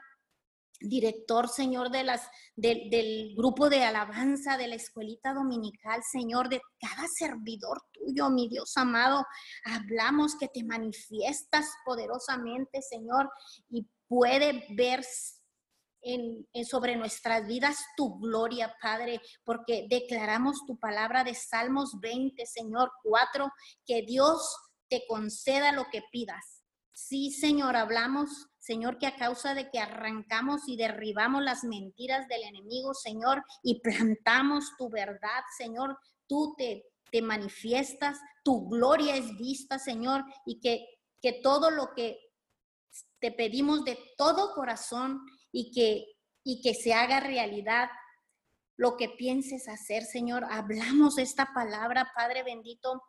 director, 0.85 1.49
Señor, 1.49 1.91
de 1.91 2.05
las, 2.05 2.29
del 2.57 3.35
grupo 3.37 3.69
de 3.69 3.85
alabanza, 3.85 4.57
de 4.57 4.69
la 4.69 4.75
escuelita 4.75 5.33
dominical, 5.35 6.03
Señor, 6.11 6.49
de 6.49 6.61
cada 6.81 7.07
servidor 7.09 7.83
tuyo, 7.93 8.31
mi 8.31 8.49
Dios 8.49 8.77
amado. 8.77 9.25
Hablamos 9.65 10.37
que 10.37 10.49
te 10.49 10.65
manifiestas 10.65 11.67
poderosamente, 11.85 12.83
Señor, 12.83 13.31
y 13.71 13.87
puede 14.09 14.67
ver 14.77 15.05
en, 16.03 16.47
sobre 16.65 16.97
nuestras 16.97 17.47
vidas 17.47 17.79
tu 17.97 18.19
gloria, 18.19 18.75
Padre, 18.81 19.21
porque 19.45 19.87
declaramos 19.89 20.67
tu 20.67 20.79
palabra 20.79 21.25
de 21.25 21.35
Salmos 21.35 21.99
20, 22.01 22.45
Señor 22.47 22.91
4, 23.05 23.51
que 23.87 24.03
Dios 24.03 24.55
te 24.89 25.05
conceda 25.09 25.73
lo 25.73 25.87
que 25.91 26.03
pidas. 26.11 26.63
Sí, 26.93 27.31
Señor, 27.31 27.77
hablamos, 27.77 28.49
Señor, 28.63 28.97
que 28.97 29.09
a 29.09 29.17
causa 29.17 29.55
de 29.55 29.71
que 29.71 29.81
arrancamos 29.81 30.69
y 30.69 30.77
derribamos 30.77 31.43
las 31.43 31.65
mentiras 31.65 32.29
del 32.29 32.45
enemigo, 32.45 32.95
Señor, 32.95 33.43
y 33.65 33.81
plantamos 33.81 34.77
tu 34.79 34.89
verdad, 34.89 35.43
Señor, 35.59 35.99
tú 36.29 36.55
te, 36.57 36.85
te 37.11 37.23
manifiestas, 37.23 38.21
tu 38.45 38.69
gloria 38.69 39.17
es 39.17 39.37
vista, 39.37 39.81
Señor, 39.81 40.25
y 40.47 40.61
que, 40.61 40.87
que 41.21 41.33
todo 41.43 41.73
lo 41.73 41.93
que 41.97 42.21
te 43.19 43.33
pedimos 43.33 43.85
de 43.85 43.99
todo 44.17 44.55
corazón 44.55 45.27
y 45.51 45.73
que, 45.73 46.07
y 46.45 46.63
que 46.63 46.75
se 46.75 46.95
haga 46.95 47.19
realidad 47.19 47.91
lo 48.77 48.97
que 48.97 49.09
pienses 49.09 49.67
hacer, 49.67 50.05
Señor. 50.05 50.45
Hablamos 50.49 51.19
esta 51.19 51.53
palabra, 51.53 52.13
Padre 52.15 52.45
bendito, 52.45 53.03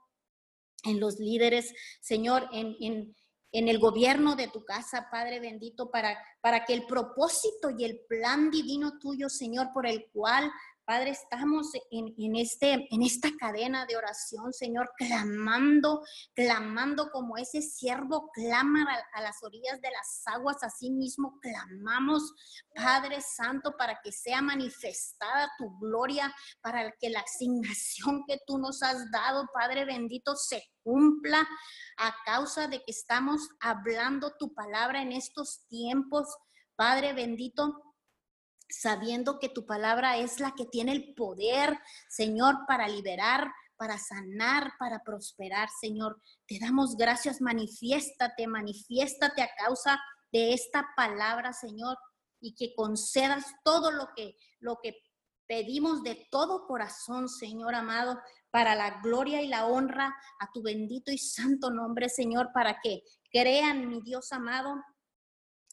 en 0.84 1.00
los 1.00 1.20
líderes, 1.20 1.76
Señor, 2.02 2.50
en, 2.52 2.76
en, 2.80 3.16
en 3.54 3.68
el 3.68 3.78
gobierno 3.78 4.36
de 4.36 4.48
tu 4.48 4.66
casa, 4.66 5.08
Padre 5.12 5.40
bendito, 5.40 5.92
para, 5.92 6.18
para 6.42 6.66
que 6.66 6.74
el 6.74 6.86
propósito 6.88 7.70
y 7.70 7.86
el 7.86 8.00
plan 8.10 8.50
divino 8.50 8.98
tuyo, 9.00 9.30
Señor, 9.30 9.70
por 9.72 9.86
el 9.86 10.10
cual 10.12 10.52
Padre, 10.86 11.12
estamos 11.12 11.72
en, 11.92 12.36
este, 12.36 12.88
en 12.92 13.04
esta 13.04 13.30
cadena 13.40 13.86
de 13.86 13.96
oración, 13.96 14.52
Señor, 14.52 14.92
clamando, 14.98 16.04
clamando 16.34 17.10
como 17.10 17.38
ese 17.38 17.62
siervo 17.62 18.30
clama 18.34 18.84
a, 18.84 19.20
a, 19.20 19.22
las 19.22 19.42
orillas 19.44 19.80
de 19.80 19.90
las 19.90 20.24
aguas, 20.26 20.62
así 20.62 20.92
mismo 20.92 21.40
clamamos, 21.40 22.34
Padre 22.76 23.22
Santo, 23.22 23.78
para 23.78 24.02
que 24.04 24.12
sea 24.12 24.42
manifestada 24.42 25.50
tu 25.58 25.78
gloria, 25.80 26.34
para 26.62 26.92
que 27.00 27.10
la 27.10 27.22
asignación 27.22 28.26
que 28.28 28.40
tú 28.46 28.58
nos 28.58 28.84
has 28.84 29.10
dado, 29.10 29.48
Padre 29.54 29.86
bendito, 29.86 30.36
se 30.36 30.64
cumpla 30.84 31.48
a 31.98 32.14
causa 32.26 32.68
de 32.68 32.80
que 32.80 32.92
estamos 32.92 33.48
hablando 33.62 34.36
tu 34.38 34.54
palabra 34.54 35.02
en 35.02 35.14
estos 35.14 35.66
tiempos, 35.70 36.28
Padre 36.76 37.14
bendito 37.14 37.93
sabiendo 38.70 39.40
que 39.40 39.50
tu 39.50 39.66
palabra 39.66 40.18
es 40.18 40.40
la 40.40 40.54
que 40.56 40.66
tiene 40.66 40.92
el 40.92 41.14
poder, 41.14 41.78
Señor, 42.10 42.66
para 42.68 42.88
liberar, 42.88 43.52
para 43.78 43.98
sanar, 43.98 44.74
para 44.80 45.04
prosperar, 45.04 45.70
Señor. 45.80 46.22
Te 46.48 46.60
damos 46.60 46.96
gracias, 46.96 47.42
manifiéstate, 47.42 48.48
manifiéstate 48.48 49.42
a 49.42 49.50
causa 49.58 50.00
de 50.32 50.54
esta 50.54 50.88
palabra, 50.96 51.54
Señor, 51.54 51.98
y 52.40 52.56
que 52.56 52.74
concedas 52.76 53.46
todo 53.64 53.92
lo 53.92 54.10
que 54.16 54.36
lo 54.60 54.80
que 54.82 54.98
pedimos 55.48 56.04
de 56.04 56.28
todo 56.32 56.66
corazón, 56.66 57.30
Señor 57.30 57.76
amado, 57.76 58.20
para 58.50 58.76
la 58.76 59.02
gloria 59.02 59.42
y 59.42 59.48
la 59.48 59.68
honra 59.68 60.16
a 60.40 60.52
tu 60.52 60.64
bendito 60.64 61.12
y 61.12 61.18
santo 61.18 61.70
nombre, 61.70 62.10
Señor, 62.10 62.52
para 62.54 62.80
que 62.82 63.04
crean, 63.32 63.88
mi 63.90 64.02
Dios 64.02 64.32
amado, 64.32 64.76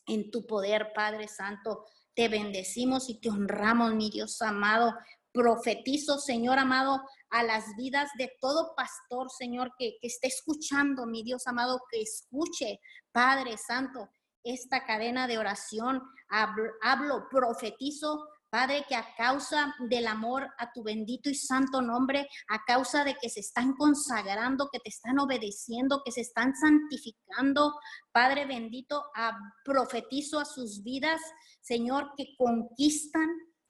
en 0.07 0.31
tu 0.31 0.47
poder, 0.47 0.93
Padre 0.95 1.29
Santo. 1.29 1.87
Te 2.15 2.29
bendecimos 2.29 3.09
y 3.09 3.21
te 3.21 3.31
honramos, 3.31 3.95
mi 3.95 4.11
Dios 4.11 4.41
amado. 4.43 4.95
Profetizo, 5.33 6.19
Señor 6.19 6.59
amado, 6.59 7.01
a 7.31 7.43
las 7.43 7.65
vidas 7.77 8.11
de 8.19 8.33
todo 8.41 8.75
pastor, 8.77 9.31
Señor, 9.31 9.73
que, 9.79 9.97
que 10.01 10.09
esté 10.09 10.27
escuchando, 10.27 11.07
mi 11.07 11.23
Dios 11.23 11.47
amado, 11.47 11.81
que 11.91 12.03
escuche, 12.03 12.81
Padre 13.13 13.57
Santo, 13.57 14.09
esta 14.43 14.85
cadena 14.85 15.27
de 15.27 15.39
oración. 15.39 16.03
Hablo, 16.29 16.65
hablo 16.83 17.29
profetizo 17.31 18.27
Padre, 18.51 18.85
que 18.89 18.97
a 18.97 19.15
causa 19.17 19.75
del 19.89 20.09
amor 20.09 20.49
a 20.59 20.73
tu 20.73 20.83
bendito 20.83 21.31
y 21.31 21.35
santo 21.35 21.81
nombre, 21.81 22.29
a 22.49 22.65
causa 22.67 23.05
de 23.05 23.15
que 23.15 23.31
se 23.31 23.41
están 23.41 23.75
consagrando, 23.75 24.69
que 24.73 24.81
te 24.81 24.89
están 24.89 25.21
obedeciendo, 25.21 26.03
que 26.05 26.11
se 26.11 26.23
están 26.23 26.55
santificando, 26.57 27.75
Padre 28.13 28.47
bendito, 28.47 29.05
a, 29.15 29.39
profetizo 29.65 30.41
a 30.41 30.45
sus 30.45 30.83
vidas, 30.83 31.21
Señor, 31.61 32.11
que 32.17 32.35
conquistan, 32.37 33.29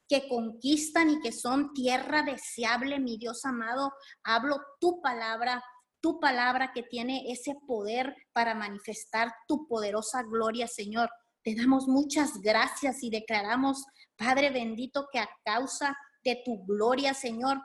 que 0.09 0.27
conquistan 0.27 1.11
y 1.11 1.19
que 1.21 1.31
son 1.31 1.73
tierra 1.73 2.23
deseable, 2.23 2.99
mi 2.99 3.17
Dios 3.17 3.45
amado. 3.45 3.93
Hablo 4.23 4.59
tu 4.79 4.99
palabra, 5.01 5.63
tu 6.01 6.19
palabra 6.19 6.71
que 6.73 6.81
tiene 6.81 7.31
ese 7.31 7.53
poder 7.67 8.15
para 8.33 8.55
manifestar 8.55 9.31
tu 9.47 9.67
poderosa 9.67 10.23
gloria, 10.23 10.67
Señor. 10.67 11.09
Te 11.43 11.55
damos 11.55 11.87
muchas 11.87 12.39
gracias 12.41 13.03
y 13.03 13.09
declaramos, 13.09 13.85
Padre 14.15 14.51
bendito, 14.51 15.07
que 15.11 15.19
a 15.19 15.29
causa 15.43 15.97
de 16.23 16.41
tu 16.45 16.63
gloria, 16.65 17.13
Señor, 17.13 17.59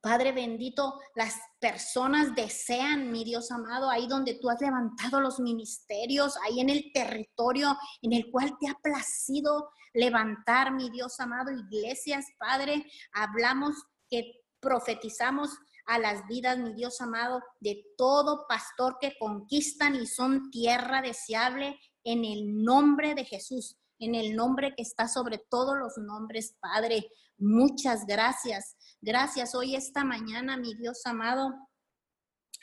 Padre 0.00 0.30
bendito, 0.30 1.00
las 1.16 1.34
personas 1.58 2.36
desean, 2.36 3.10
mi 3.10 3.24
Dios 3.24 3.50
amado, 3.50 3.90
ahí 3.90 4.06
donde 4.06 4.34
tú 4.34 4.48
has 4.48 4.60
levantado 4.60 5.20
los 5.20 5.40
ministerios, 5.40 6.36
ahí 6.44 6.60
en 6.60 6.70
el 6.70 6.92
territorio 6.92 7.76
en 8.02 8.12
el 8.12 8.30
cual 8.30 8.56
te 8.60 8.68
ha 8.68 8.74
placido 8.74 9.70
levantar, 9.92 10.72
mi 10.72 10.88
Dios 10.90 11.18
amado, 11.18 11.50
iglesias, 11.50 12.24
Padre, 12.38 12.86
hablamos 13.12 13.74
que 14.08 14.44
profetizamos 14.60 15.50
a 15.86 15.98
las 15.98 16.24
vidas, 16.28 16.58
mi 16.58 16.74
Dios 16.74 17.00
amado, 17.00 17.42
de 17.58 17.82
todo 17.96 18.46
pastor 18.48 18.98
que 19.00 19.16
conquistan 19.18 19.96
y 19.96 20.06
son 20.06 20.50
tierra 20.50 21.02
deseable 21.02 21.76
en 22.04 22.24
el 22.24 22.62
nombre 22.62 23.14
de 23.14 23.24
Jesús, 23.24 23.76
en 23.98 24.14
el 24.14 24.36
nombre 24.36 24.74
que 24.74 24.82
está 24.82 25.08
sobre 25.08 25.38
todos 25.50 25.76
los 25.76 25.98
nombres, 25.98 26.56
Padre. 26.60 27.10
Muchas 27.36 28.06
gracias. 28.06 28.76
Gracias 29.00 29.54
hoy 29.54 29.76
esta 29.76 30.04
mañana, 30.04 30.56
mi 30.56 30.74
Dios 30.74 31.02
amado. 31.04 31.52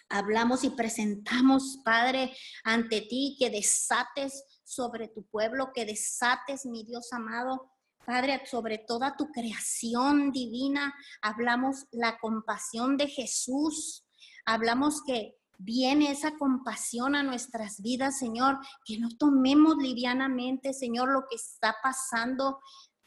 Hablamos 0.09 0.63
y 0.63 0.69
presentamos, 0.69 1.79
Padre, 1.83 2.35
ante 2.63 3.01
ti 3.01 3.35
que 3.39 3.49
desates 3.49 4.43
sobre 4.63 5.07
tu 5.07 5.25
pueblo, 5.25 5.71
que 5.73 5.85
desates, 5.85 6.65
mi 6.65 6.83
Dios 6.83 7.11
amado, 7.11 7.71
Padre, 8.05 8.41
sobre 8.45 8.77
toda 8.77 9.15
tu 9.17 9.31
creación 9.31 10.31
divina. 10.31 10.93
Hablamos 11.21 11.85
la 11.91 12.19
compasión 12.19 12.97
de 12.97 13.07
Jesús. 13.07 14.05
Hablamos 14.45 15.01
que 15.03 15.37
viene 15.57 16.11
esa 16.11 16.37
compasión 16.37 17.15
a 17.15 17.23
nuestras 17.23 17.81
vidas, 17.81 18.17
Señor, 18.17 18.59
que 18.85 18.97
no 18.99 19.09
tomemos 19.17 19.77
livianamente, 19.77 20.73
Señor, 20.73 21.09
lo 21.09 21.25
que 21.29 21.35
está 21.35 21.75
pasando, 21.81 22.59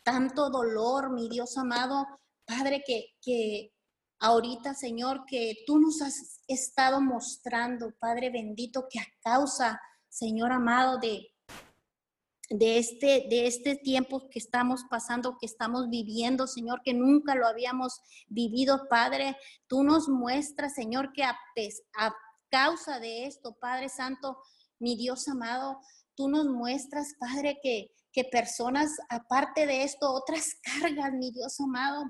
tanto 0.03 0.51
dolor, 0.51 1.13
mi 1.13 1.29
Dios 1.29 1.57
amado, 1.59 2.07
Padre, 2.45 2.83
que, 2.87 3.17
que 3.21 3.73
ahorita, 4.21 4.75
Señor, 4.75 5.25
que 5.27 5.59
tú 5.67 5.79
nos 5.79 6.01
has 6.03 6.41
estado 6.47 7.01
mostrando, 7.01 7.93
Padre 7.99 8.31
bendito, 8.31 8.87
que 8.91 8.99
a 8.99 9.07
causa, 9.23 9.81
Señor 10.09 10.53
amado, 10.53 10.99
de, 10.99 11.35
de 12.51 12.79
este, 12.79 13.27
de 13.29 13.47
este 13.47 13.77
tiempo 13.77 14.29
que 14.31 14.39
estamos 14.39 14.85
pasando, 14.89 15.37
que 15.39 15.47
estamos 15.47 15.89
viviendo, 15.91 16.47
Señor, 16.47 16.81
que 16.83 16.95
nunca 16.95 17.35
lo 17.35 17.47
habíamos 17.47 18.01
vivido, 18.29 18.89
Padre. 18.89 19.37
Tú 19.67 19.83
nos 19.83 20.09
muestras, 20.09 20.75
Señor, 20.75 21.13
que 21.13 21.25
a, 21.25 21.37
a 21.99 22.15
causa 22.51 22.99
de 23.01 23.27
esto, 23.27 23.57
Padre 23.61 23.89
Santo, 23.89 24.39
mi 24.79 24.97
Dios 24.97 25.29
amado, 25.29 25.81
tú 26.15 26.29
nos 26.29 26.47
muestras, 26.47 27.15
Padre, 27.19 27.59
que, 27.63 27.95
que 28.13 28.25
personas, 28.25 28.97
aparte 29.09 29.67
de 29.67 29.83
esto, 29.85 30.13
otras 30.13 30.55
cargas, 30.63 31.13
mi 31.13 31.31
Dios 31.31 31.61
amado, 31.61 32.05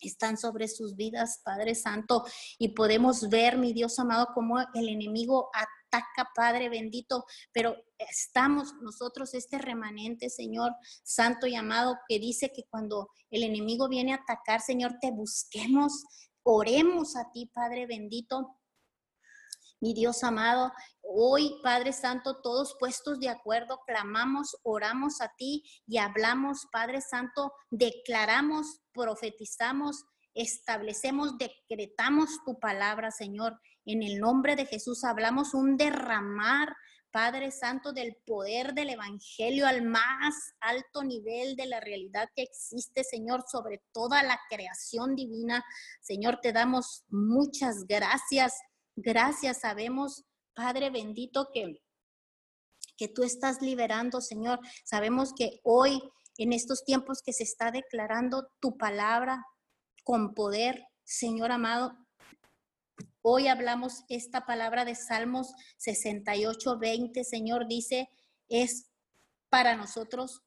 están 0.00 0.36
sobre 0.36 0.68
sus 0.68 0.96
vidas, 0.96 1.40
Padre 1.44 1.74
Santo, 1.74 2.24
y 2.58 2.68
podemos 2.68 3.28
ver, 3.28 3.58
mi 3.58 3.72
Dios 3.72 3.98
amado, 3.98 4.28
cómo 4.34 4.58
el 4.74 4.88
enemigo 4.88 5.50
ataca, 5.52 6.30
Padre 6.34 6.68
bendito, 6.68 7.24
pero 7.52 7.76
estamos 7.98 8.74
nosotros, 8.80 9.34
este 9.34 9.58
remanente, 9.58 10.30
Señor 10.30 10.72
Santo 11.02 11.46
y 11.46 11.54
amado, 11.54 11.96
que 12.08 12.18
dice 12.18 12.50
que 12.54 12.64
cuando 12.70 13.10
el 13.30 13.42
enemigo 13.42 13.88
viene 13.88 14.12
a 14.12 14.16
atacar, 14.16 14.60
Señor, 14.60 14.96
te 15.00 15.10
busquemos, 15.10 16.04
oremos 16.42 17.16
a 17.16 17.30
ti, 17.32 17.50
Padre 17.52 17.86
bendito, 17.86 18.59
mi 19.80 19.94
Dios 19.94 20.22
amado, 20.22 20.72
hoy, 21.02 21.58
Padre 21.62 21.92
Santo, 21.92 22.40
todos 22.42 22.76
puestos 22.78 23.18
de 23.18 23.28
acuerdo, 23.28 23.80
clamamos, 23.86 24.56
oramos 24.62 25.20
a 25.20 25.32
ti 25.36 25.64
y 25.86 25.98
hablamos, 25.98 26.68
Padre 26.70 27.00
Santo, 27.00 27.52
declaramos, 27.70 28.80
profetizamos, 28.92 30.04
establecemos, 30.34 31.36
decretamos 31.38 32.28
tu 32.44 32.58
palabra, 32.60 33.10
Señor. 33.10 33.58
En 33.86 34.02
el 34.02 34.20
nombre 34.20 34.54
de 34.54 34.66
Jesús 34.66 35.02
hablamos 35.04 35.54
un 35.54 35.76
derramar, 35.76 36.76
Padre 37.10 37.50
Santo, 37.50 37.92
del 37.92 38.16
poder 38.24 38.72
del 38.72 38.90
Evangelio 38.90 39.66
al 39.66 39.82
más 39.82 40.34
alto 40.60 41.02
nivel 41.02 41.56
de 41.56 41.66
la 41.66 41.80
realidad 41.80 42.28
que 42.36 42.42
existe, 42.42 43.02
Señor, 43.02 43.42
sobre 43.50 43.82
toda 43.92 44.22
la 44.22 44.38
creación 44.48 45.16
divina. 45.16 45.64
Señor, 46.00 46.38
te 46.40 46.52
damos 46.52 47.04
muchas 47.08 47.86
gracias 47.88 48.54
Gracias, 49.02 49.60
sabemos, 49.60 50.24
Padre 50.52 50.90
bendito, 50.90 51.48
que, 51.54 51.82
que 52.98 53.08
tú 53.08 53.22
estás 53.22 53.62
liberando, 53.62 54.20
Señor. 54.20 54.60
Sabemos 54.84 55.32
que 55.34 55.60
hoy, 55.62 56.02
en 56.36 56.52
estos 56.52 56.84
tiempos 56.84 57.22
que 57.24 57.32
se 57.32 57.44
está 57.44 57.70
declarando 57.70 58.50
tu 58.60 58.76
palabra 58.76 59.42
con 60.04 60.34
poder, 60.34 60.84
Señor 61.02 61.50
amado, 61.50 61.96
hoy 63.22 63.48
hablamos 63.48 64.04
esta 64.10 64.44
palabra 64.44 64.84
de 64.84 64.94
Salmos 64.94 65.54
68, 65.78 66.78
20, 66.78 67.24
Señor, 67.24 67.66
dice, 67.68 68.10
es 68.50 68.90
para 69.48 69.76
nosotros 69.76 70.42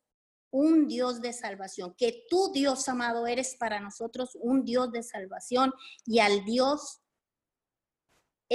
un 0.52 0.88
Dios 0.88 1.22
de 1.22 1.34
salvación, 1.34 1.96
que 1.98 2.26
tú, 2.30 2.52
Dios 2.54 2.88
amado, 2.88 3.26
eres 3.26 3.56
para 3.58 3.80
nosotros 3.80 4.38
un 4.40 4.64
Dios 4.64 4.92
de 4.92 5.02
salvación 5.02 5.74
y 6.06 6.20
al 6.20 6.46
Dios 6.46 7.03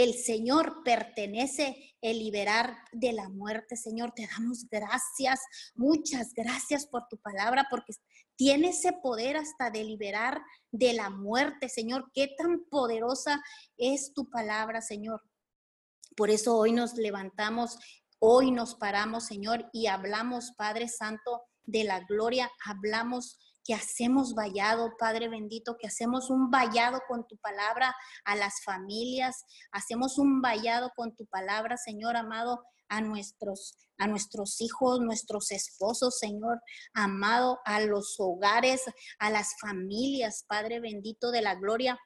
el 0.03 0.15
Señor 0.15 0.85
pertenece 0.85 1.97
el 2.01 2.21
liberar 2.21 2.85
de 2.93 3.13
la 3.13 3.29
muerte. 3.29 3.77
Señor, 3.77 4.13
te 4.15 4.29
damos 4.29 4.69
gracias, 4.71 5.41
muchas 5.75 6.33
gracias 6.35 6.87
por 6.87 7.09
tu 7.09 7.17
palabra, 7.19 7.67
porque 7.69 7.95
tiene 8.37 8.69
ese 8.69 8.93
poder 8.93 9.37
hasta 9.37 9.71
de 9.71 9.83
liberar 9.83 10.41
de 10.71 10.93
la 10.93 11.11
muerte, 11.11 11.69
Señor. 11.69 12.13
Qué 12.15 12.33
tan 12.39 12.65
poderosa 12.71 13.43
es 13.77 14.13
tu 14.15 14.31
palabra, 14.31 14.83
Señor. 14.83 15.21
Por 16.17 16.31
eso 16.31 16.57
hoy 16.57 16.71
nos 16.71 16.95
levantamos, 16.95 17.77
hoy 18.21 18.53
nos 18.53 18.77
paramos, 18.77 19.25
Señor, 19.25 19.69
y 19.73 19.89
hablamos, 19.89 20.53
Padre 20.57 20.87
Santo, 20.87 21.43
de 21.65 21.83
la 21.83 22.05
gloria, 22.05 22.49
hablamos 22.65 23.37
que 23.69 23.75
hacemos 23.75 24.35
vallado, 24.35 24.97
Padre 24.99 25.29
bendito, 25.29 25.77
que 25.79 25.89
hacemos 25.89 26.31
un 26.31 26.51
vallado 26.51 27.03
con 27.07 27.27
tu 27.29 27.37
palabra 27.37 27.95
a 28.25 28.35
las 28.35 28.65
familias, 28.65 29.45
hacemos 29.73 30.17
un 30.17 30.41
vallado 30.41 30.91
con 30.97 31.15
tu 31.15 31.27
palabra, 31.27 31.77
Señor 31.77 32.17
amado, 32.17 32.65
a 32.89 33.03
nuestros 33.03 33.77
a 33.99 34.07
nuestros 34.07 34.63
hijos, 34.63 35.01
nuestros 35.01 35.51
esposos, 35.51 36.19
Señor 36.19 36.63
amado, 36.95 37.59
a 37.67 37.81
los 37.81 38.15
hogares, 38.19 38.85
a 39.19 39.29
las 39.29 39.51
familias, 39.61 40.47
Padre 40.49 40.81
bendito 40.81 41.31
de 41.31 41.43
la 41.43 41.55
gloria. 41.57 41.99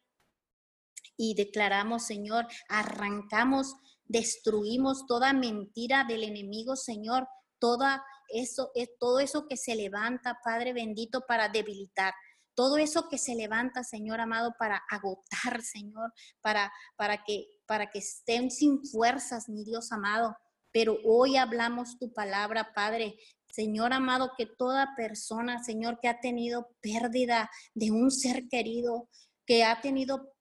Y 1.17 1.35
declaramos, 1.35 2.07
Señor, 2.07 2.49
arrancamos, 2.69 3.77
destruimos 4.05 5.07
toda 5.07 5.33
mentira 5.33 6.05
del 6.09 6.25
enemigo, 6.25 6.75
Señor, 6.75 7.29
toda 7.61 8.03
eso, 8.33 8.71
es 8.75 8.91
todo 8.99 9.21
eso 9.21 9.47
que 9.49 9.57
se 9.57 9.75
levanta, 9.75 10.39
Padre 10.45 10.73
bendito, 10.73 11.25
para 11.27 11.49
debilitar. 11.49 12.15
Todo 12.55 12.77
eso 12.77 13.09
que 13.09 13.19
se 13.19 13.35
levanta, 13.35 13.83
Señor 13.83 14.21
amado, 14.21 14.55
para 14.59 14.83
agotar, 14.91 15.63
Señor, 15.63 16.13
para, 16.41 16.73
para, 16.97 17.25
que, 17.25 17.47
para 17.67 17.91
que 17.91 18.01
estén 18.01 18.51
sin 18.51 18.85
fuerzas, 18.85 19.49
mi 19.49 19.65
Dios 19.65 19.93
amado. 19.93 20.37
Pero 20.71 20.99
hoy 21.05 21.37
hablamos 21.37 21.99
tu 21.99 22.13
palabra, 22.13 22.73
Padre. 22.75 23.17
Señor 23.51 23.93
amado, 23.93 24.33
que 24.37 24.47
toda 24.47 24.95
persona, 24.97 25.63
Señor, 25.63 25.99
que 26.01 26.09
ha 26.09 26.21
tenido 26.21 26.75
pérdida 26.81 27.51
de 27.75 27.91
un 27.91 28.11
ser 28.11 28.49
querido, 28.49 29.09
que 29.47 29.65
ha 29.65 29.81
tenido, 29.83 30.33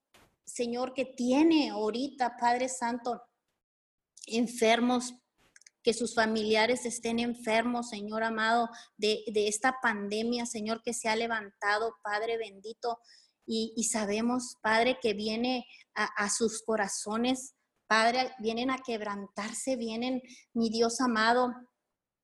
Señor, 0.46 0.94
que 0.94 1.06
tiene 1.06 1.72
ahorita, 1.72 2.38
Padre 2.38 2.70
Santo, 2.70 3.22
enfermos, 4.28 5.14
que 5.84 5.94
sus 5.94 6.14
familiares 6.16 6.86
estén 6.86 7.20
enfermos, 7.20 7.90
Señor 7.90 8.24
amado, 8.24 8.70
de, 8.98 9.24
esta 9.34 9.76
pandemia, 9.82 10.46
Señor, 10.46 10.82
que 10.84 10.94
se 10.94 11.10
ha 11.10 11.16
levantado, 11.16 11.96
Padre 12.04 12.38
bendito. 12.38 13.00
Y, 13.46 13.84
sabemos, 13.92 14.56
Padre, 14.62 14.98
que 15.02 15.14
viene 15.14 15.66
a, 15.94 16.06
a 16.06 16.30
sus 16.30 16.64
corazones, 16.64 17.56
Padre, 17.88 18.32
vienen 18.40 18.72
a 18.72 18.78
quebrantarse, 18.78 19.76
vienen, 19.76 20.22
mi 20.54 20.70
Dios 20.70 21.02
amado, 21.02 21.52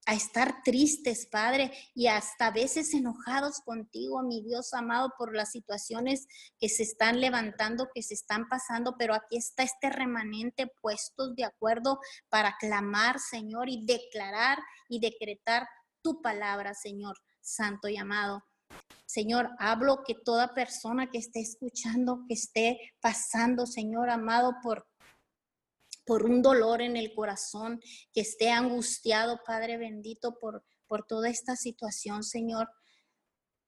a 0.07 0.13
estar 0.13 0.63
tristes, 0.63 1.27
Padre, 1.27 1.71
y 1.93 2.07
hasta 2.07 2.47
a 2.47 2.51
veces 2.51 2.93
enojados 2.93 3.59
contigo, 3.59 4.23
mi 4.23 4.41
Dios 4.41 4.73
amado, 4.73 5.13
por 5.17 5.35
las 5.35 5.51
situaciones 5.51 6.27
que 6.57 6.69
se 6.69 6.83
están 6.83 7.19
levantando, 7.19 7.89
que 7.93 8.01
se 8.01 8.13
están 8.13 8.47
pasando, 8.47 8.95
pero 8.97 9.13
aquí 9.13 9.35
está 9.35 9.63
este 9.63 9.89
remanente 9.89 10.71
puestos 10.81 11.35
de 11.35 11.43
acuerdo 11.43 11.99
para 12.29 12.55
clamar, 12.57 13.19
Señor, 13.19 13.67
y 13.67 13.85
declarar 13.85 14.59
y 14.87 15.01
decretar 15.01 15.67
tu 16.01 16.21
palabra, 16.21 16.73
Señor. 16.73 17.17
Santo 17.41 17.87
y 17.87 17.97
amado. 17.97 18.43
Señor, 19.05 19.49
hablo 19.59 20.03
que 20.05 20.15
toda 20.15 20.53
persona 20.53 21.09
que 21.09 21.17
esté 21.17 21.39
escuchando, 21.39 22.23
que 22.27 22.33
esté 22.33 22.93
pasando, 23.01 23.65
Señor 23.65 24.09
amado, 24.09 24.55
por 24.61 24.85
por 26.07 26.23
un 26.23 26.41
dolor 26.41 26.81
en 26.81 26.95
el 26.95 27.13
corazón, 27.13 27.81
que 28.13 28.21
esté 28.21 28.49
angustiado, 28.49 29.41
Padre 29.45 29.77
bendito, 29.77 30.39
por, 30.39 30.63
por 30.87 31.05
toda 31.05 31.29
esta 31.29 31.57
situación, 31.57 32.23
Señor. 32.23 32.69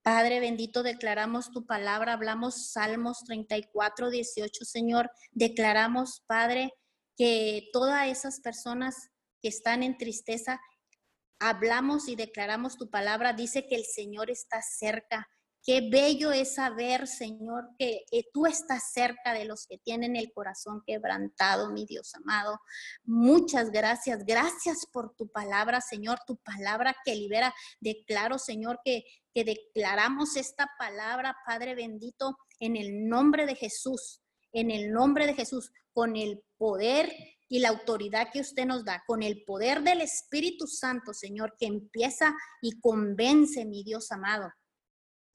Padre 0.02 0.40
bendito, 0.40 0.82
declaramos 0.82 1.52
tu 1.52 1.66
palabra, 1.66 2.14
hablamos 2.14 2.72
Salmos 2.72 3.22
34, 3.24 4.08
18, 4.08 4.64
Señor. 4.64 5.10
Declaramos, 5.32 6.22
Padre, 6.26 6.72
que 7.16 7.68
todas 7.74 8.08
esas 8.08 8.40
personas 8.40 9.10
que 9.42 9.48
están 9.48 9.82
en 9.82 9.98
tristeza, 9.98 10.58
hablamos 11.38 12.08
y 12.08 12.16
declaramos 12.16 12.78
tu 12.78 12.88
palabra, 12.88 13.34
dice 13.34 13.66
que 13.66 13.76
el 13.76 13.84
Señor 13.84 14.30
está 14.30 14.62
cerca. 14.62 15.28
Qué 15.62 15.86
bello 15.90 16.32
es 16.32 16.54
saber, 16.54 17.06
Señor, 17.06 17.68
que 17.78 18.04
tú 18.32 18.46
estás 18.46 18.92
cerca 18.94 19.34
de 19.34 19.44
los 19.44 19.66
que 19.66 19.76
tienen 19.76 20.16
el 20.16 20.32
corazón 20.32 20.82
quebrantado, 20.86 21.70
mi 21.70 21.84
Dios 21.84 22.14
amado. 22.14 22.58
Muchas 23.04 23.70
gracias. 23.70 24.24
Gracias 24.24 24.86
por 24.90 25.14
tu 25.16 25.28
palabra, 25.28 25.82
Señor, 25.82 26.18
tu 26.26 26.38
palabra 26.38 26.96
que 27.04 27.14
libera. 27.14 27.54
Declaro, 27.78 28.38
Señor, 28.38 28.80
que, 28.82 29.04
que 29.34 29.44
declaramos 29.44 30.36
esta 30.36 30.66
palabra, 30.78 31.36
Padre 31.46 31.74
bendito, 31.74 32.38
en 32.58 32.76
el 32.76 33.06
nombre 33.06 33.44
de 33.44 33.54
Jesús, 33.54 34.22
en 34.52 34.70
el 34.70 34.90
nombre 34.90 35.26
de 35.26 35.34
Jesús, 35.34 35.72
con 35.92 36.16
el 36.16 36.42
poder 36.56 37.12
y 37.48 37.58
la 37.58 37.68
autoridad 37.68 38.28
que 38.32 38.40
usted 38.40 38.64
nos 38.64 38.86
da, 38.86 39.04
con 39.06 39.22
el 39.22 39.44
poder 39.44 39.82
del 39.82 40.00
Espíritu 40.00 40.66
Santo, 40.66 41.12
Señor, 41.12 41.54
que 41.58 41.66
empieza 41.66 42.34
y 42.62 42.80
convence, 42.80 43.66
mi 43.66 43.84
Dios 43.84 44.10
amado 44.10 44.50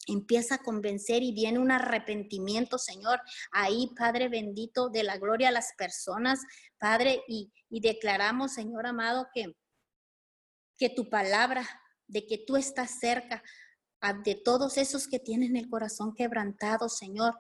empieza 0.05 0.55
a 0.55 0.63
convencer 0.63 1.23
y 1.23 1.33
viene 1.33 1.59
un 1.59 1.71
arrepentimiento, 1.71 2.77
Señor. 2.77 3.19
Ahí, 3.51 3.91
Padre 3.97 4.29
bendito, 4.29 4.89
de 4.89 5.03
la 5.03 5.17
gloria 5.17 5.49
a 5.49 5.51
las 5.51 5.73
personas, 5.77 6.39
Padre, 6.77 7.23
y, 7.27 7.51
declaramos, 7.69 8.53
Señor 8.53 8.87
amado, 8.87 9.27
que, 9.33 9.55
que 10.77 10.89
tu 10.89 11.09
palabra, 11.09 11.67
de 12.07 12.25
que 12.25 12.37
tú 12.37 12.55
estás 12.55 12.99
cerca 12.99 13.43
de 14.23 14.35
todos 14.35 14.77
esos 14.77 15.07
que 15.07 15.19
tienen 15.19 15.55
el 15.55 15.69
corazón 15.69 16.13
quebrantado, 16.13 16.89
Señor, 16.89 17.35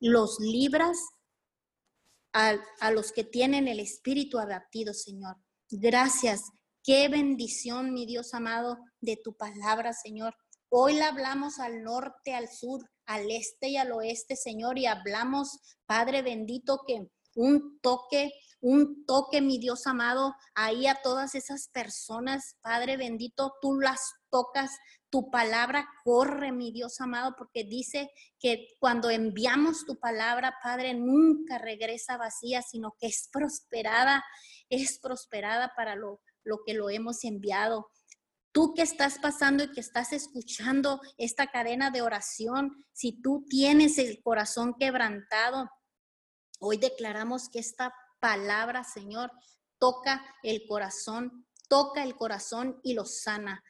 los 0.00 0.38
libras 0.38 0.98
a, 2.32 2.56
a 2.80 2.90
los 2.90 3.12
que 3.12 3.24
tienen 3.24 3.68
el 3.68 3.80
espíritu 3.80 4.38
abatido, 4.38 4.92
Señor. 4.92 5.36
Gracias. 5.70 6.52
Qué 6.82 7.08
bendición, 7.08 7.92
mi 7.92 8.06
Dios 8.06 8.34
amado, 8.34 8.78
de 9.00 9.16
tu 9.16 9.34
palabra, 9.34 9.92
Señor. 9.92 10.34
Hoy 10.72 10.94
la 10.94 11.08
hablamos 11.08 11.58
al 11.58 11.82
norte, 11.82 12.32
al 12.32 12.48
sur, 12.48 12.88
al 13.04 13.28
este 13.32 13.70
y 13.70 13.76
al 13.76 13.90
oeste, 13.90 14.36
Señor, 14.36 14.78
y 14.78 14.86
hablamos, 14.86 15.58
Padre 15.84 16.22
bendito, 16.22 16.82
que 16.86 17.08
un 17.34 17.80
toque, 17.80 18.30
un 18.60 19.04
toque, 19.04 19.40
mi 19.40 19.58
Dios 19.58 19.88
amado, 19.88 20.32
ahí 20.54 20.86
a 20.86 21.02
todas 21.02 21.34
esas 21.34 21.68
personas, 21.72 22.54
Padre 22.60 22.96
bendito, 22.96 23.52
tú 23.60 23.80
las 23.80 24.12
tocas, 24.30 24.70
tu 25.08 25.28
palabra 25.32 25.88
corre, 26.04 26.52
mi 26.52 26.70
Dios 26.70 27.00
amado, 27.00 27.34
porque 27.36 27.64
dice 27.64 28.08
que 28.38 28.68
cuando 28.78 29.10
enviamos 29.10 29.84
tu 29.84 29.98
palabra, 29.98 30.54
Padre, 30.62 30.94
nunca 30.94 31.58
regresa 31.58 32.16
vacía, 32.16 32.62
sino 32.62 32.94
que 33.00 33.08
es 33.08 33.28
prosperada, 33.32 34.22
es 34.68 35.00
prosperada 35.00 35.72
para 35.74 35.96
lo, 35.96 36.20
lo 36.44 36.60
que 36.64 36.74
lo 36.74 36.90
hemos 36.90 37.24
enviado. 37.24 37.88
Tú 38.52 38.74
que 38.74 38.82
estás 38.82 39.18
pasando 39.20 39.62
y 39.62 39.70
que 39.70 39.80
estás 39.80 40.12
escuchando 40.12 41.00
esta 41.18 41.46
cadena 41.46 41.90
de 41.90 42.02
oración, 42.02 42.84
si 42.92 43.20
tú 43.22 43.44
tienes 43.48 43.96
el 43.98 44.20
corazón 44.22 44.74
quebrantado, 44.78 45.70
hoy 46.58 46.76
declaramos 46.76 47.48
que 47.48 47.60
esta 47.60 47.94
palabra, 48.20 48.82
Señor, 48.82 49.30
toca 49.78 50.24
el 50.42 50.66
corazón, 50.66 51.46
toca 51.68 52.02
el 52.02 52.16
corazón 52.16 52.80
y 52.82 52.94
lo 52.94 53.04
sana. 53.04 53.62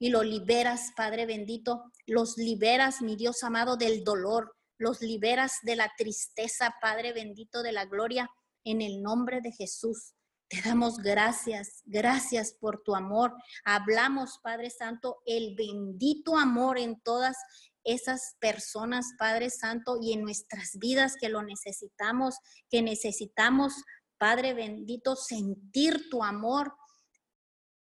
Y 0.00 0.10
lo 0.10 0.22
liberas, 0.22 0.92
Padre 0.96 1.26
bendito, 1.26 1.90
los 2.06 2.38
liberas, 2.38 3.02
mi 3.02 3.16
Dios 3.16 3.42
amado, 3.42 3.76
del 3.76 4.04
dolor, 4.04 4.54
los 4.78 5.02
liberas 5.02 5.54
de 5.62 5.74
la 5.74 5.92
tristeza, 5.98 6.76
Padre 6.80 7.12
bendito 7.12 7.64
de 7.64 7.72
la 7.72 7.84
gloria, 7.84 8.30
en 8.62 8.80
el 8.80 9.02
nombre 9.02 9.40
de 9.40 9.50
Jesús. 9.50 10.14
Te 10.48 10.62
damos 10.62 10.96
gracias, 10.96 11.82
gracias 11.84 12.54
por 12.54 12.82
tu 12.82 12.94
amor. 12.94 13.34
Hablamos, 13.66 14.38
Padre 14.42 14.70
Santo, 14.70 15.18
el 15.26 15.54
bendito 15.54 16.38
amor 16.38 16.78
en 16.78 16.98
todas 17.02 17.36
esas 17.84 18.36
personas, 18.40 19.06
Padre 19.18 19.50
Santo, 19.50 19.98
y 20.00 20.14
en 20.14 20.22
nuestras 20.22 20.78
vidas 20.78 21.16
que 21.20 21.28
lo 21.28 21.42
necesitamos, 21.42 22.36
que 22.70 22.80
necesitamos, 22.80 23.74
Padre 24.16 24.54
bendito, 24.54 25.16
sentir 25.16 26.08
tu 26.08 26.24
amor, 26.24 26.74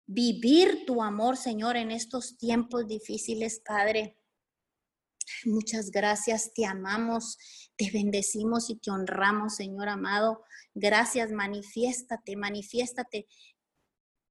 vivir 0.07 0.85
tu 0.87 1.03
amor, 1.03 1.37
Señor, 1.37 1.77
en 1.77 1.91
estos 1.91 2.39
tiempos 2.39 2.87
difíciles, 2.87 3.61
Padre. 3.65 4.19
Muchas 5.45 5.91
gracias, 5.91 6.53
te 6.55 6.67
amamos, 6.67 7.39
te 7.77 7.91
bendecimos 7.91 8.71
y 8.71 8.77
te 8.77 8.91
honramos, 8.91 9.57
Señor 9.57 9.89
amado. 9.89 10.45
Gracias, 10.75 11.33
manifiéstate, 11.33 12.37
manifiéstate. 12.37 13.27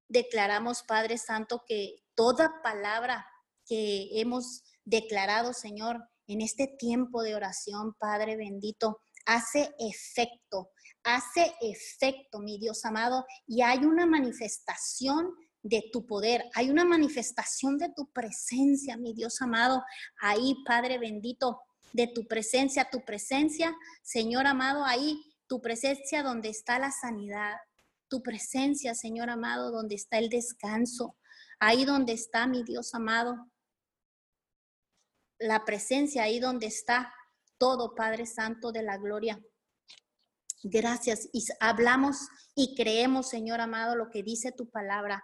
Declaramos, 0.08 0.84
Padre 0.84 1.18
Santo, 1.18 1.64
que 1.68 1.96
toda 2.16 2.62
palabra 2.64 3.26
que 3.66 4.20
hemos 4.20 4.64
declarado, 4.84 5.54
Señor, 5.54 5.98
en 6.28 6.42
este 6.42 6.68
tiempo 6.68 7.24
de 7.24 7.36
oración, 7.36 7.96
Padre 8.00 8.36
bendito, 8.36 9.02
hace 9.26 9.74
efecto, 9.80 10.72
hace 11.04 11.54
efecto, 11.62 12.40
mi 12.40 12.58
Dios 12.60 12.86
amado, 12.86 13.26
y 13.46 13.62
hay 13.62 13.80
una 13.80 14.06
manifestación 14.06 15.34
de 15.66 15.90
tu 15.92 16.06
poder, 16.06 16.46
hay 16.54 16.70
una 16.70 16.86
manifestación 16.86 17.80
de 17.80 17.90
tu 17.90 18.06
presencia, 18.12 18.98
mi 18.98 19.16
Dios 19.16 19.42
amado, 19.42 19.84
ahí, 20.22 20.56
Padre 20.64 21.00
bendito, 21.00 21.60
de 21.92 22.06
tu 22.06 22.28
presencia, 22.28 22.88
tu 22.92 23.04
presencia, 23.04 23.76
Señor 24.04 24.46
amado, 24.46 24.86
ahí 24.86 25.20
tu 25.48 25.62
presencia 25.62 26.22
donde 26.22 26.50
está 26.50 26.78
la 26.78 26.92
sanidad, 26.92 27.56
tu 28.08 28.22
presencia, 28.22 28.94
Señor 28.94 29.32
amado, 29.32 29.72
donde 29.72 29.96
está 29.96 30.20
el 30.20 30.30
descanso, 30.30 31.18
ahí 31.60 31.84
donde 31.84 32.14
está 32.14 32.46
mi 32.46 32.64
Dios 32.64 32.94
amado, 32.94 33.50
la 35.40 35.66
presencia, 35.66 36.24
ahí 36.24 36.40
donde 36.40 36.68
está 36.68 37.12
todo, 37.58 37.96
Padre 37.96 38.28
Santo 38.28 38.72
de 38.72 38.84
la 38.84 38.98
gloria. 38.98 39.42
Gracias. 40.62 41.28
Y 41.34 41.44
hablamos 41.60 42.28
y 42.54 42.76
creemos, 42.76 43.30
Señor 43.30 43.62
amado, 43.62 43.96
lo 43.96 44.12
que 44.12 44.22
dice 44.22 44.52
tu 44.52 44.70
palabra. 44.70 45.24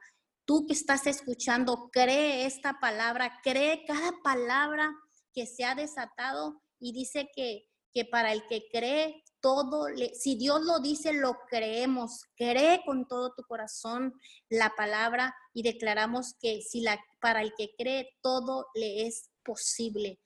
Tú 0.52 0.66
que 0.68 0.74
estás 0.74 1.08
escuchando, 1.08 1.90
cree 1.94 2.46
esta 2.46 2.78
palabra, 2.82 3.40
cree 3.42 3.86
cada 3.88 4.12
palabra 4.22 4.94
que 5.34 5.46
se 5.46 5.64
ha 5.64 5.76
desatado 5.76 6.62
y 6.78 6.92
dice 6.92 7.30
que, 7.34 7.70
que 7.94 8.04
para 8.04 8.34
el 8.34 8.46
que 8.48 8.68
cree, 8.70 9.24
todo, 9.40 9.88
si 10.14 10.36
Dios 10.36 10.62
lo 10.66 10.82
dice, 10.82 11.14
lo 11.14 11.38
creemos. 11.50 12.26
Cree 12.36 12.82
con 12.86 13.08
todo 13.08 13.34
tu 13.34 13.44
corazón 13.44 14.14
la 14.50 14.74
palabra 14.76 15.34
y 15.54 15.64
declaramos 15.64 16.36
que 16.42 16.62
si 16.62 16.82
la, 16.82 17.00
para 17.22 17.44
el 17.44 17.54
que 17.58 17.70
cree, 17.78 18.10
todo 18.22 18.66
le 18.76 19.08
es 19.08 19.30
posible. 19.46 20.20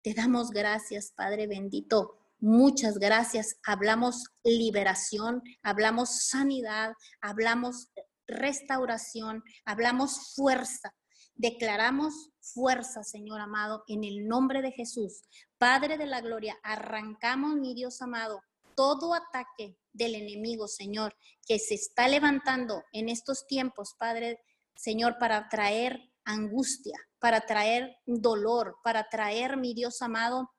Te 0.00 0.14
damos 0.14 0.50
gracias, 0.50 1.10
Padre 1.16 1.48
bendito. 1.48 2.20
Muchas 2.38 2.98
gracias. 2.98 3.56
Hablamos 3.66 4.26
liberación, 4.44 5.42
hablamos 5.64 6.28
sanidad, 6.28 6.92
hablamos 7.20 7.88
restauración, 8.26 9.42
hablamos 9.64 10.34
fuerza. 10.34 10.94
Declaramos 11.34 12.30
fuerza, 12.40 13.02
Señor 13.02 13.40
amado, 13.40 13.84
en 13.88 14.04
el 14.04 14.26
nombre 14.26 14.62
de 14.62 14.72
Jesús. 14.72 15.22
Padre 15.58 15.96
de 15.96 16.06
la 16.06 16.20
gloria, 16.20 16.58
arrancamos, 16.62 17.56
mi 17.56 17.74
Dios 17.74 18.02
amado, 18.02 18.42
todo 18.74 19.14
ataque 19.14 19.76
del 19.92 20.14
enemigo, 20.14 20.68
Señor, 20.68 21.14
que 21.46 21.58
se 21.58 21.74
está 21.74 22.08
levantando 22.08 22.82
en 22.92 23.08
estos 23.08 23.46
tiempos, 23.46 23.94
Padre, 23.98 24.40
Señor, 24.74 25.16
para 25.18 25.48
traer 25.48 26.12
angustia, 26.24 26.98
para 27.18 27.40
traer 27.42 27.96
dolor, 28.06 28.76
para 28.82 29.08
traer, 29.08 29.56
mi 29.56 29.74
Dios 29.74 30.02
amado, 30.02 30.50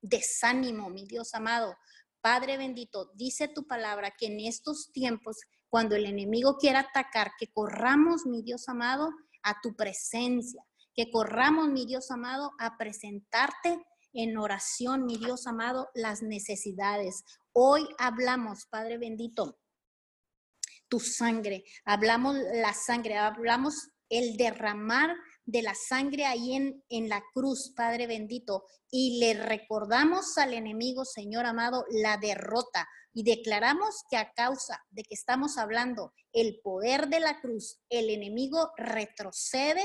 desánimo, 0.00 0.90
mi 0.90 1.04
Dios 1.06 1.34
amado. 1.34 1.74
Padre 2.20 2.56
bendito, 2.56 3.10
dice 3.14 3.48
tu 3.48 3.66
palabra 3.66 4.12
que 4.16 4.26
en 4.26 4.40
estos 4.40 4.90
tiempos, 4.92 5.38
cuando 5.70 5.96
el 5.96 6.06
enemigo 6.06 6.56
quiera 6.56 6.80
atacar, 6.80 7.32
que 7.38 7.48
corramos, 7.48 8.26
mi 8.26 8.42
Dios 8.42 8.68
amado, 8.68 9.10
a 9.42 9.60
tu 9.62 9.74
presencia, 9.74 10.62
que 10.94 11.10
corramos, 11.10 11.68
mi 11.68 11.86
Dios 11.86 12.10
amado, 12.10 12.52
a 12.58 12.76
presentarte 12.76 13.84
en 14.12 14.36
oración, 14.38 15.04
mi 15.04 15.16
Dios 15.16 15.46
amado, 15.46 15.88
las 15.94 16.22
necesidades. 16.22 17.24
Hoy 17.52 17.86
hablamos, 17.98 18.66
Padre 18.66 18.98
bendito, 18.98 19.58
tu 20.88 21.00
sangre, 21.00 21.64
hablamos 21.84 22.36
la 22.54 22.72
sangre, 22.72 23.18
hablamos 23.18 23.90
el 24.08 24.36
derramar 24.36 25.14
de 25.48 25.62
la 25.62 25.74
sangre 25.74 26.26
ahí 26.26 26.54
en, 26.54 26.84
en 26.90 27.08
la 27.08 27.24
cruz, 27.32 27.72
Padre 27.74 28.06
bendito, 28.06 28.66
y 28.90 29.18
le 29.18 29.32
recordamos 29.32 30.36
al 30.36 30.52
enemigo, 30.52 31.06
Señor 31.06 31.46
amado, 31.46 31.86
la 31.90 32.18
derrota. 32.18 32.86
Y 33.14 33.22
declaramos 33.22 34.02
que 34.10 34.18
a 34.18 34.30
causa 34.34 34.84
de 34.90 35.04
que 35.04 35.14
estamos 35.14 35.56
hablando 35.56 36.12
el 36.34 36.60
poder 36.62 37.08
de 37.08 37.20
la 37.20 37.40
cruz, 37.40 37.80
el 37.88 38.10
enemigo 38.10 38.72
retrocede, 38.76 39.84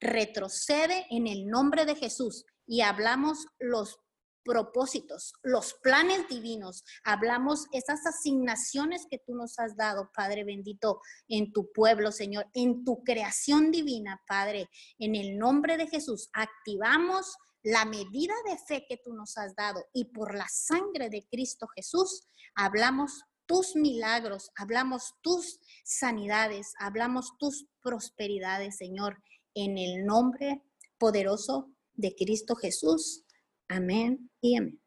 retrocede 0.00 1.06
en 1.10 1.26
el 1.26 1.48
nombre 1.48 1.86
de 1.86 1.96
Jesús. 1.96 2.44
Y 2.64 2.82
hablamos 2.82 3.48
los 3.58 3.98
propósitos, 4.44 5.34
los 5.42 5.74
planes 5.74 6.28
divinos. 6.28 6.84
Hablamos 7.04 7.66
esas 7.72 8.06
asignaciones 8.06 9.06
que 9.10 9.18
tú 9.18 9.34
nos 9.34 9.58
has 9.58 9.76
dado, 9.76 10.10
Padre 10.14 10.44
bendito, 10.44 11.00
en 11.28 11.52
tu 11.52 11.70
pueblo, 11.72 12.12
Señor, 12.12 12.46
en 12.54 12.84
tu 12.84 13.02
creación 13.04 13.70
divina, 13.70 14.20
Padre. 14.26 14.68
En 14.98 15.14
el 15.14 15.38
nombre 15.38 15.76
de 15.76 15.86
Jesús, 15.86 16.28
activamos 16.32 17.36
la 17.62 17.84
medida 17.84 18.34
de 18.46 18.56
fe 18.58 18.86
que 18.88 18.96
tú 18.96 19.12
nos 19.12 19.36
has 19.36 19.54
dado 19.54 19.84
y 19.92 20.06
por 20.06 20.34
la 20.34 20.48
sangre 20.48 21.10
de 21.10 21.26
Cristo 21.30 21.66
Jesús, 21.68 22.26
hablamos 22.54 23.24
tus 23.46 23.74
milagros, 23.76 24.50
hablamos 24.56 25.14
tus 25.22 25.58
sanidades, 25.84 26.72
hablamos 26.78 27.36
tus 27.38 27.66
prosperidades, 27.82 28.76
Señor, 28.76 29.22
en 29.54 29.76
el 29.76 30.06
nombre 30.06 30.62
poderoso 30.98 31.70
de 31.94 32.14
Cristo 32.14 32.54
Jesús. 32.54 33.24
Amén 33.72 34.28
y 34.40 34.56
amén. 34.56 34.82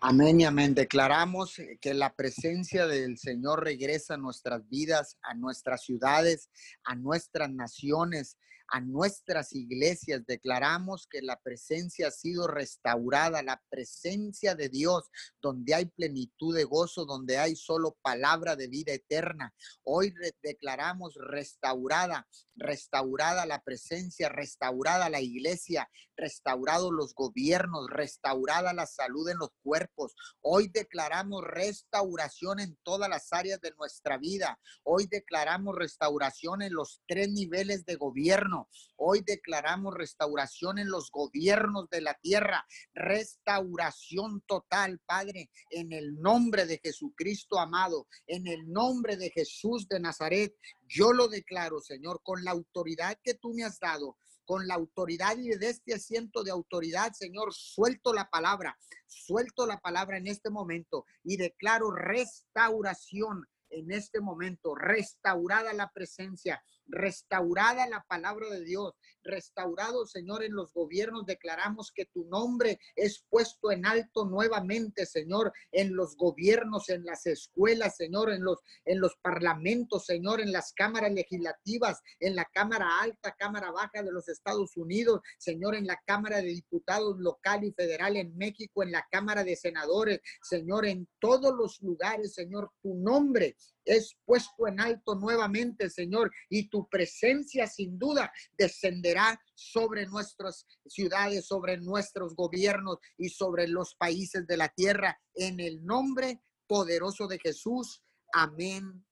Amén 0.00 0.40
y 0.40 0.44
amén. 0.44 0.74
Declaramos 0.76 1.56
que 1.80 1.92
la 1.92 2.14
presencia 2.14 2.86
del 2.86 3.18
Señor 3.18 3.64
regresa 3.64 4.14
a 4.14 4.16
nuestras 4.16 4.68
vidas, 4.68 5.18
a 5.22 5.34
nuestras 5.34 5.82
ciudades, 5.82 6.48
a 6.84 6.94
nuestras 6.94 7.50
naciones, 7.50 8.38
a 8.68 8.80
nuestras 8.80 9.52
iglesias. 9.52 10.22
Declaramos 10.26 11.06
que 11.06 11.22
la 11.22 11.38
presencia 11.40 12.08
ha 12.08 12.10
sido 12.10 12.46
restaurada, 12.46 13.42
la 13.42 13.62
presencia 13.68 14.54
de 14.54 14.68
Dios, 14.68 15.10
donde 15.40 15.74
hay 15.74 15.86
plenitud 15.86 16.54
de 16.54 16.64
gozo, 16.64 17.04
donde 17.04 17.38
hay 17.38 17.56
solo 17.56 17.96
palabra 18.02 18.56
de 18.56 18.68
vida 18.68 18.92
eterna. 18.92 19.54
Hoy 19.84 20.14
declaramos 20.42 21.14
restaurada, 21.14 22.26
restaurada 22.54 23.46
la 23.46 23.62
presencia, 23.62 24.28
restaurada 24.28 25.10
la 25.10 25.20
iglesia, 25.20 25.88
restaurados 26.16 26.92
los 26.92 27.14
gobiernos, 27.14 27.88
restaurada 27.90 28.72
la 28.72 28.86
salud 28.86 29.28
en 29.28 29.38
los 29.38 29.50
cuerpos. 29.62 30.14
Hoy 30.40 30.68
declaramos 30.68 31.44
restauración 31.44 32.60
en 32.60 32.76
todas 32.82 33.08
las 33.08 33.32
áreas 33.32 33.60
de 33.60 33.72
nuestra 33.78 34.16
vida. 34.18 34.58
Hoy 34.82 35.06
declaramos 35.06 35.76
restauración 35.76 36.62
en 36.62 36.72
los 36.72 37.02
tres 37.06 37.30
niveles 37.30 37.84
de 37.84 37.96
gobierno 37.96 38.55
Hoy 38.96 39.22
declaramos 39.24 39.94
restauración 39.94 40.78
en 40.78 40.88
los 40.88 41.10
gobiernos 41.10 41.88
de 41.90 42.00
la 42.00 42.14
tierra, 42.14 42.66
restauración 42.94 44.42
total, 44.46 45.00
Padre, 45.06 45.50
en 45.70 45.92
el 45.92 46.14
nombre 46.20 46.66
de 46.66 46.80
Jesucristo 46.82 47.58
amado, 47.58 48.06
en 48.26 48.46
el 48.46 48.70
nombre 48.72 49.16
de 49.16 49.30
Jesús 49.30 49.88
de 49.88 50.00
Nazaret. 50.00 50.54
Yo 50.86 51.12
lo 51.12 51.28
declaro, 51.28 51.80
Señor, 51.80 52.20
con 52.22 52.44
la 52.44 52.52
autoridad 52.52 53.18
que 53.22 53.34
tú 53.34 53.52
me 53.54 53.64
has 53.64 53.78
dado 53.78 54.16
con 54.46 54.66
la 54.68 54.74
autoridad 54.74 55.36
y 55.36 55.48
de 55.48 55.68
este 55.68 55.92
asiento 55.92 56.44
de 56.44 56.52
autoridad, 56.52 57.12
Señor, 57.12 57.52
suelto 57.52 58.14
la 58.14 58.30
palabra, 58.30 58.78
suelto 59.06 59.66
la 59.66 59.80
palabra 59.80 60.18
en 60.18 60.28
este 60.28 60.50
momento 60.50 61.04
y 61.24 61.36
declaro 61.36 61.90
restauración 61.90 63.44
en 63.70 63.90
este 63.90 64.20
momento, 64.20 64.74
restaurada 64.74 65.72
la 65.72 65.90
presencia, 65.92 66.62
restaurada 66.88 67.88
la 67.88 68.02
palabra 68.04 68.48
de 68.50 68.64
Dios, 68.64 68.94
restaurado, 69.26 70.06
Señor, 70.06 70.42
en 70.42 70.54
los 70.54 70.72
gobiernos. 70.72 71.26
Declaramos 71.26 71.92
que 71.92 72.06
tu 72.06 72.24
nombre 72.24 72.78
es 72.94 73.24
puesto 73.28 73.70
en 73.70 73.86
alto 73.86 74.24
nuevamente, 74.24 75.06
Señor, 75.06 75.52
en 75.72 75.94
los 75.94 76.16
gobiernos, 76.16 76.88
en 76.88 77.04
las 77.04 77.26
escuelas, 77.26 77.96
Señor, 77.96 78.30
en 78.30 78.44
los, 78.44 78.58
en 78.84 79.00
los 79.00 79.16
parlamentos, 79.22 80.06
Señor, 80.06 80.40
en 80.40 80.52
las 80.52 80.72
cámaras 80.72 81.12
legislativas, 81.12 82.00
en 82.20 82.36
la 82.36 82.44
Cámara 82.46 83.00
Alta, 83.00 83.34
Cámara 83.38 83.70
Baja 83.70 84.02
de 84.02 84.12
los 84.12 84.28
Estados 84.28 84.76
Unidos, 84.76 85.20
Señor, 85.38 85.74
en 85.74 85.86
la 85.86 86.00
Cámara 86.06 86.38
de 86.38 86.48
Diputados 86.48 87.18
local 87.18 87.64
y 87.64 87.72
federal 87.72 88.16
en 88.16 88.36
México, 88.36 88.82
en 88.82 88.92
la 88.92 89.06
Cámara 89.10 89.44
de 89.44 89.56
Senadores, 89.56 90.20
Señor, 90.42 90.86
en 90.86 91.08
todos 91.18 91.54
los 91.54 91.80
lugares, 91.82 92.34
Señor, 92.34 92.70
tu 92.82 92.94
nombre 92.94 93.56
es 93.86 94.16
puesto 94.24 94.66
en 94.66 94.80
alto 94.80 95.14
nuevamente, 95.14 95.88
Señor, 95.88 96.32
y 96.48 96.68
tu 96.68 96.88
presencia 96.88 97.66
sin 97.66 97.98
duda 97.98 98.32
descenderá 98.58 99.15
sobre 99.54 100.06
nuestras 100.06 100.66
ciudades, 100.86 101.46
sobre 101.46 101.78
nuestros 101.78 102.34
gobiernos 102.34 102.98
y 103.16 103.28
sobre 103.28 103.68
los 103.68 103.94
países 103.94 104.46
de 104.46 104.56
la 104.56 104.68
tierra, 104.68 105.18
en 105.34 105.60
el 105.60 105.84
nombre 105.84 106.42
poderoso 106.66 107.26
de 107.26 107.38
Jesús. 107.38 108.02
Amén 108.32 109.04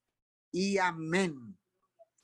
y 0.53 0.79
amén. 0.79 1.59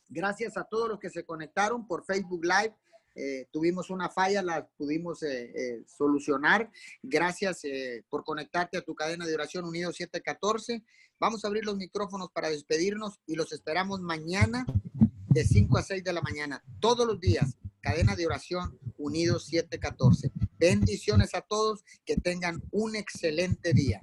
Gracias 0.08 0.56
a 0.56 0.64
todos 0.64 0.88
los 0.88 0.98
que 0.98 1.10
se 1.10 1.24
conectaron 1.24 1.86
por 1.86 2.04
Facebook 2.04 2.44
Live. 2.44 2.76
Eh, 3.14 3.48
tuvimos 3.52 3.90
una 3.90 4.08
falla, 4.08 4.42
la 4.42 4.66
pudimos 4.76 5.22
eh, 5.22 5.52
eh, 5.54 5.84
solucionar. 5.86 6.70
Gracias 7.02 7.62
por 8.08 8.24
conectarte 8.24 8.78
a 8.78 8.82
tu 8.82 8.94
cadena 8.94 9.26
de 9.26 9.34
oración 9.34 9.64
Unido 9.64 9.92
714. 9.92 10.84
Vamos 11.18 11.44
a 11.44 11.48
abrir 11.48 11.64
los 11.64 11.76
micrófonos 11.76 12.30
para 12.32 12.50
despedirnos 12.50 13.20
y 13.26 13.34
los 13.34 13.52
esperamos 13.52 14.00
mañana 14.00 14.64
de 15.28 15.44
5 15.44 15.78
a 15.78 15.82
6 15.82 16.02
de 16.02 16.12
la 16.12 16.22
mañana, 16.22 16.62
todos 16.80 17.06
los 17.06 17.20
días. 17.20 17.56
Cadena 17.80 18.14
de 18.14 18.26
oración 18.26 18.78
Unido 18.98 19.38
714. 19.38 20.30
Bendiciones 20.58 21.34
a 21.34 21.40
todos, 21.40 21.84
que 22.04 22.16
tengan 22.16 22.62
un 22.70 22.94
excelente 22.94 23.72
día. 23.72 24.02